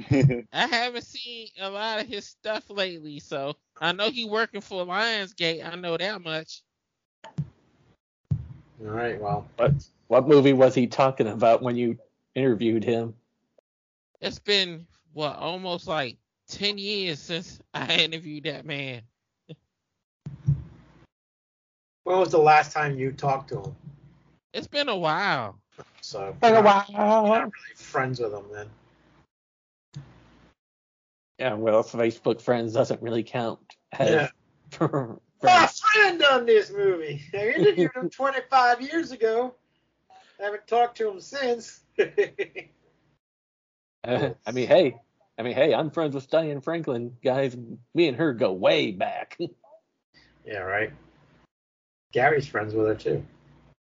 I 0.10 0.66
haven't 0.66 1.04
seen 1.04 1.46
a 1.60 1.70
lot 1.70 2.00
of 2.00 2.08
his 2.08 2.26
stuff 2.26 2.68
lately, 2.70 3.20
so 3.20 3.54
I 3.80 3.92
know 3.92 4.10
he 4.10 4.24
working 4.24 4.60
for 4.60 4.84
Lionsgate. 4.84 5.64
I 5.64 5.76
know 5.76 5.96
that 5.96 6.22
much. 6.22 6.62
All 7.36 7.36
right, 8.80 9.20
well, 9.20 9.46
what 9.58 9.74
what 10.08 10.26
movie 10.26 10.54
was 10.54 10.74
he 10.74 10.88
talking 10.88 11.28
about 11.28 11.62
when 11.62 11.76
you 11.76 11.96
interviewed 12.34 12.82
him? 12.82 13.14
It's 14.20 14.40
been 14.40 14.88
what 15.12 15.36
almost 15.36 15.86
like 15.86 16.18
ten 16.48 16.78
years 16.78 17.20
since 17.20 17.60
I 17.72 17.94
interviewed 17.98 18.42
that 18.44 18.66
man. 18.66 19.02
When 22.04 22.18
was 22.18 22.30
the 22.30 22.38
last 22.38 22.72
time 22.72 22.98
you 22.98 23.12
talked 23.12 23.48
to 23.50 23.60
him? 23.60 23.76
It's 24.52 24.66
been 24.66 24.88
a 24.88 24.96
while. 24.96 25.60
So 26.00 26.34
Been 26.40 26.56
a 26.56 26.56
you're 26.56 26.62
not 26.62 27.28
really 27.28 27.74
friends 27.74 28.20
with 28.20 28.32
him 28.32 28.44
then. 28.52 28.68
Yeah, 31.38 31.54
well, 31.54 31.82
Facebook 31.82 32.40
friends 32.40 32.74
doesn't 32.74 33.00
really 33.00 33.22
count. 33.22 33.60
As 33.92 34.10
Yeah. 34.10 34.28
for 34.70 35.20
My 35.42 35.66
friend 35.66 36.20
done 36.20 36.46
this 36.46 36.70
movie. 36.70 37.22
I 37.32 37.48
interviewed 37.48 37.90
him 37.94 38.10
25 38.14 38.82
years 38.82 39.10
ago. 39.10 39.54
I 40.38 40.44
haven't 40.44 40.66
talked 40.66 40.98
to 40.98 41.10
him 41.10 41.20
since. 41.20 41.80
Uh, 44.02 44.30
I 44.46 44.52
mean, 44.52 44.66
hey, 44.66 44.96
I 45.38 45.42
mean, 45.42 45.52
hey, 45.52 45.74
I'm 45.74 45.90
friends 45.90 46.14
with 46.14 46.30
Diane 46.30 46.62
Franklin, 46.62 47.18
guys. 47.22 47.54
Me 47.94 48.08
and 48.08 48.16
her 48.16 48.32
go 48.32 48.50
way 48.50 48.92
back. 48.92 49.36
yeah, 50.46 50.60
right. 50.60 50.90
Gary's 52.12 52.46
friends 52.46 52.74
with 52.74 52.86
her 52.86 52.94
too. 52.94 53.24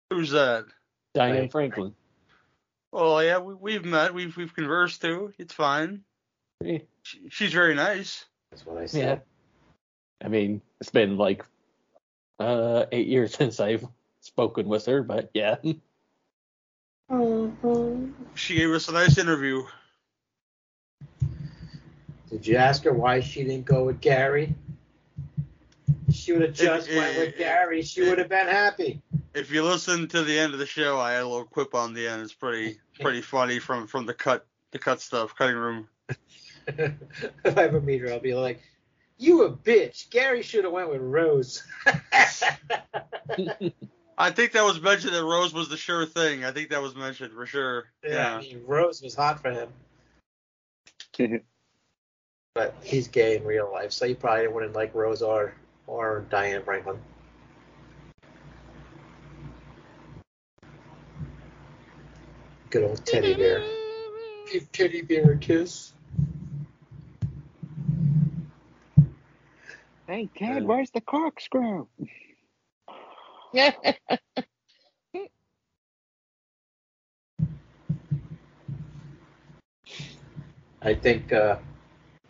Who's 0.10 0.32
that? 0.32 0.66
Diane 1.14 1.42
Right. 1.42 1.52
Franklin. 1.52 1.96
Oh 2.94 3.20
yeah, 3.20 3.38
we, 3.40 3.54
we've 3.54 3.86
met, 3.86 4.14
we've 4.14 4.36
we've 4.36 4.54
conversed 4.54 5.02
too. 5.02 5.34
It's 5.38 5.54
fine. 5.54 6.04
Yeah. 6.64 6.80
She, 7.04 7.30
she's 7.30 7.54
very 7.54 7.74
nice. 7.74 8.26
That's 8.52 8.66
what 8.66 8.78
I 8.78 8.86
said. 8.86 9.22
Yeah. 10.22 10.26
I 10.26 10.30
mean, 10.30 10.62
it's 10.80 10.90
been 10.92 11.18
like 11.18 11.46
uh 12.40 12.86
eight 12.92 13.08
years 13.08 13.34
since 13.38 13.60
I've 13.60 13.86
spoken 14.20 14.68
with 14.68 14.86
her, 14.86 15.04
but 15.04 15.30
yeah. 15.34 15.56
She 18.36 18.56
gave 18.56 18.72
us 18.72 18.88
a 18.88 18.94
nice 18.94 19.18
interview. 19.18 19.64
Did 22.30 22.48
you 22.48 22.56
ask 22.56 22.84
her 22.86 22.94
why 22.94 23.20
she 23.20 23.44
didn't 23.44 23.66
go 23.66 23.84
with 23.84 24.00
Gary? 24.00 24.56
She 26.22 26.34
would 26.34 26.44
have 26.44 26.54
just 26.54 26.88
It- 26.88 26.98
went 26.98 27.18
it- 27.18 27.20
with 27.20 27.38
Gary. 27.38 27.82
She 27.82 28.02
would 28.02 28.20
have 28.20 28.30
been 28.30 28.48
happy. 28.48 29.02
If 29.34 29.50
you 29.50 29.64
listen 29.64 30.08
to 30.10 30.22
the 30.24 30.38
end 30.38 30.54
of 30.54 30.60
the 30.60 30.68
show, 30.68 31.00
I 31.00 31.14
had 31.14 31.24
a 31.24 31.28
little 31.28 31.46
quip 31.46 31.74
on 31.74 31.96
the 31.96 32.08
end. 32.08 32.22
It's 32.22 32.32
pretty 32.34 32.80
pretty 33.00 33.22
funny 33.22 33.58
from 33.58 33.88
from 33.88 34.06
the 34.06 34.14
cut 34.14 34.46
the 34.70 34.78
cut 34.78 35.02
stuff, 35.02 35.36
cutting 35.36 35.56
room. 35.56 35.88
if 36.68 37.58
I 37.58 37.64
ever 37.64 37.82
meet 37.82 38.02
her, 38.02 38.12
I'll 38.14 38.20
be 38.20 38.36
like, 38.36 38.62
"You 39.18 39.46
a 39.46 39.52
bitch." 39.52 40.12
Gary 40.12 40.44
should 40.44 40.64
have 40.64 40.74
went 40.74 40.92
with 40.92 41.02
Rose. 41.02 41.64
I 44.18 44.30
think 44.30 44.52
that 44.52 44.64
was 44.64 44.80
mentioned 44.80 45.16
that 45.16 45.24
Rose 45.24 45.56
was 45.56 45.70
the 45.70 45.78
sure 45.78 46.06
thing. 46.06 46.46
I 46.46 46.52
think 46.52 46.70
that 46.70 46.84
was 46.84 46.96
mentioned 46.96 47.34
for 47.34 47.48
sure. 47.48 47.86
yeah, 48.04 48.38
I 48.38 48.42
mean, 48.42 48.62
Rose 48.68 49.02
was 49.02 49.16
hot 49.16 49.42
for 49.42 49.50
him, 49.50 49.70
but 52.54 52.76
he's 52.84 53.08
gay 53.08 53.38
in 53.38 53.44
real 53.44 53.72
life, 53.74 53.92
so 53.92 54.06
he 54.06 54.14
probably 54.14 54.48
wouldn't 54.50 54.74
like 54.74 54.94
Rose 54.94 55.24
or 55.24 55.56
or 55.88 56.26
Diane 56.30 56.64
Franklin. 56.64 56.98
Good 62.70 62.84
old 62.84 63.06
teddy 63.06 63.34
bear. 63.34 63.64
Give 64.50 64.72
teddy 64.72 65.02
bear 65.02 65.32
a 65.32 65.38
kiss. 65.38 65.94
hey, 70.08 70.30
Ted, 70.38 70.64
where's 70.64 70.92
the 70.92 71.02
corkscrew? 71.02 71.88
I 80.84 80.96
think 80.96 81.32
uh, 81.32 81.58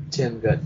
Tim 0.09 0.39
got 0.39 0.59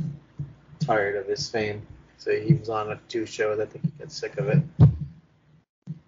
tired 0.80 1.18
of 1.18 1.28
his 1.28 1.50
fame, 1.50 1.86
so 2.26 2.32
he 2.32 2.56
was 2.56 2.70
on 2.70 2.92
a 2.92 3.00
two 3.08 3.28
shows. 3.28 3.60
I 3.60 3.68
think 3.68 3.86
he 3.86 3.92
got 4.00 4.12
sick 4.12 4.38
of 4.40 4.50
it. 4.50 4.64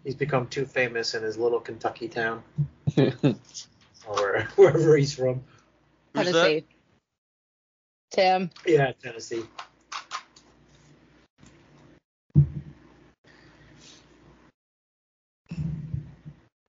He's 0.04 0.16
become 0.16 0.48
too 0.48 0.66
famous 0.66 1.14
in 1.14 1.22
his 1.22 1.38
little 1.38 1.60
Kentucky 1.60 2.08
town, 2.08 2.42
or 2.98 4.48
wherever 4.56 4.98
he's 4.98 5.14
from. 5.14 5.44
Who's 6.16 6.32
that? 6.32 6.34
Tennessee. 6.34 6.66
Tim. 8.10 8.50
Yeah, 8.66 8.94
Tennessee. 8.94 9.44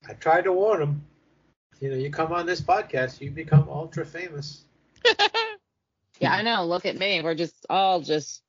I 0.07 0.13
tried 0.21 0.45
to 0.45 0.53
warn 0.53 0.83
him. 0.83 1.03
You 1.81 1.91
know, 1.91 1.97
you 1.97 2.11
come 2.11 2.35
on 2.35 2.45
this 2.45 2.61
podcast, 2.61 3.23
you 3.23 3.31
become 3.31 3.67
ultra 3.71 4.05
famous. 4.05 4.65
Yeah, 6.21 6.33
I 6.33 6.43
know. 6.43 6.65
Look 6.65 6.85
at 6.85 6.99
me. 6.99 7.23
We're 7.23 7.37
just 7.37 7.65
all 7.71 8.01
just 8.01 8.43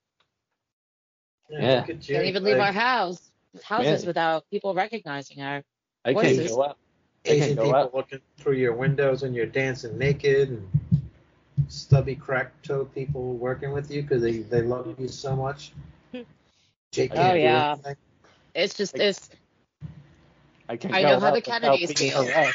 Yeah. 1.50 1.80
Look 1.80 1.90
at 1.90 2.10
you. 2.10 2.16
can't 2.16 2.28
even 2.28 2.44
leave 2.44 2.58
Like, 2.58 2.68
our 2.68 2.74
house 2.74 3.22
houses 3.64 4.04
Yeah. 4.04 4.08
without 4.08 4.50
people 4.52 4.74
recognizing 4.74 5.42
our. 5.42 5.64
I 6.06 6.14
What 6.14 6.24
can't 6.26 6.32
is 6.34 6.38
this? 6.38 6.52
go 6.52 6.64
out. 6.64 6.78
I 7.26 7.30
Asian 7.32 7.48
can't 7.48 7.58
go 7.58 7.64
people 7.66 7.80
out. 7.80 7.96
looking 7.96 8.20
through 8.38 8.56
your 8.56 8.74
windows 8.74 9.24
and 9.24 9.36
you're 9.36 9.46
dancing 9.46 9.98
naked 9.98 10.50
and 10.50 10.70
stubby 11.68 12.16
crack 12.16 12.52
toe 12.62 12.86
people 12.86 13.34
working 13.34 13.72
with 13.72 13.92
you 13.92 14.02
because 14.04 14.22
they, 14.22 14.40
they 14.40 14.62
love 14.62 14.96
you 15.00 15.08
so 15.08 15.36
much. 15.36 15.72
Jake 16.92 17.12
Oh, 17.16 17.34
yeah. 17.34 17.76
It's 18.56 18.74
just 18.76 18.98
it's. 18.98 19.30
I 20.68 20.78
can't 20.78 20.94
I 20.94 21.02
know 21.02 21.20
how 21.20 21.32
the 21.32 21.38
without 21.38 21.62
Kennedys 21.62 21.94
being 21.94 22.12
feel. 22.12 22.24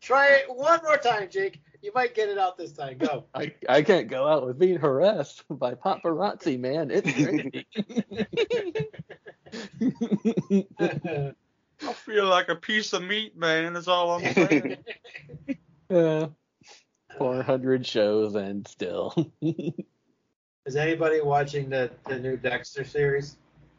Try 0.00 0.28
it 0.34 0.54
one 0.54 0.80
more 0.82 0.96
time, 0.98 1.28
Jake. 1.30 1.60
You 1.82 1.92
might 1.94 2.14
get 2.14 2.28
it 2.28 2.38
out 2.38 2.58
this 2.58 2.72
time. 2.72 2.98
Go. 2.98 3.24
I, 3.34 3.54
I 3.68 3.82
can't 3.82 4.08
go 4.08 4.26
out 4.28 4.46
with 4.46 4.58
being 4.58 4.78
harassed 4.78 5.44
by 5.48 5.74
paparazzi, 5.74 6.58
man. 6.58 6.90
It's 6.90 7.10
crazy. 7.12 7.66
I 11.82 11.92
feel 11.94 12.26
like 12.26 12.48
a 12.50 12.56
piece 12.56 12.92
of 12.92 13.02
meat, 13.02 13.36
man. 13.36 13.76
Is 13.76 13.88
all 13.88 14.12
I'm 14.12 14.34
saying. 14.34 14.76
uh, 15.90 16.26
400 17.18 17.86
shows 17.86 18.34
and 18.34 18.68
still. 18.68 19.32
Is 20.66 20.76
anybody 20.76 21.22
watching 21.22 21.70
the, 21.70 21.90
the 22.06 22.18
new 22.18 22.36
Dexter 22.36 22.84
series? 22.84 23.36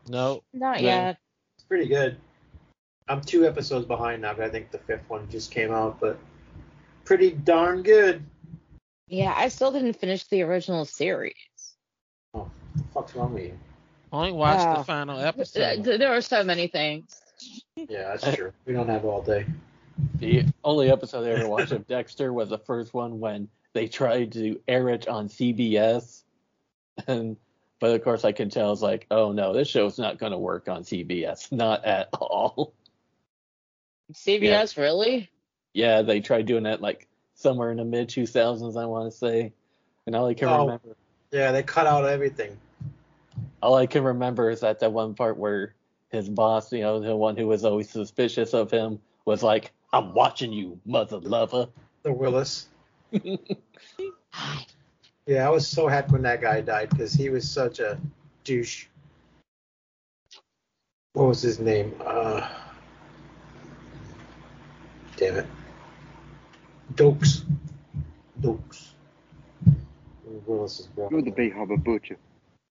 No. 0.08 0.44
Not 0.54 0.82
Yeah. 0.82 1.06
yet. 1.06 1.18
It's 1.56 1.64
pretty 1.66 1.88
good. 1.88 2.18
I'm 3.08 3.22
two 3.22 3.46
episodes 3.46 3.86
behind 3.86 4.24
now, 4.24 4.34
but 4.34 4.46
I 4.46 4.50
think 4.50 4.72
the 4.72 4.80
fifth 4.80 5.08
one 5.08 5.30
just 5.30 5.52
came 5.52 5.72
out, 5.72 6.00
but 6.00 6.18
pretty 7.12 7.32
darn 7.32 7.84
good. 7.84 8.24
Yeah, 9.10 9.34
I 9.36 9.50
still 9.50 9.74
didn't 9.74 9.98
finish 9.98 10.24
the 10.28 10.44
original 10.44 10.86
series. 10.86 11.34
Oh, 12.34 12.50
the 12.74 12.84
fuck's 12.94 13.14
wrong 13.16 13.34
with 13.34 13.44
you? 13.44 13.60
Only 14.14 14.32
watched 14.32 14.66
Wow. 14.66 14.74
the 14.76 14.80
oh. 14.80 14.84
final 14.84 15.20
episode. 15.20 15.84
There 15.84 16.14
are 16.14 16.22
so 16.22 16.46
many 16.46 16.68
things. 16.68 17.22
Yeah, 17.76 18.16
that's 18.16 18.38
true. 18.38 18.54
We 18.66 18.72
don't 18.72 18.88
have 18.88 19.04
all 19.04 19.22
day. 19.22 19.46
the 20.20 20.46
only 20.64 20.90
episode 20.90 21.28
I 21.28 21.32
ever 21.32 21.50
watched 21.50 21.74
of 21.74 21.86
Dexter 21.86 22.32
was 22.32 22.48
the 22.48 22.60
first 22.60 22.94
one 22.94 23.20
when 23.20 23.50
they 23.74 23.90
tried 23.90 24.32
to 24.34 24.62
air 24.70 24.88
it 24.88 25.10
on 25.10 25.28
CBS. 25.28 26.24
And 27.08 27.36
but 27.80 27.96
of 27.96 28.04
course 28.04 28.24
I 28.24 28.32
can 28.32 28.50
tell 28.50 28.72
it's 28.72 28.82
like, 28.82 29.08
oh 29.12 29.34
no, 29.34 29.54
this 29.54 29.68
show's 29.68 29.98
not 30.00 30.18
gonna 30.18 30.40
work 30.40 30.70
on 30.70 30.84
CBS. 30.84 31.52
Not 31.52 31.84
at 31.84 32.08
all. 32.14 32.74
CBS, 34.14 34.78
really? 34.78 35.31
Yeah, 35.74 36.02
they 36.02 36.20
tried 36.20 36.46
doing 36.46 36.64
that 36.64 36.82
like 36.82 37.08
somewhere 37.36 37.72
in 37.72 37.78
the 37.78 37.86
mid 37.86 38.10
two 38.10 38.26
thousands, 38.28 38.76
I 38.78 38.86
wanna 38.86 39.12
say. 39.12 39.54
And 40.06 40.16
all 40.16 40.28
I 40.28 40.34
can 40.34 40.50
Oh. 40.50 40.62
remember 40.66 40.96
Yeah, 41.32 41.52
they 41.52 41.64
cut 41.64 41.88
out 41.88 42.06
everything. 42.06 42.58
all 43.62 43.76
I 43.76 43.86
can 43.86 44.04
remember 44.04 44.50
is 44.50 44.60
that 44.62 44.80
that 44.80 44.92
one 44.92 45.14
part 45.14 45.38
where 45.38 45.76
his 46.10 46.28
boss, 46.28 46.72
you 46.74 46.82
know, 46.82 47.00
the 47.00 47.16
one 47.16 47.38
who 47.38 47.48
was 47.48 47.64
always 47.64 47.90
suspicious 47.90 48.54
of 48.54 48.70
him, 48.72 49.00
was 49.26 49.44
like, 49.44 49.72
I'm 49.94 50.14
watching 50.14 50.52
you, 50.52 50.80
mother 50.86 51.20
lover. 51.20 51.68
The 52.04 52.12
Willis. 52.12 52.68
Yeah, 55.28 55.46
I 55.48 55.50
was 55.52 55.68
so 55.68 55.88
happy 55.88 56.14
when 56.14 56.24
that 56.24 56.42
guy 56.42 56.62
died 56.62 56.90
because 56.90 57.14
he 57.14 57.30
was 57.30 57.48
such 57.50 57.80
a 57.80 58.00
douche. 58.44 58.88
What 61.14 61.28
was 61.28 61.42
his 61.42 61.60
name? 61.60 61.94
Uh, 62.04 62.50
damn 65.16 65.38
it. 65.38 65.46
Doakes. 66.96 67.44
Doakes. 68.42 68.90
Willis's 70.46 70.88
brother. 70.88 71.16
You're 71.16 71.22
the 71.22 71.32
Bay 71.32 71.50
Harbor 71.50 71.78
Butcher. 71.78 72.18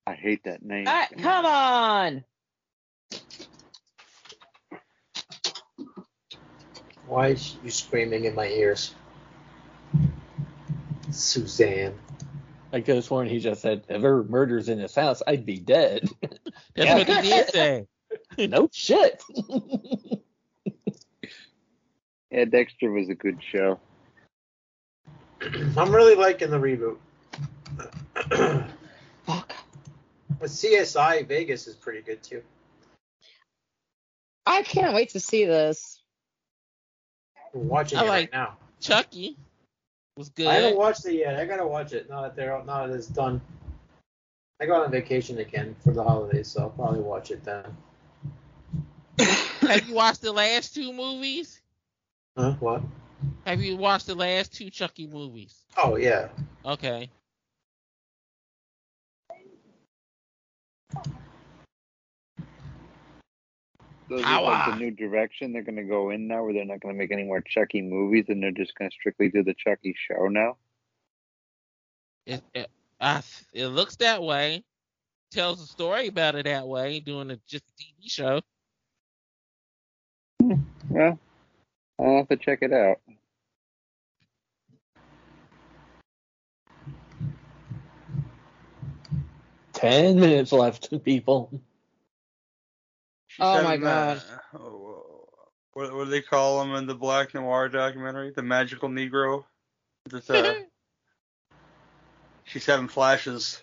I 0.07 0.15
hate 0.15 0.45
that 0.45 0.65
name. 0.65 0.87
Ah, 0.89 1.07
come 1.19 1.47
on. 1.47 2.25
Why 7.07 7.29
is 7.29 7.57
you 7.65 7.71
screaming 7.71 8.25
in 8.25 8.35
my 8.35 8.47
ears? 8.47 8.95
Suzanne. 11.11 11.95
I 12.73 12.81
could 12.81 12.97
have 12.97 13.05
sworn 13.05 13.29
he 13.29 13.41
just 13.41 13.63
said, 13.63 13.85
if 13.89 14.01
there 14.01 14.15
were 14.15 14.25
murders 14.25 14.69
in 14.69 14.79
his 14.79 14.95
house, 14.95 15.23
I'd 15.27 15.45
be 15.45 15.59
dead. 15.59 16.09
That's 16.77 17.09
what 17.09 17.09
he 17.09 17.31
did 17.31 17.51
say. 17.51 17.87
no 18.47 18.69
shit. 18.73 19.23
Yeah, 22.31 22.45
Dexter 22.45 22.93
was 22.93 23.09
a 23.09 23.15
good 23.15 23.39
show. 23.43 23.81
I'm 25.41 25.95
really 25.95 26.15
liking 26.15 26.51
the 26.51 26.59
reboot. 26.59 26.97
Fuck. 29.27 29.53
But 30.39 30.49
CSI 30.49 31.27
Vegas 31.27 31.67
is 31.67 31.75
pretty 31.75 32.03
good 32.03 32.23
too. 32.23 32.43
I 34.47 34.63
can't 34.63 34.95
wait 34.95 35.11
to 35.11 35.21
see 35.21 35.45
this. 35.45 36.01
We're 37.53 37.63
watching 37.63 37.99
I 37.99 38.03
it 38.03 38.09
like- 38.09 38.13
right 38.13 38.33
now. 38.33 38.57
Chucky 38.81 39.37
was 40.17 40.31
good. 40.31 40.47
I 40.47 40.55
haven't 40.55 40.79
watched 40.79 41.05
it 41.05 41.15
yet. 41.15 41.37
I 41.37 41.45
gotta 41.45 41.67
watch 41.67 41.93
it 41.93 42.09
now 42.09 42.23
that 42.23 42.35
they're 42.35 42.63
now 42.65 42.87
that 42.87 42.95
it's 42.95 43.07
done. 43.07 43.41
I 44.61 44.67
go 44.67 44.83
on 44.83 44.91
vacation 44.91 45.39
again 45.39 45.77
for 45.85 45.93
the 45.93 46.03
holidays, 46.03 46.49
so 46.49 46.63
I'll 46.63 46.71
probably 46.71 47.01
watch 47.01 47.31
it 47.31 47.45
then. 47.45 47.65
Have 49.61 49.89
you 49.89 49.95
watched 49.95 50.23
the 50.23 50.33
last 50.33 50.75
two 50.75 50.93
movies? 50.93 51.61
Huh? 52.37 52.53
What? 52.61 52.83
Have 53.47 53.63
you 53.63 53.77
watched 53.77 54.07
the 54.07 54.15
last 54.15 54.55
two 54.55 54.71
Chucky 54.71 55.07
movies? 55.07 55.65
Oh 55.77 55.97
yeah. 55.97 56.29
Okay. 56.65 57.11
So 64.11 64.17
is 64.17 64.23
it 64.23 64.43
like 64.43 64.73
the 64.73 64.77
new 64.77 64.91
direction 64.91 65.53
they're 65.53 65.63
gonna 65.63 65.85
go 65.85 66.11
in 66.11 66.27
now, 66.27 66.43
where 66.43 66.53
they're 66.53 66.65
not 66.65 66.81
gonna 66.81 66.95
make 66.95 67.13
any 67.13 67.23
more 67.23 67.41
Chucky 67.41 67.81
movies, 67.81 68.25
and 68.29 68.43
they're 68.43 68.51
just 68.51 68.75
gonna 68.75 68.91
strictly 68.91 69.29
do 69.29 69.45
the 69.45 69.55
Chucky 69.55 69.95
show 69.97 70.27
now? 70.27 70.57
It 72.27 72.43
it, 72.53 72.69
I, 73.01 73.23
it 73.53 73.69
looks 73.69 73.97
that 73.97 74.23
way. 74.23 74.65
Tells 75.31 75.63
a 75.63 75.67
story 75.67 76.09
about 76.09 76.35
it 76.35 76.47
that 76.47 76.67
way, 76.67 76.99
doing 76.99 77.31
a 77.31 77.39
just 77.47 77.65
a 77.69 77.83
TV 77.83 78.11
show. 78.11 78.41
Hmm. 80.43 80.55
Well, 80.89 81.19
I'll 82.01 82.17
have 82.17 82.29
to 82.29 82.37
check 82.37 82.59
it 82.63 82.73
out. 82.73 82.99
Ten 89.81 90.21
minutes 90.21 90.53
left, 90.53 90.93
people. 91.05 91.51
She 93.29 93.43
Oh 93.43 93.63
my 93.63 93.75
in 93.77 93.81
God. 93.81 94.19
the- 94.53 94.59
oh, 94.59 95.27
what, 95.73 95.95
what 95.95 96.05
do 96.05 96.11
they 96.11 96.21
call 96.21 96.63
him 96.63 96.75
in 96.75 96.87
the 96.87 96.95
Black 96.95 97.33
Noir 97.33 97.71
documentary? 97.71 98.31
The 98.31 98.43
Magical 98.43 98.91
Negro. 98.91 99.45
That, 100.11 100.29
uh, 100.29 100.55
she's 102.45 102.67
having 102.67 102.89
flashes. 102.89 103.63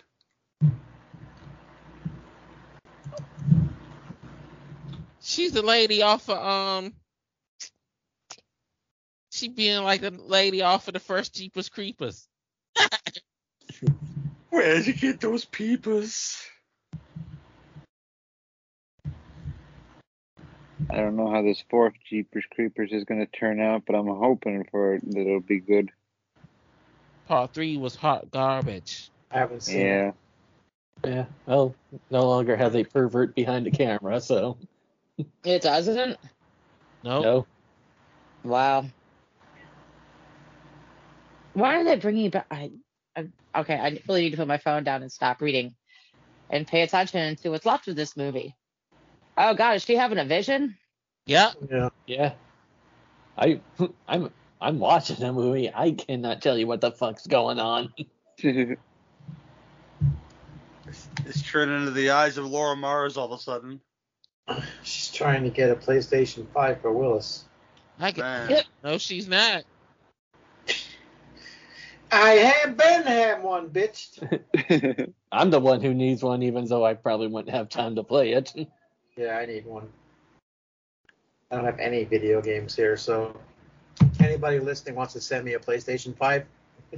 She's 5.20 5.52
the 5.52 5.62
lady 5.62 6.02
off 6.02 6.28
of 6.28 6.38
um. 6.38 6.94
She 9.30 9.48
being 9.48 9.84
like 9.84 10.00
the 10.00 10.10
lady 10.10 10.62
off 10.62 10.88
of 10.88 10.94
the 10.94 11.00
first 11.00 11.34
Jeepers 11.34 11.68
Creepers. 11.68 12.26
Where'd 14.50 14.86
you 14.86 14.94
get 14.94 15.20
those 15.20 15.44
peepers? 15.44 16.38
I 20.90 20.96
don't 20.96 21.16
know 21.16 21.30
how 21.30 21.42
this 21.42 21.62
fourth 21.68 21.92
Jeepers 22.08 22.44
Creepers 22.54 22.92
is 22.92 23.04
gonna 23.04 23.26
turn 23.26 23.60
out, 23.60 23.82
but 23.86 23.94
I'm 23.94 24.06
hoping 24.06 24.66
for 24.70 24.94
it 24.94 25.10
that 25.10 25.20
it'll 25.20 25.40
be 25.40 25.60
good. 25.60 25.90
Part 27.26 27.52
three 27.52 27.76
was 27.76 27.94
hot 27.94 28.30
garbage. 28.30 29.10
I 29.30 29.38
haven't 29.38 29.62
seen 29.62 29.80
Yeah. 29.80 30.08
it. 30.08 30.14
Yeah. 31.04 31.26
Well, 31.46 31.74
no 32.10 32.26
longer 32.26 32.56
has 32.56 32.74
a 32.74 32.84
pervert 32.84 33.34
behind 33.34 33.66
the 33.66 33.70
camera, 33.70 34.20
so 34.20 34.56
It 35.44 35.62
doesn't? 35.62 36.18
Nope. 37.04 37.24
no. 37.24 37.46
Wow. 38.44 38.86
Why 41.52 41.80
are 41.80 41.84
they 41.84 41.96
bringing 41.96 42.30
back? 42.30 42.46
I, 42.50 42.54
I, 42.56 42.70
okay, 43.54 43.74
I 43.74 44.00
really 44.08 44.22
need 44.22 44.30
to 44.30 44.36
put 44.36 44.48
my 44.48 44.58
phone 44.58 44.84
down 44.84 45.02
and 45.02 45.12
stop 45.12 45.40
reading 45.40 45.74
and 46.50 46.66
pay 46.66 46.82
attention 46.82 47.36
to 47.36 47.50
what's 47.50 47.66
left 47.66 47.88
of 47.88 47.96
this 47.96 48.16
movie. 48.16 48.54
Oh 49.36 49.54
God, 49.54 49.76
is 49.76 49.84
she 49.84 49.96
having 49.96 50.18
a 50.18 50.24
vision? 50.24 50.76
Yep. 51.26 51.52
Yeah. 51.70 51.88
Yeah. 52.06 52.32
I 53.36 53.60
I'm 54.08 54.30
I'm 54.60 54.78
watching 54.78 55.16
the 55.16 55.32
movie. 55.32 55.70
I 55.72 55.92
cannot 55.92 56.42
tell 56.42 56.58
you 56.58 56.66
what 56.66 56.80
the 56.80 56.90
fuck's 56.90 57.26
going 57.26 57.58
on. 57.58 57.92
It's 61.26 61.42
turning 61.42 61.80
into 61.80 61.90
the 61.90 62.10
eyes 62.10 62.38
of 62.38 62.46
Laura 62.46 62.74
Mars 62.74 63.18
all 63.18 63.30
of 63.30 63.38
a 63.38 63.42
sudden. 63.42 63.80
She's 64.82 65.10
trying 65.12 65.44
to 65.44 65.50
get 65.50 65.70
a 65.70 65.76
PlayStation 65.76 66.46
5 66.54 66.80
for 66.80 66.92
Willis. 66.92 67.44
I 68.00 68.12
can, 68.12 68.22
Man. 68.22 68.62
no, 68.82 68.96
she's 68.96 69.28
not. 69.28 69.64
I 72.10 72.30
have 72.30 72.76
been 72.76 73.02
had 73.02 73.42
one, 73.42 73.68
bitch. 73.70 74.18
I'm 75.32 75.50
the 75.50 75.60
one 75.60 75.80
who 75.80 75.92
needs 75.94 76.22
one, 76.22 76.42
even 76.42 76.64
though 76.66 76.84
I 76.84 76.94
probably 76.94 77.26
wouldn't 77.26 77.54
have 77.54 77.68
time 77.68 77.96
to 77.96 78.02
play 78.02 78.32
it. 78.32 78.54
Yeah, 79.16 79.36
I 79.36 79.46
need 79.46 79.66
one. 79.66 79.88
I 81.50 81.56
don't 81.56 81.64
have 81.64 81.80
any 81.80 82.04
video 82.04 82.40
games 82.40 82.76
here, 82.76 82.96
so 82.96 83.36
anybody 84.20 84.60
listening 84.60 84.94
wants 84.94 85.12
to 85.14 85.20
send 85.20 85.44
me 85.44 85.54
a 85.54 85.58
PlayStation 85.58 86.16
5, 86.16 86.44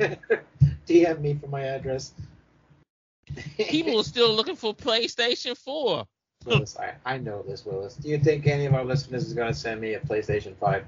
DM 0.86 1.20
me 1.22 1.32
for 1.40 1.46
my 1.46 1.62
address. 1.62 2.12
People 3.56 4.00
are 4.00 4.04
still 4.04 4.34
looking 4.34 4.54
for 4.54 4.74
PlayStation 4.74 5.56
4. 5.56 6.06
Willis, 6.44 6.76
I, 6.76 6.92
I 7.06 7.16
know 7.16 7.42
this, 7.42 7.64
Willis. 7.64 7.94
Do 7.94 8.10
you 8.10 8.18
think 8.18 8.46
any 8.46 8.66
of 8.66 8.74
our 8.74 8.84
listeners 8.84 9.26
is 9.26 9.32
going 9.32 9.50
to 9.50 9.58
send 9.58 9.80
me 9.80 9.94
a 9.94 10.00
PlayStation 10.00 10.54
5? 10.56 10.84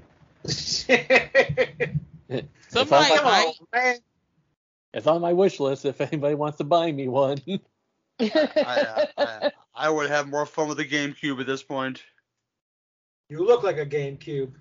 Somebody 2.69 3.07
Come 3.07 3.17
Come 3.17 3.23
might. 3.23 3.53
on, 3.59 3.67
man. 3.73 3.97
It's 4.93 5.07
on 5.07 5.21
my 5.21 5.33
wish 5.33 5.59
list 5.59 5.85
if 5.85 5.99
anybody 6.01 6.35
wants 6.35 6.57
to 6.59 6.63
buy 6.63 6.91
me 6.91 7.07
one. 7.07 7.39
I, 8.19 8.81
uh, 8.81 9.05
I, 9.17 9.41
I 9.73 9.89
would 9.89 10.09
have 10.09 10.27
more 10.29 10.45
fun 10.45 10.67
with 10.67 10.77
the 10.77 10.87
GameCube 10.87 11.39
at 11.39 11.47
this 11.47 11.63
point. 11.63 12.03
You 13.29 13.43
look 13.45 13.63
like 13.63 13.77
a 13.77 13.85
GameCube. 13.85 14.53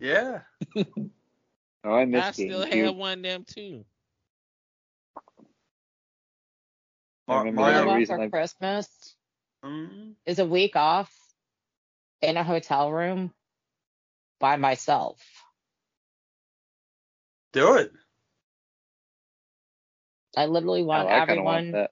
Yeah. 0.00 0.40
Oh, 1.84 1.92
I 1.94 2.04
miss 2.06 2.24
I 2.26 2.32
still 2.32 2.66
GameCube. 2.66 2.70
have 2.86 2.96
one 2.96 3.18
of 3.18 3.22
them 3.22 3.44
too. 3.46 3.84
I 7.28 7.34
Mar- 7.34 7.44
remember 7.44 7.60
What 7.62 7.70
I 7.74 7.80
the 7.80 7.86
Mario. 7.86 7.86
want 7.86 7.98
reason 8.00 8.16
for 8.16 8.22
I- 8.24 8.28
Christmas 8.28 9.14
Mm, 9.64 10.14
is 10.26 10.38
a 10.38 10.44
week 10.46 10.76
off 10.76 11.12
in 12.20 12.36
a 12.36 12.44
hotel 12.44 12.92
room 12.92 13.32
by 14.40 14.56
myself. 14.56 15.20
do 17.52 17.74
it. 17.76 17.92
I 20.38 20.46
literally 20.46 20.82
Oh, 20.82 20.86
want 20.86 21.08
I 21.08 21.26
kind 21.26 21.38
of 21.40 21.44
want 21.44 21.66
everyone 21.66 21.88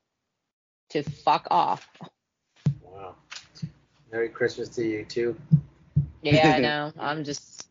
to 0.90 1.02
fuck 1.02 1.48
off. 1.50 1.88
Wow. 2.80 3.16
Merry 4.12 4.28
Christmas 4.28 4.68
to 4.76 4.86
you 4.86 5.04
too. 5.04 5.36
Yeah, 6.22 6.52
I 6.54 6.60
know. 6.60 6.92
I'm 6.96 7.24
just 7.24 7.66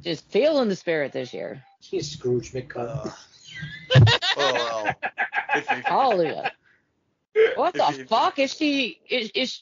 just 0.00 0.24
feeling 0.30 0.70
the 0.70 0.76
spirit 0.76 1.12
this 1.12 1.34
year. 1.34 1.62
She's 1.80 2.10
Scrooge 2.10 2.52
McCutt. 2.52 3.12
Uh, 3.94 4.00
oh 4.38 4.54
well. 4.54 4.96
If, 5.54 5.70
if, 5.70 5.84
Hallelujah. 5.84 6.50
What 7.56 7.74
the 7.74 8.06
fuck 8.08 8.38
is 8.38 8.54
she? 8.54 9.00
Is 9.10 9.30
is 9.34 9.60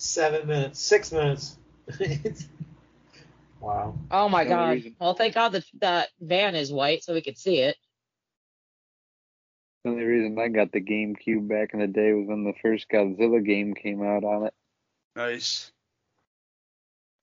Seven 0.00 0.48
minutes. 0.48 0.80
Six 0.80 1.12
minutes. 1.12 1.56
wow. 3.60 3.96
oh 4.10 4.28
my 4.28 4.44
The 4.44 4.50
only 4.52 4.64
god. 4.64 4.70
reason- 4.74 4.96
Well, 5.00 5.14
thank 5.14 5.34
God 5.34 5.50
that 5.50 5.64
that 5.80 6.08
van 6.20 6.54
is 6.54 6.72
white 6.72 7.02
so 7.04 7.14
we 7.14 7.22
could 7.22 7.38
see 7.38 7.58
it. 7.60 7.76
The 9.84 9.90
only 9.90 10.04
reason 10.04 10.38
I 10.38 10.48
got 10.48 10.72
the 10.72 10.80
GameCube 10.80 11.48
back 11.48 11.72
in 11.72 11.80
the 11.80 11.86
day 11.86 12.12
was 12.12 12.26
when 12.28 12.44
the 12.44 12.52
first 12.60 12.88
Godzilla 12.90 13.44
game 13.44 13.74
came 13.74 14.02
out 14.02 14.24
on 14.24 14.46
it. 14.46 14.54
nice. 15.16 15.70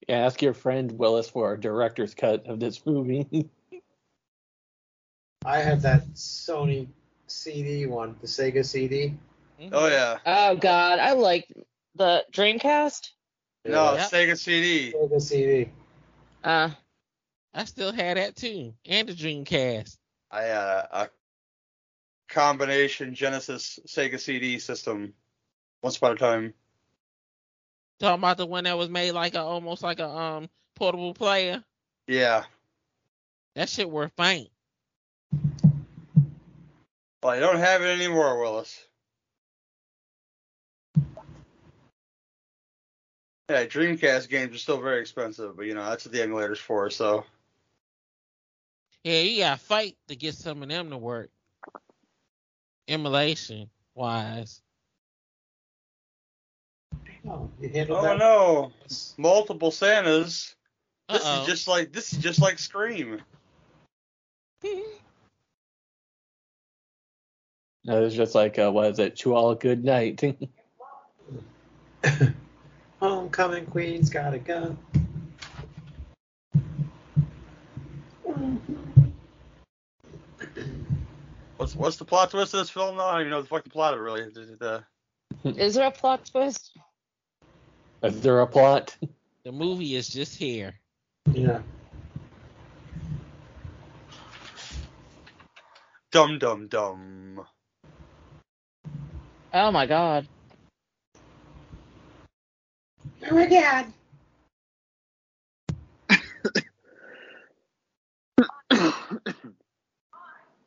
Yeah, 0.08 0.20
ask 0.26 0.42
your 0.44 0.54
friend 0.54 0.92
Willis 0.92 1.30
for 1.30 1.54
a 1.54 1.60
director's 1.60 2.14
cut 2.14 2.46
of 2.48 2.60
this 2.60 2.86
movie. 2.86 3.50
I 5.46 5.60
have 5.60 5.82
that 5.82 6.06
Sony 6.14 6.88
CD 7.28 7.88
one, 7.88 8.16
the 8.22 8.28
Sega 8.28 8.64
CD. 8.66 9.16
Oh 9.72 9.88
yeah. 9.88 10.18
Oh 10.26 10.56
god, 10.58 11.00
I 11.00 11.14
like 11.14 11.48
the 11.96 12.24
Dreamcast. 12.32 13.10
No, 13.66 13.94
Yep. 13.96 14.10
Sega 14.12 14.38
CD. 14.38 14.92
Sega 14.94 15.22
CD. 15.22 15.72
Uh, 16.46 16.70
I 17.56 17.66
still 17.66 17.92
had 17.92 18.18
that 18.18 18.36
too, 18.36 18.76
and 18.86 19.10
the 19.10 19.14
Dreamcast. 19.14 19.98
I 20.30 20.50
uh, 20.50 20.86
a 20.92 21.10
combination 22.30 23.16
Genesis 23.16 23.80
Sega 23.88 24.20
CD 24.20 24.60
system. 24.60 25.14
Once 25.82 25.98
upon 25.98 26.12
a 26.12 26.16
time. 26.16 26.54
Talking 28.00 28.20
about 28.20 28.38
the 28.38 28.46
one 28.46 28.66
that 28.66 28.78
was 28.78 28.90
made 28.90 29.14
like 29.14 29.34
a 29.34 29.42
almost 29.42 29.82
like 29.82 30.00
a 30.00 30.08
um 30.08 30.50
portable 30.76 31.16
player. 31.16 31.64
Yeah. 32.08 32.44
That 33.56 33.68
shit 33.68 33.90
worth 33.90 34.12
faint. 34.16 34.50
Well, 37.24 37.34
I 37.34 37.40
don't 37.40 37.58
have 37.58 37.82
it 37.82 37.88
anymore, 37.88 38.40
Willis. 38.40 38.86
Yeah, 43.50 43.66
Dreamcast 43.66 44.30
games 44.30 44.56
are 44.56 44.60
still 44.60 44.82
very 44.82 45.02
expensive, 45.02 45.56
but 45.56 45.66
you 45.68 45.76
know 45.76 45.86
that's 45.86 46.06
what 46.06 46.12
the 46.14 46.22
emulator's 46.24 46.60
for. 46.60 46.90
So 46.90 47.26
Yeah, 49.04 49.20
you 49.20 49.44
gotta 49.44 49.60
fight 49.60 49.98
to 50.08 50.16
get 50.16 50.34
some 50.34 50.64
of 50.64 50.70
them 50.70 50.90
to 50.90 50.98
work. 50.98 51.30
Emulation 52.88 53.70
wise. 53.94 54.62
Oh, 57.28 57.50
oh 57.90 58.18
no, 58.18 58.72
multiple 59.18 59.72
Santas. 59.72 60.56
This 61.10 61.24
Uh-oh. 61.24 61.42
is 61.42 61.48
just 61.48 61.68
like 61.68 61.92
this 61.92 62.14
is 62.14 62.20
just 62.20 62.42
like 62.42 62.58
Scream. 62.58 63.22
no, 67.84 68.04
it's 68.04 68.16
just 68.16 68.34
like, 68.34 68.58
uh, 68.58 68.72
what 68.72 68.92
is 68.92 68.98
it? 68.98 69.18
To 69.18 69.36
all 69.36 69.52
a 69.52 69.56
good 69.56 69.84
night. 69.84 70.24
Homecoming 73.00 73.66
Queen's 73.66 74.10
got 74.10 74.34
a 74.34 74.40
gun. 74.40 74.78
What's 81.58 81.76
what's 81.76 81.98
the 81.98 82.06
plot 82.06 82.32
twist 82.32 82.54
of 82.54 82.60
this 82.60 82.70
film? 82.70 82.98
now? 82.98 83.06
I 83.06 83.12
don't 83.14 83.22
even 83.22 83.32
know 83.32 83.42
the 83.42 83.48
fuck 83.48 83.64
the 83.64 83.70
plot 83.70 83.94
of 83.94 84.00
it 84.00 84.04
really. 84.04 84.22
is. 84.22 84.38
Is 84.38 84.62
uh, 84.62 84.82
is 85.44 85.76
there 85.76 85.88
a 85.88 85.92
plot 85.92 86.30
twist? 86.32 86.78
is 88.04 88.22
there 88.22 88.42
a 88.42 88.48
plot? 88.48 88.96
The 89.44 89.52
movie 89.52 89.96
is 89.96 90.10
just 90.10 90.36
here. 90.36 90.74
Yeah. 91.32 91.62
Dum 96.12 96.40
dum 96.40 96.68
dum. 96.68 97.46
Oh 99.54 99.72
my 99.72 99.86
god. 99.86 100.28
Oh 103.30 103.36
my 103.36 103.48
god. 103.48 103.86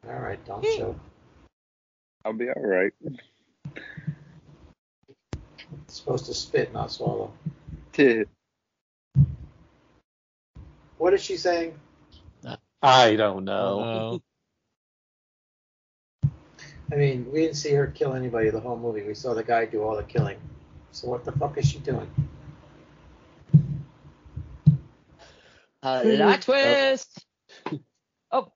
All 0.09 0.21
right, 0.21 0.45
don't 0.47 0.65
show. 0.65 0.97
I'll 2.25 2.33
be 2.33 2.49
all 2.49 2.63
right. 2.63 2.93
It's 5.85 5.97
supposed 5.97 6.27
to 6.27 6.35
spit, 6.35 6.73
not 6.73 6.91
swallow. 6.91 7.33
What 10.99 11.15
is 11.15 11.23
she 11.23 11.37
saying? 11.37 11.79
I 12.83 13.15
don't 13.15 13.45
know. 13.45 14.21
I 16.91 16.97
mean, 16.97 17.27
we 17.31 17.43
didn't 17.43 17.57
see 17.57 17.73
her 17.73 17.87
kill 17.87 18.15
anybody 18.15 18.51
the 18.51 18.61
whole 18.61 18.77
movie. 18.77 19.03
We 19.03 19.15
saw 19.15 19.35
the 19.35 19.45
guy 19.45 19.67
do 19.67 19.83
all 19.83 19.95
the 19.95 20.03
killing. 20.03 20.39
So 20.99 21.07
what 21.07 21.25
the 21.25 21.31
fuck 21.31 21.57
is 21.57 21.71
she 21.71 21.79
doing? 21.79 22.11
Uh, 25.81 26.03
plot 26.03 26.43
twist. 26.43 27.25
Oh. 27.71 27.79
oh. 28.33 28.53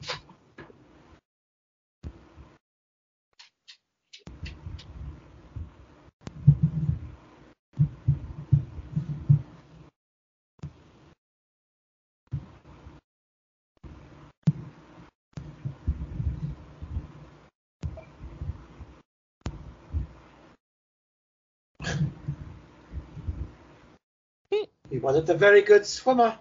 Wasn't 25.03 25.29
a 25.29 25.35
very 25.35 25.63
good 25.63 25.85
swimmer. 25.85 26.39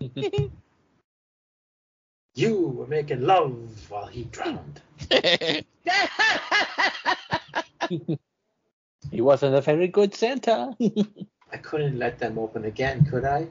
You 2.36 2.68
were 2.68 2.86
making 2.86 3.22
love 3.22 3.90
while 3.90 4.06
he 4.06 4.24
drowned. 4.24 4.80
He 9.10 9.20
wasn't 9.20 9.56
a 9.56 9.60
very 9.60 9.88
good 9.88 10.14
Santa. 10.14 10.76
I 11.52 11.56
couldn't 11.56 11.98
let 11.98 12.20
them 12.20 12.38
open 12.38 12.64
again, 12.64 13.04
could 13.04 13.24
I? 13.24 13.48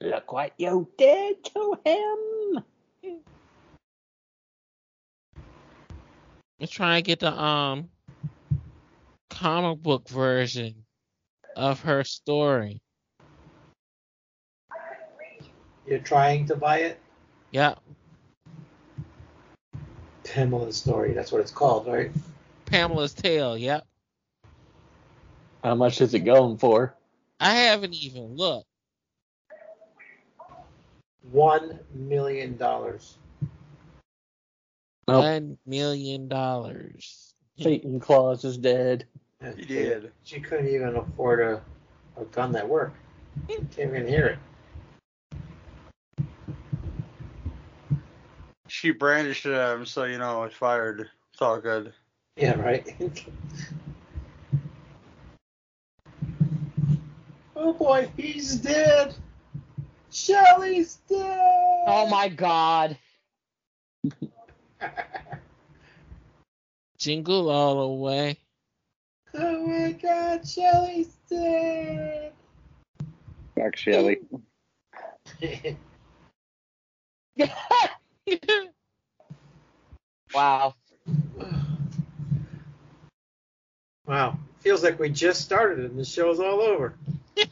Look 0.00 0.32
what 0.32 0.52
you 0.56 0.88
did 0.96 1.44
to 1.44 1.78
him. 1.84 2.64
Let's 6.58 6.72
try 6.72 6.96
and 6.96 7.04
get 7.04 7.20
the 7.20 7.32
um 7.32 7.90
comic 9.28 9.82
book 9.82 10.08
version 10.08 10.85
of 11.56 11.80
her 11.80 12.04
story. 12.04 12.80
You're 15.86 15.98
trying 16.00 16.46
to 16.46 16.56
buy 16.56 16.78
it? 16.80 17.00
Yeah. 17.50 17.74
Pamela's 20.24 20.76
story. 20.76 21.12
That's 21.12 21.32
what 21.32 21.40
it's 21.40 21.52
called, 21.52 21.86
right? 21.86 22.10
Pamela's 22.66 23.14
Tale, 23.14 23.56
yep. 23.56 23.86
How 25.64 25.74
much 25.74 26.00
is 26.00 26.14
it 26.14 26.20
going 26.20 26.58
for? 26.58 26.94
I 27.40 27.54
haven't 27.54 27.94
even 27.94 28.36
looked. 28.36 28.66
One 31.30 31.80
million 31.92 32.56
dollars. 32.56 33.16
Nope. 35.08 35.24
One 35.24 35.58
million 35.66 36.28
dollars. 36.28 37.34
Satan 37.58 38.00
Claus 38.00 38.44
is 38.44 38.58
dead. 38.58 39.06
He 39.40 39.64
did. 39.64 40.12
She 40.24 40.40
couldn't 40.40 40.68
even 40.68 40.96
afford 40.96 41.40
a, 41.40 41.62
a 42.20 42.24
gun 42.26 42.52
that 42.52 42.68
worked. 42.68 42.96
Hmm. 43.48 43.66
Can't 43.66 43.90
even 43.94 44.08
hear 44.08 44.26
it. 44.26 44.38
She 48.68 48.90
brandished 48.90 49.46
it 49.46 49.52
at 49.52 49.74
him, 49.74 49.86
so 49.86 50.04
you 50.04 50.18
know 50.18 50.42
it 50.44 50.52
fired. 50.52 51.08
It's 51.32 51.42
all 51.42 51.60
good. 51.60 51.92
Yeah, 52.36 52.54
right. 52.60 52.94
oh 57.56 57.72
boy, 57.72 58.10
he's 58.16 58.56
dead. 58.56 59.14
Shelly's 60.10 60.98
dead. 61.08 61.84
Oh 61.86 62.08
my 62.10 62.28
god. 62.28 62.98
Jingle 66.98 67.50
all 67.50 67.82
the 67.82 67.94
way. 68.02 68.38
Oh 69.38 69.66
my 69.66 69.92
God, 69.92 70.46
Shelly's 70.48 71.16
dead. 71.28 72.32
Fuck 73.54 73.76
Shelly. 73.76 74.18
wow. 80.34 80.74
wow, 84.06 84.38
feels 84.60 84.82
like 84.82 84.98
we 84.98 85.08
just 85.10 85.42
started 85.42 85.78
and 85.90 85.98
the 85.98 86.04
show's 86.04 86.40
all 86.40 86.60
over. 86.60 86.94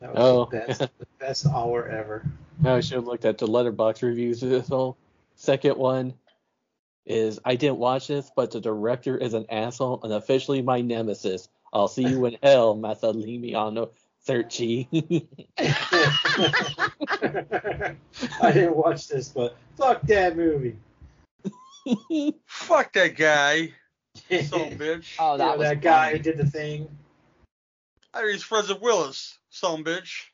That 0.00 0.14
was 0.14 0.22
Oh. 0.22 0.44
the 0.44 0.58
best, 0.58 0.78
the 0.80 0.90
best 1.18 1.46
hour 1.46 1.88
ever. 1.88 2.24
I 2.64 2.78
should 2.80 2.96
have 2.96 3.06
looked 3.06 3.24
at 3.24 3.36
the 3.38 3.46
Letterboxd 3.48 4.02
reviews 4.02 4.42
of 4.44 4.50
this 4.50 4.68
whole 4.68 4.96
second 5.34 5.76
one. 5.76 6.14
Is 7.08 7.40
I 7.42 7.56
didn't 7.56 7.78
watch 7.78 8.08
this, 8.08 8.30
but 8.36 8.50
the 8.50 8.60
director 8.60 9.16
is 9.16 9.32
an 9.32 9.46
asshole 9.48 10.00
and 10.02 10.12
officially 10.12 10.60
my 10.60 10.82
nemesis. 10.82 11.48
I'll 11.72 11.88
see 11.88 12.06
you 12.06 12.26
in 12.26 12.36
hell, 12.42 12.76
Massimiliano 12.76 13.88
Cerchi. 14.26 14.86
I 18.42 18.52
didn't 18.52 18.76
watch 18.76 19.08
this, 19.08 19.30
but 19.30 19.56
fuck 19.78 20.02
that 20.02 20.36
movie. 20.36 20.76
Fuck 22.44 22.92
that 22.92 23.16
guy. 23.16 23.72
Son 24.28 24.76
bitch. 24.76 25.16
Oh, 25.18 25.32
You 25.32 25.38
that 25.38 25.52
know, 25.52 25.56
was 25.56 25.68
that 25.68 25.80
guy 25.80 26.12
who 26.12 26.18
did 26.18 26.36
the 26.36 26.44
thing. 26.44 26.90
I 28.12 28.20
heard 28.20 28.32
he's 28.32 28.42
friends 28.42 28.68
with 28.68 28.82
Willis. 28.82 29.38
Son 29.48 29.82
bitch. 29.82 30.24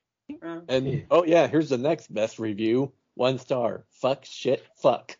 And 0.68 1.04
oh 1.12 1.24
yeah, 1.24 1.46
here's 1.46 1.68
the 1.68 1.78
next 1.78 2.12
best 2.12 2.40
review. 2.40 2.90
One 3.14 3.38
star. 3.38 3.84
Fuck 3.90 4.24
shit 4.24 4.66
fuck. 4.74 5.16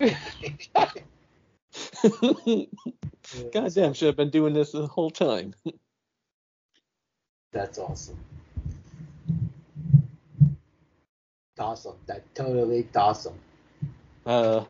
Goddamn, 3.52 3.94
should 3.94 4.06
have 4.06 4.16
been 4.16 4.30
doing 4.30 4.54
this 4.54 4.72
the 4.72 4.86
whole 4.86 5.10
time. 5.10 5.54
That's 7.52 7.78
awesome. 7.78 8.18
Awesome. 11.58 11.96
That 12.06 12.34
totally 12.34 12.88
awesome. 12.94 13.38
Uh, 14.24 14.64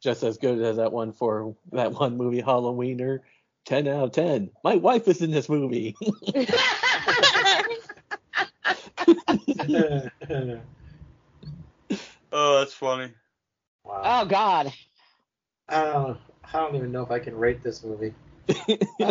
just 0.00 0.22
as 0.22 0.38
good 0.38 0.62
as 0.62 0.76
that 0.76 0.92
one 0.92 1.12
for 1.12 1.54
that 1.72 1.92
one 1.92 2.16
movie 2.16 2.42
Halloweener. 2.42 3.20
Ten 3.66 3.86
out 3.86 4.04
of 4.04 4.12
ten. 4.12 4.50
My 4.64 4.76
wife 4.76 5.06
is 5.08 5.20
in 5.20 5.30
this 5.30 5.48
movie. 5.48 5.94
Oh, 12.32 12.60
that's 12.60 12.74
funny. 12.74 13.12
Wow. 13.84 14.02
oh 14.04 14.24
god. 14.26 14.72
I 15.68 15.84
don't. 15.84 16.18
I 16.52 16.58
don't 16.58 16.74
even 16.74 16.90
know 16.90 17.02
if 17.02 17.10
I 17.10 17.20
can 17.20 17.36
rate 17.36 17.62
this 17.62 17.84
movie. 17.84 18.12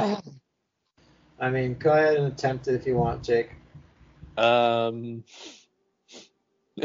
I 1.40 1.50
mean, 1.50 1.76
go 1.76 1.94
ahead 1.94 2.18
and 2.18 2.28
attempt 2.28 2.68
it 2.68 2.76
if 2.76 2.86
you 2.86 2.96
want, 2.96 3.24
Jake. 3.24 3.52
um, 4.38 5.24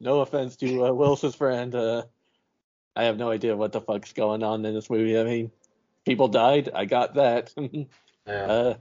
no 0.00 0.20
offense 0.20 0.56
to 0.56 0.86
uh, 0.86 0.92
Wilson's 0.92 1.34
friend. 1.34 1.74
Uh, 1.74 2.02
I 2.94 3.04
have 3.04 3.16
no 3.16 3.30
idea 3.30 3.56
what 3.56 3.72
the 3.72 3.80
fuck's 3.80 4.12
going 4.12 4.42
on 4.42 4.64
in 4.66 4.74
this 4.74 4.90
movie. 4.90 5.18
I 5.18 5.24
mean, 5.24 5.50
people 6.04 6.28
died. 6.28 6.68
I 6.74 6.84
got 6.84 7.14
that. 7.14 7.52
Yeah. 8.24 8.34
uh, 8.34 8.74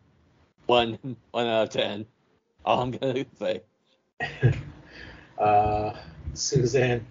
one, 0.68 1.00
one 1.32 1.48
out 1.48 1.64
of 1.64 1.70
ten. 1.72 2.06
All 2.64 2.84
I'm 2.84 2.92
gonna 2.92 3.26
say. 3.40 3.62
Uh, 5.36 5.94
Suzanne. 6.36 7.04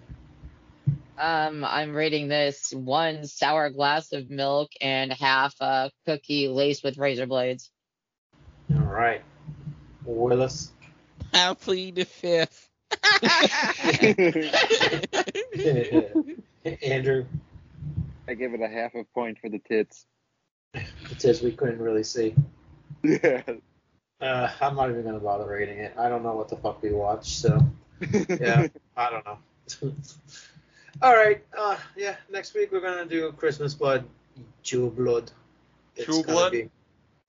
Um, 1.21 1.63
I'm 1.63 1.93
rating 1.93 2.29
this 2.29 2.73
one 2.73 3.27
sour 3.27 3.69
glass 3.69 4.11
of 4.11 4.31
milk 4.31 4.71
and 4.81 5.13
half 5.13 5.53
a 5.61 5.91
cookie 6.07 6.47
laced 6.47 6.83
with 6.83 6.97
razor 6.97 7.27
blades. 7.27 7.69
All 8.73 8.79
right. 8.79 9.21
Willis. 10.03 10.71
I'll 11.31 11.53
plead 11.53 11.93
the 11.93 12.05
fifth. 12.05 12.67
Andrew. 16.81 17.25
I 18.27 18.33
give 18.33 18.55
it 18.55 18.61
a 18.61 18.67
half 18.67 18.95
a 18.95 19.03
point 19.13 19.37
for 19.37 19.49
the 19.49 19.59
tits. 19.59 20.07
The 20.73 21.15
tits 21.19 21.41
we 21.41 21.51
couldn't 21.51 21.79
really 21.79 22.03
see. 22.03 22.33
Yeah. 23.03 23.43
Uh, 24.19 24.51
I'm 24.59 24.75
not 24.75 24.89
even 24.89 25.03
gonna 25.03 25.19
bother 25.19 25.45
rating 25.45 25.77
it. 25.77 25.93
I 25.99 26.09
don't 26.09 26.23
know 26.23 26.33
what 26.33 26.49
the 26.49 26.55
fuck 26.55 26.81
we 26.81 26.91
watched, 26.91 27.31
so 27.31 27.59
yeah, 28.39 28.67
I 28.97 29.09
don't 29.11 29.25
know. 29.25 29.37
All 31.01 31.13
right, 31.13 31.43
uh, 31.57 31.77
yeah. 31.95 32.15
Next 32.29 32.53
week 32.53 32.71
we're 32.71 32.81
gonna 32.81 33.05
do 33.05 33.31
Christmas 33.33 33.73
Blood, 33.73 34.05
Juleblod. 34.63 35.31
It's 35.95 36.05
Jewel 36.05 36.23
gonna 36.23 36.33
Blood? 36.33 36.51
Be, 36.51 36.69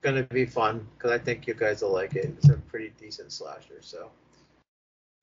gonna 0.01 0.23
be 0.23 0.45
fun 0.45 0.85
because 0.97 1.11
I 1.11 1.17
think 1.17 1.47
you 1.47 1.53
guys 1.53 1.81
will 1.81 1.93
like 1.93 2.15
it. 2.15 2.25
It's 2.37 2.49
a 2.49 2.57
pretty 2.57 2.91
decent 2.99 3.31
slasher. 3.31 3.81
So 3.81 4.09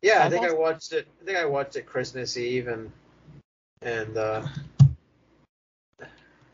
yeah, 0.03 0.24
I 0.24 0.30
think 0.30 0.45
I 0.45 0.53
watched 0.53 0.93
it. 0.93 1.07
I 1.20 1.24
think 1.24 1.38
I 1.38 1.45
watched 1.45 1.76
it 1.76 1.86
Christmas 1.86 2.36
Eve 2.36 2.68
and 2.68 2.91
and 3.82 4.16
uh, 4.16 4.47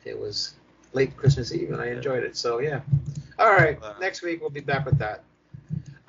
it 0.05 0.18
was 0.18 0.55
late 0.93 1.16
Christmas 1.16 1.55
Eve 1.55 1.70
and 1.70 1.80
I 1.80 1.87
enjoyed 1.87 2.24
it. 2.24 2.37
So 2.37 2.59
yeah. 2.59 2.80
All 3.39 3.53
right, 3.53 3.78
next 4.01 4.22
week 4.22 4.41
we'll 4.41 4.51
be 4.51 4.61
back 4.61 4.87
with 4.87 4.99
that. 4.99 5.22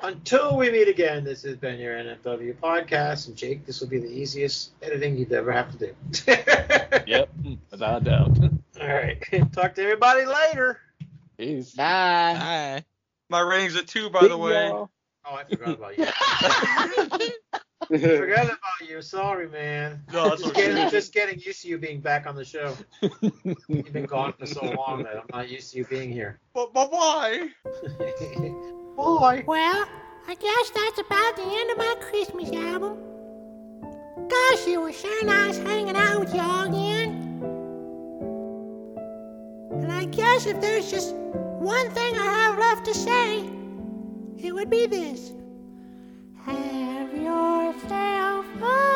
Until 0.01 0.55
we 0.55 0.69
meet 0.69 0.87
again, 0.87 1.23
this 1.23 1.41
has 1.43 1.55
been 1.55 1.79
your 1.79 1.95
NFW 1.97 2.55
podcast, 2.57 3.27
and 3.27 3.35
Jake, 3.35 3.65
this 3.65 3.81
will 3.81 3.87
be 3.87 3.97
the 3.97 4.11
easiest 4.11 4.71
editing 4.83 5.17
you'd 5.17 5.33
ever 5.33 5.51
have 5.51 5.71
to 5.71 5.77
do. 5.77 5.95
Yep, 7.07 7.29
without 7.71 8.01
a 8.01 8.05
doubt. 8.05 8.37
All 8.81 8.87
right. 8.87 9.23
Talk 9.53 9.75
to 9.75 9.81
everybody 9.81 10.25
later. 10.25 10.81
Peace. 11.37 11.73
Bye. 11.73 12.33
Hi. 12.37 12.83
My 13.29 13.39
rating's 13.39 13.75
a 13.75 13.83
two, 13.83 14.09
by 14.09 14.27
the 14.27 14.37
way. 14.37 14.69
Oh, 14.69 14.89
I 15.25 15.45
forgot 15.45 15.69
about 15.69 15.97
you. 15.97 16.05
forgot 17.87 18.45
about 18.45 18.89
you. 18.89 19.01
Sorry, 19.01 19.47
man. 19.47 20.03
No, 20.11 20.29
that's 20.29 20.41
just, 20.41 20.55
getting, 20.55 20.89
just 20.89 21.13
getting 21.13 21.39
used 21.39 21.61
to 21.61 21.69
you 21.69 21.77
being 21.77 22.01
back 22.01 22.27
on 22.27 22.35
the 22.35 22.43
show. 22.43 22.75
You've 23.01 23.93
been 23.93 24.05
gone 24.05 24.33
for 24.37 24.45
so 24.45 24.65
long 24.65 25.03
that 25.03 25.15
I'm 25.15 25.27
not 25.31 25.49
used 25.49 25.71
to 25.71 25.77
you 25.77 25.85
being 25.85 26.11
here. 26.11 26.39
But, 26.53 26.73
but 26.73 26.91
why? 26.91 27.51
Boy. 28.97 29.43
Well, 29.45 29.85
I 30.27 30.33
guess 30.33 30.69
that's 30.71 30.97
about 30.97 31.35
the 31.35 31.43
end 31.43 31.69
of 31.69 31.77
my 31.77 31.95
Christmas 32.01 32.51
album. 32.51 32.97
Gosh, 34.27 34.67
it 34.67 34.81
was 34.81 34.99
sure 34.99 35.23
nice 35.23 35.59
hanging 35.59 35.95
out 35.95 36.19
with 36.19 36.33
y'all 36.33 36.67
again. 36.67 37.09
And 39.71 39.91
I 39.91 40.05
guess 40.05 40.47
if 40.47 40.59
there's 40.61 40.89
just 40.89 41.13
one 41.13 41.91
thing 41.91 42.17
I 42.17 42.25
have 42.25 42.57
left 42.57 42.85
to 42.85 42.95
say, 42.95 43.47
it 44.39 44.51
would 44.51 44.71
be 44.71 44.87
this. 44.87 45.31
Have 46.43 47.13
yourself 47.13 48.47
a 48.63 48.86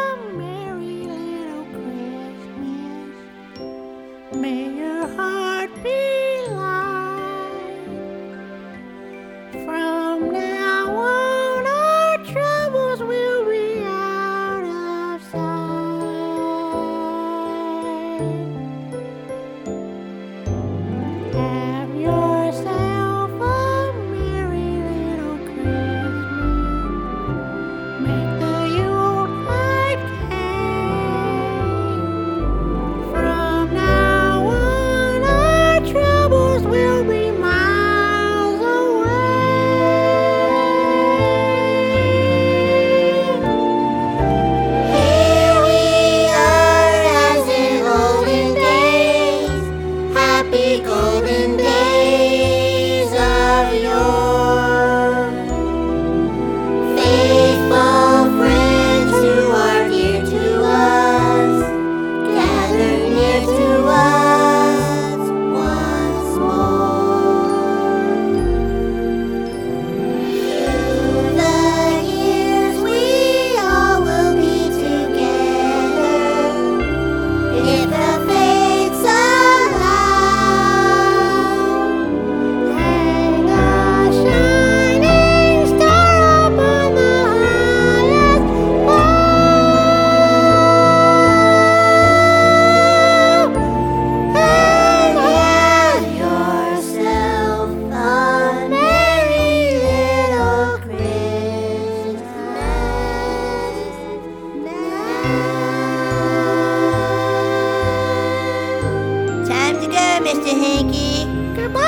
Goodbye, 110.24 111.82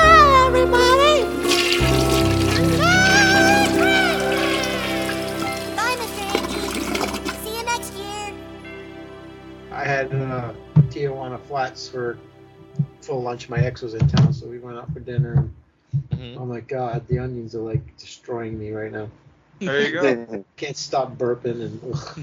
everybody. 0.48 1.22
Bye, 5.76 5.94
Mr. 6.00 6.22
Andy. 6.34 6.58
See 7.44 7.54
you 7.56 7.62
next 7.64 7.92
year. 7.94 8.34
I 9.70 9.84
had 9.84 10.12
uh, 10.12 10.52
Tijuana 10.90 11.38
Flats 11.42 11.88
for 11.88 12.18
full 13.02 13.22
lunch. 13.22 13.48
My 13.48 13.58
ex 13.60 13.82
was 13.82 13.94
in 13.94 14.04
town, 14.08 14.32
so 14.32 14.48
we 14.48 14.58
went 14.58 14.78
out 14.78 14.92
for 14.92 14.98
dinner. 14.98 15.34
And, 15.34 15.54
Mhm. 16.20 16.36
oh 16.40 16.44
my 16.44 16.58
god, 16.58 17.06
the 17.06 17.20
onions 17.20 17.54
are 17.54 17.60
like 17.60 17.96
destroying 17.98 18.58
me 18.58 18.72
right 18.72 18.90
now. 18.90 19.08
There 19.60 19.80
you 19.80 19.92
go. 19.92 20.44
Can't 20.56 20.76
stop 20.76 21.16
burping 21.16 21.60
and. 21.62 21.80
Ugh. 21.94 22.18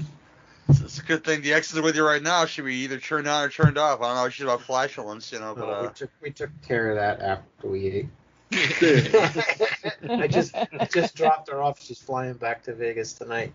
It's, 0.72 0.80
it's 0.80 0.98
a 0.98 1.02
good 1.02 1.22
thing 1.22 1.42
the 1.42 1.52
X 1.52 1.74
is 1.74 1.80
with 1.80 1.96
you 1.96 2.04
right 2.04 2.22
now. 2.22 2.46
Should 2.46 2.64
be 2.64 2.76
either 2.76 2.98
turned 2.98 3.28
on 3.28 3.44
or 3.44 3.48
turned 3.50 3.76
off. 3.76 4.00
I 4.00 4.14
don't 4.14 4.16
know 4.16 4.28
shit 4.30 4.46
about 4.46 4.62
flatulence, 4.62 5.30
you 5.30 5.38
know, 5.38 5.54
but 5.54 5.66
No, 5.66 5.80
we 5.82 5.86
uh, 5.86 5.90
took 5.90 6.10
we 6.22 6.30
took 6.30 6.50
care 6.62 6.90
of 6.90 6.96
that 6.96 7.20
after 7.20 7.68
we 7.68 7.86
ate. 7.86 8.08
I 8.52 10.28
just 10.30 10.54
I 10.54 10.88
just 10.92 11.14
dropped 11.14 11.50
her 11.50 11.62
off. 11.62 11.82
She's 11.82 11.98
flying 11.98 12.34
back 12.34 12.62
to 12.64 12.74
Vegas 12.74 13.12
tonight, 13.12 13.52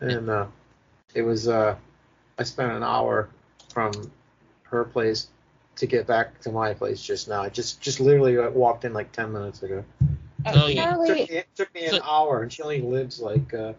and 0.00 0.28
uh, 0.28 0.46
it 1.14 1.22
was 1.22 1.48
uh, 1.48 1.74
I 2.38 2.42
spent 2.44 2.72
an 2.72 2.84
hour 2.84 3.28
from 3.72 3.92
her 4.64 4.84
place 4.84 5.28
to 5.76 5.86
get 5.86 6.06
back 6.06 6.40
to 6.42 6.52
my 6.52 6.74
place 6.74 7.02
just 7.02 7.28
now. 7.28 7.42
I 7.42 7.48
just 7.48 7.80
just 7.80 7.98
literally 7.98 8.36
walked 8.50 8.84
in 8.84 8.92
like 8.92 9.10
ten 9.10 9.32
minutes 9.32 9.62
ago. 9.64 9.84
Oh, 10.46 10.66
yeah. 10.66 10.96
It 11.02 11.06
took 11.06 11.16
me, 11.16 11.22
it 11.36 11.46
took 11.54 11.74
me 11.74 11.84
an 11.86 11.90
So- 11.92 12.02
hour, 12.02 12.42
and 12.42 12.52
she 12.52 12.62
only 12.62 12.80
lives 12.80 13.20
like 13.20 13.52
uh, 13.54 13.72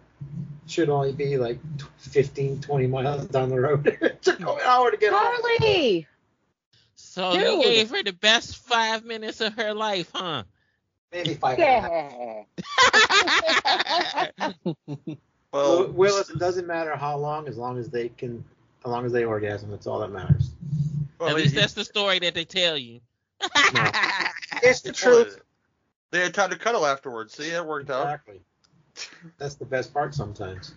should 0.68 0.90
only 0.90 1.12
be 1.12 1.38
like 1.38 1.58
15, 1.98 2.62
20 2.62 2.88
miles 2.88 3.26
down 3.26 3.50
the 3.50 3.60
road. 3.60 3.86
it 4.02 4.22
took 4.22 4.40
me 4.40 4.50
an 4.52 4.60
hour 4.66 4.92
to 4.92 4.98
get 4.98 5.14
home. 5.14 5.36
Charlie. 5.60 6.08
So 6.96 7.34
Dude. 7.34 7.42
you 7.44 7.64
gave 7.64 7.90
her 7.92 8.04
the 8.04 8.14
best 8.14 8.58
five 8.58 9.04
minutes 9.06 9.42
of 9.42 9.54
her 9.54 9.74
life, 9.74 10.10
huh? 10.14 10.44
Maybe 11.12 11.36
five. 11.36 11.60
and 11.60 11.86
a 11.86 11.90
half. 11.90 12.46
Yeah. 14.68 14.76
well, 15.52 15.92
Willis, 15.92 16.30
it 16.30 16.40
doesn't 16.40 16.66
matter 16.66 16.96
how 16.96 17.18
long, 17.18 17.48
as 17.48 17.58
long 17.58 17.78
as 17.78 17.90
they 17.90 18.10
can, 18.10 18.44
as 18.84 18.90
long 18.90 19.06
as 19.06 19.12
they 19.12 19.24
orgasm, 19.26 19.70
that's 19.70 19.86
all 19.86 20.00
that 20.00 20.12
matters. 20.12 20.50
well, 21.20 21.30
At 21.30 21.36
he- 21.38 21.44
least 21.44 21.56
that's 21.56 21.74
the 21.74 21.86
story 21.86 22.18
that 22.20 22.34
they 22.34 22.46
tell 22.46 22.78
you. 22.78 23.02
It's 24.66 24.80
the 24.82 24.92
Well, 25.06 25.26
truth. 25.26 25.42
They 26.14 26.20
had 26.20 26.36
time 26.36 26.52
to 26.52 26.56
cuddle 26.60 26.86
afterwards. 26.86 27.34
See, 27.34 27.50
it 27.50 27.66
worked 27.66 27.90
out. 27.90 28.04
Exactly. 28.04 28.42
That's 29.40 29.56
the 29.56 29.66
best 29.66 29.92
part 29.92 30.14
sometimes. 30.14 30.76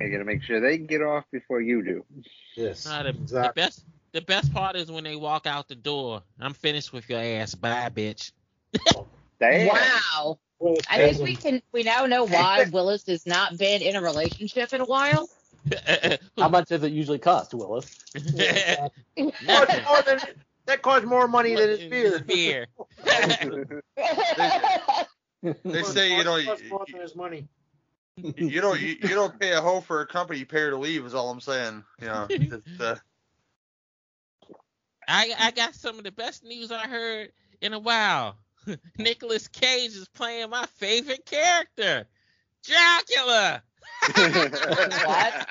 You 0.00 0.08
gotta 0.08 0.24
make 0.24 0.44
sure 0.44 0.60
they 0.60 0.78
get 0.78 1.02
off 1.02 1.24
before 1.32 1.60
you 1.60 1.82
do. 1.82 2.04
Yes. 2.56 2.86
Nah, 2.86 3.02
the, 3.02 3.12
the 3.12 3.52
best 3.56 3.84
the 4.12 4.20
best 4.20 4.54
part 4.54 4.76
is 4.76 4.88
when 4.88 5.02
they 5.02 5.16
walk 5.16 5.48
out 5.48 5.66
the 5.66 5.74
door. 5.74 6.22
I'm 6.38 6.54
finished 6.54 6.92
with 6.92 7.10
your 7.10 7.18
ass. 7.18 7.56
Bye, 7.56 7.90
bitch. 7.92 8.30
Damn. 9.40 9.66
Wow. 9.66 10.38
Willis 10.60 10.84
I 10.88 10.98
think 10.98 11.18
we 11.20 11.34
can 11.34 11.60
we 11.72 11.82
now 11.82 12.06
know 12.06 12.22
why 12.22 12.66
Willis 12.72 13.04
has 13.08 13.26
not 13.26 13.58
been 13.58 13.82
in 13.82 13.96
a 13.96 14.00
relationship 14.00 14.72
in 14.72 14.80
a 14.80 14.84
while. 14.86 15.28
How 16.38 16.48
much 16.48 16.68
does 16.68 16.84
it 16.84 16.92
usually 16.92 17.18
cost, 17.18 17.52
Willis? 17.52 17.98
Yeah, 18.14 18.90
more 19.16 19.66
than- 19.66 20.18
that 20.68 20.82
costs 20.82 21.06
more 21.06 21.26
money 21.26 21.54
than 21.54 21.70
his 21.70 21.88
beer. 21.88 22.20
Beer. 22.20 22.66
They 25.64 25.84
say 25.84 26.16
you 26.16 26.24
know 26.24 26.34
you, 26.34 26.52
more 26.68 26.84
than 26.90 27.00
his 27.00 27.14
money. 27.14 27.46
you, 28.16 28.34
you 28.36 28.60
don't 28.60 28.80
you, 28.80 28.96
you 29.00 29.10
don't 29.10 29.38
pay 29.38 29.52
a 29.52 29.60
hoe 29.60 29.80
for 29.80 30.00
a 30.00 30.06
company, 30.06 30.40
you 30.40 30.46
pay 30.46 30.62
her 30.62 30.70
to 30.70 30.76
leave. 30.76 31.06
Is 31.06 31.14
all 31.14 31.30
I'm 31.30 31.40
saying. 31.40 31.84
You 32.00 32.06
know, 32.08 32.26
it's, 32.28 32.80
uh, 32.80 32.96
I 35.06 35.32
I 35.38 35.52
got 35.52 35.76
some 35.76 35.96
of 35.96 36.02
the 36.02 36.10
best 36.10 36.42
news 36.42 36.72
I 36.72 36.88
heard 36.88 37.30
in 37.60 37.72
a 37.72 37.78
while. 37.78 38.36
Nicolas 38.98 39.46
Cage 39.46 39.92
is 39.92 40.08
playing 40.08 40.50
my 40.50 40.66
favorite 40.66 41.24
character, 41.24 42.08
Dracula. 42.64 43.62
What? 44.16 45.48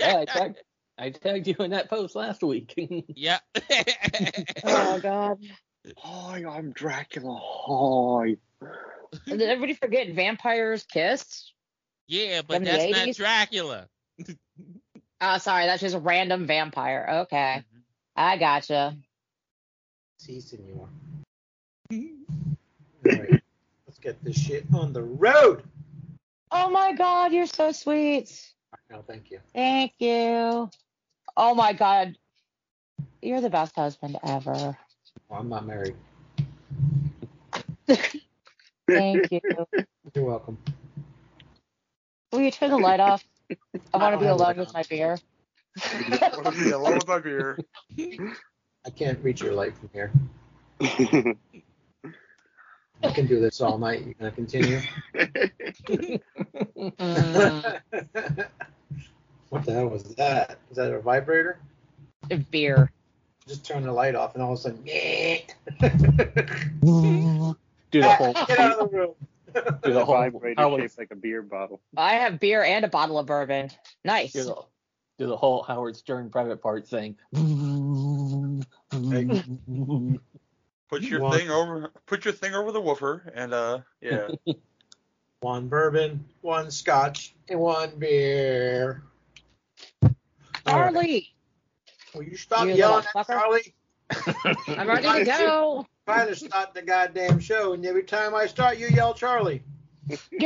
Yeah, 0.00 0.18
I 0.18 0.24
tagged, 0.24 0.62
I 1.02 1.10
tagged 1.10 1.48
you 1.48 1.56
in 1.58 1.72
that 1.72 1.90
post 1.90 2.14
last 2.14 2.44
week. 2.44 2.74
yeah. 3.08 3.40
oh 4.64 5.00
God. 5.00 5.38
Hi, 5.98 6.44
I'm 6.48 6.70
Dracula. 6.70 7.40
Hi. 7.42 8.36
Did 9.26 9.42
everybody 9.42 9.74
forget 9.74 10.14
Vampires 10.14 10.84
Kiss? 10.84 11.50
yeah, 12.06 12.42
but 12.46 12.58
From 12.58 12.64
that's 12.64 12.92
not 12.92 13.16
Dracula. 13.16 13.88
Oh, 15.20 15.38
sorry, 15.38 15.66
that's 15.66 15.80
just 15.80 15.96
a 15.96 15.98
random 15.98 16.46
vampire. 16.46 17.22
Okay, 17.22 17.64
mm-hmm. 17.64 17.80
I 18.14 18.36
gotcha. 18.36 18.96
See, 20.18 20.40
senor. 20.40 20.88
All 21.90 21.98
right. 23.04 23.42
Let's 23.88 23.98
get 24.00 24.22
this 24.22 24.40
shit 24.40 24.66
on 24.72 24.92
the 24.92 25.02
road. 25.02 25.64
Oh 26.52 26.70
my 26.70 26.92
God, 26.92 27.32
you're 27.32 27.46
so 27.46 27.72
sweet. 27.72 28.52
No, 28.88 29.02
thank 29.06 29.32
you. 29.32 29.40
Thank 29.52 29.94
you. 29.98 30.70
Oh 31.36 31.54
my 31.54 31.72
God, 31.72 32.16
you're 33.22 33.40
the 33.40 33.50
best 33.50 33.74
husband 33.76 34.18
ever. 34.22 34.76
Well, 35.28 35.40
I'm 35.40 35.48
not 35.48 35.66
married. 35.66 35.96
Thank 38.88 39.32
you. 39.32 39.40
You're 40.14 40.24
welcome. 40.24 40.58
Will 42.32 42.40
you 42.42 42.50
turn 42.50 42.70
the 42.70 42.78
light 42.78 43.00
off? 43.00 43.24
I 43.50 43.56
I 43.94 43.98
want 43.98 44.14
to 44.14 44.20
be 44.20 44.26
alone 44.26 44.58
with 44.58 44.74
my 44.74 44.82
beer. 44.84 45.18
want 46.36 46.54
to 46.54 46.64
be 46.64 46.70
alone 46.70 46.98
with 46.98 47.08
my 47.08 47.18
beer. 47.18 47.58
I 48.84 48.90
can't 48.90 49.22
reach 49.22 49.40
your 49.42 49.54
light 49.54 49.74
from 49.76 49.90
here. 49.92 50.10
I 53.04 53.10
can 53.10 53.26
do 53.26 53.40
this 53.40 53.60
all 53.60 53.78
night. 53.78 54.04
You 54.04 54.14
gonna 54.14 54.30
continue? 54.30 54.80
Mm. 56.98 57.82
What 59.52 59.66
the 59.66 59.74
hell 59.74 59.88
was 59.88 60.02
that? 60.14 60.58
Is 60.70 60.78
that 60.78 60.90
a 60.94 60.98
vibrator? 60.98 61.58
A 62.30 62.38
beer. 62.38 62.90
Just 63.46 63.66
turn 63.66 63.82
the 63.82 63.92
light 63.92 64.14
off 64.14 64.32
and 64.32 64.42
all 64.42 64.54
of 64.54 64.58
a 64.58 64.62
sudden, 64.62 64.82
do 64.82 65.42
the 68.00 68.08
whole, 68.16 68.32
get 68.32 68.58
out 68.58 68.80
of 68.80 68.90
the 68.90 68.96
room. 68.96 69.12
do 69.82 69.92
the 69.92 70.06
whole 70.06 70.14
vibrator 70.14 70.58
Howard, 70.58 70.80
shaped 70.80 70.96
like 70.96 71.10
a 71.10 71.16
beer 71.16 71.42
bottle. 71.42 71.82
I 71.98 72.14
have 72.14 72.40
beer 72.40 72.62
and 72.62 72.82
a 72.86 72.88
bottle 72.88 73.18
of 73.18 73.26
bourbon. 73.26 73.68
Nice. 74.06 74.32
do 74.32 74.44
the, 74.44 74.56
do 75.18 75.26
the 75.26 75.36
whole 75.36 75.62
Howard 75.62 75.96
Stern 75.96 76.30
private 76.30 76.62
part 76.62 76.88
thing. 76.88 77.16
Put 80.88 81.02
your 81.02 81.20
One. 81.20 81.38
thing 81.38 81.50
over. 81.50 81.92
Put 82.06 82.24
your 82.24 82.32
thing 82.32 82.54
over 82.54 82.72
the 82.72 82.80
woofer, 82.80 83.30
and 83.34 83.52
uh, 83.52 83.80
yeah. 84.00 84.28
One 85.40 85.68
bourbon, 85.68 86.24
one 86.40 86.70
scotch, 86.70 87.34
and 87.50 87.60
one 87.60 87.98
beer. 87.98 89.02
All 90.02 90.10
right. 90.66 90.92
Charlie, 90.92 91.28
Will 92.14 92.22
you 92.24 92.36
stop 92.36 92.66
You 92.66 92.74
yelling 92.74 93.04
at. 93.16 93.26
Charlie? 93.26 93.74
I'm 94.68 94.86
ready 94.88 95.06
to 95.20 95.24
go. 95.24 95.86
Trying 96.06 96.28
to 96.28 96.36
start 96.36 96.74
the 96.74 96.82
goddamn 96.82 97.38
show, 97.40 97.72
and 97.72 97.84
every 97.86 98.02
time 98.02 98.34
I 98.34 98.46
start, 98.46 98.76
you 98.78 98.88
yell 98.88 99.14
Charlie. 99.14 99.62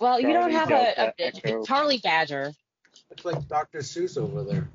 Well, 0.00 0.20
you 0.20 0.32
don't 0.32 0.52
have 0.52 0.68
Delta 0.68 1.12
a, 1.18 1.60
a, 1.60 1.64
Charlie 1.64 1.98
Badger. 1.98 2.52
It's 3.10 3.24
like 3.24 3.48
Dr. 3.48 3.80
Seuss 3.80 4.16
over 4.16 4.44
there, 4.44 4.68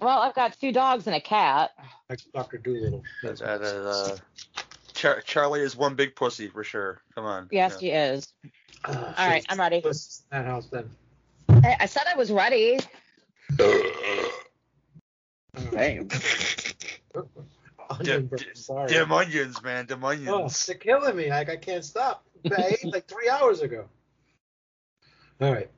Well, 0.00 0.20
I've 0.20 0.34
got 0.34 0.56
two 0.60 0.70
dogs 0.70 1.06
and 1.08 1.16
a 1.16 1.20
cat. 1.20 1.70
like 2.08 2.20
Dr. 2.32 2.58
Dolittle. 2.58 3.02
That's 3.22 3.40
That 3.40 3.62
is, 3.62 3.72
uh, 3.72 4.16
Char- 4.94 5.22
Charlie 5.22 5.62
is 5.62 5.76
one 5.76 5.96
big 5.96 6.14
pussy 6.14 6.46
for 6.48 6.62
sure. 6.62 7.00
Come 7.16 7.24
on. 7.24 7.48
Yes, 7.50 7.78
Yeah. 7.80 7.80
he 7.80 7.90
is. 8.14 8.32
Uh, 8.84 9.12
All 9.18 9.28
right, 9.28 9.44
I'm 9.48 9.58
ready. 9.58 9.80
That 10.30 10.46
house 10.46 10.68
then. 10.68 10.88
I, 11.64 11.76
I 11.80 11.86
said 11.86 12.02
I 12.10 12.16
was 12.16 12.30
ready. 12.32 12.78
Damn. 13.56 14.30
Onion 17.90 18.02
Dim- 18.02 18.26
burn, 18.28 18.38
sorry. 18.54 18.88
Dim 18.88 19.12
onions, 19.12 19.62
man. 19.62 19.86
Dim 19.86 20.04
Oh, 20.04 20.08
onions. 20.08 20.66
they're 20.66 20.76
killing 20.76 21.16
me. 21.16 21.28
Like 21.28 21.48
I 21.48 21.56
can't 21.56 21.84
stop. 21.84 22.24
I 22.50 22.76
ate 22.82 22.92
like 22.92 23.08
three 23.08 23.28
hours 23.28 23.60
ago. 23.60 23.86
All 25.40 25.52
right. 25.52 25.70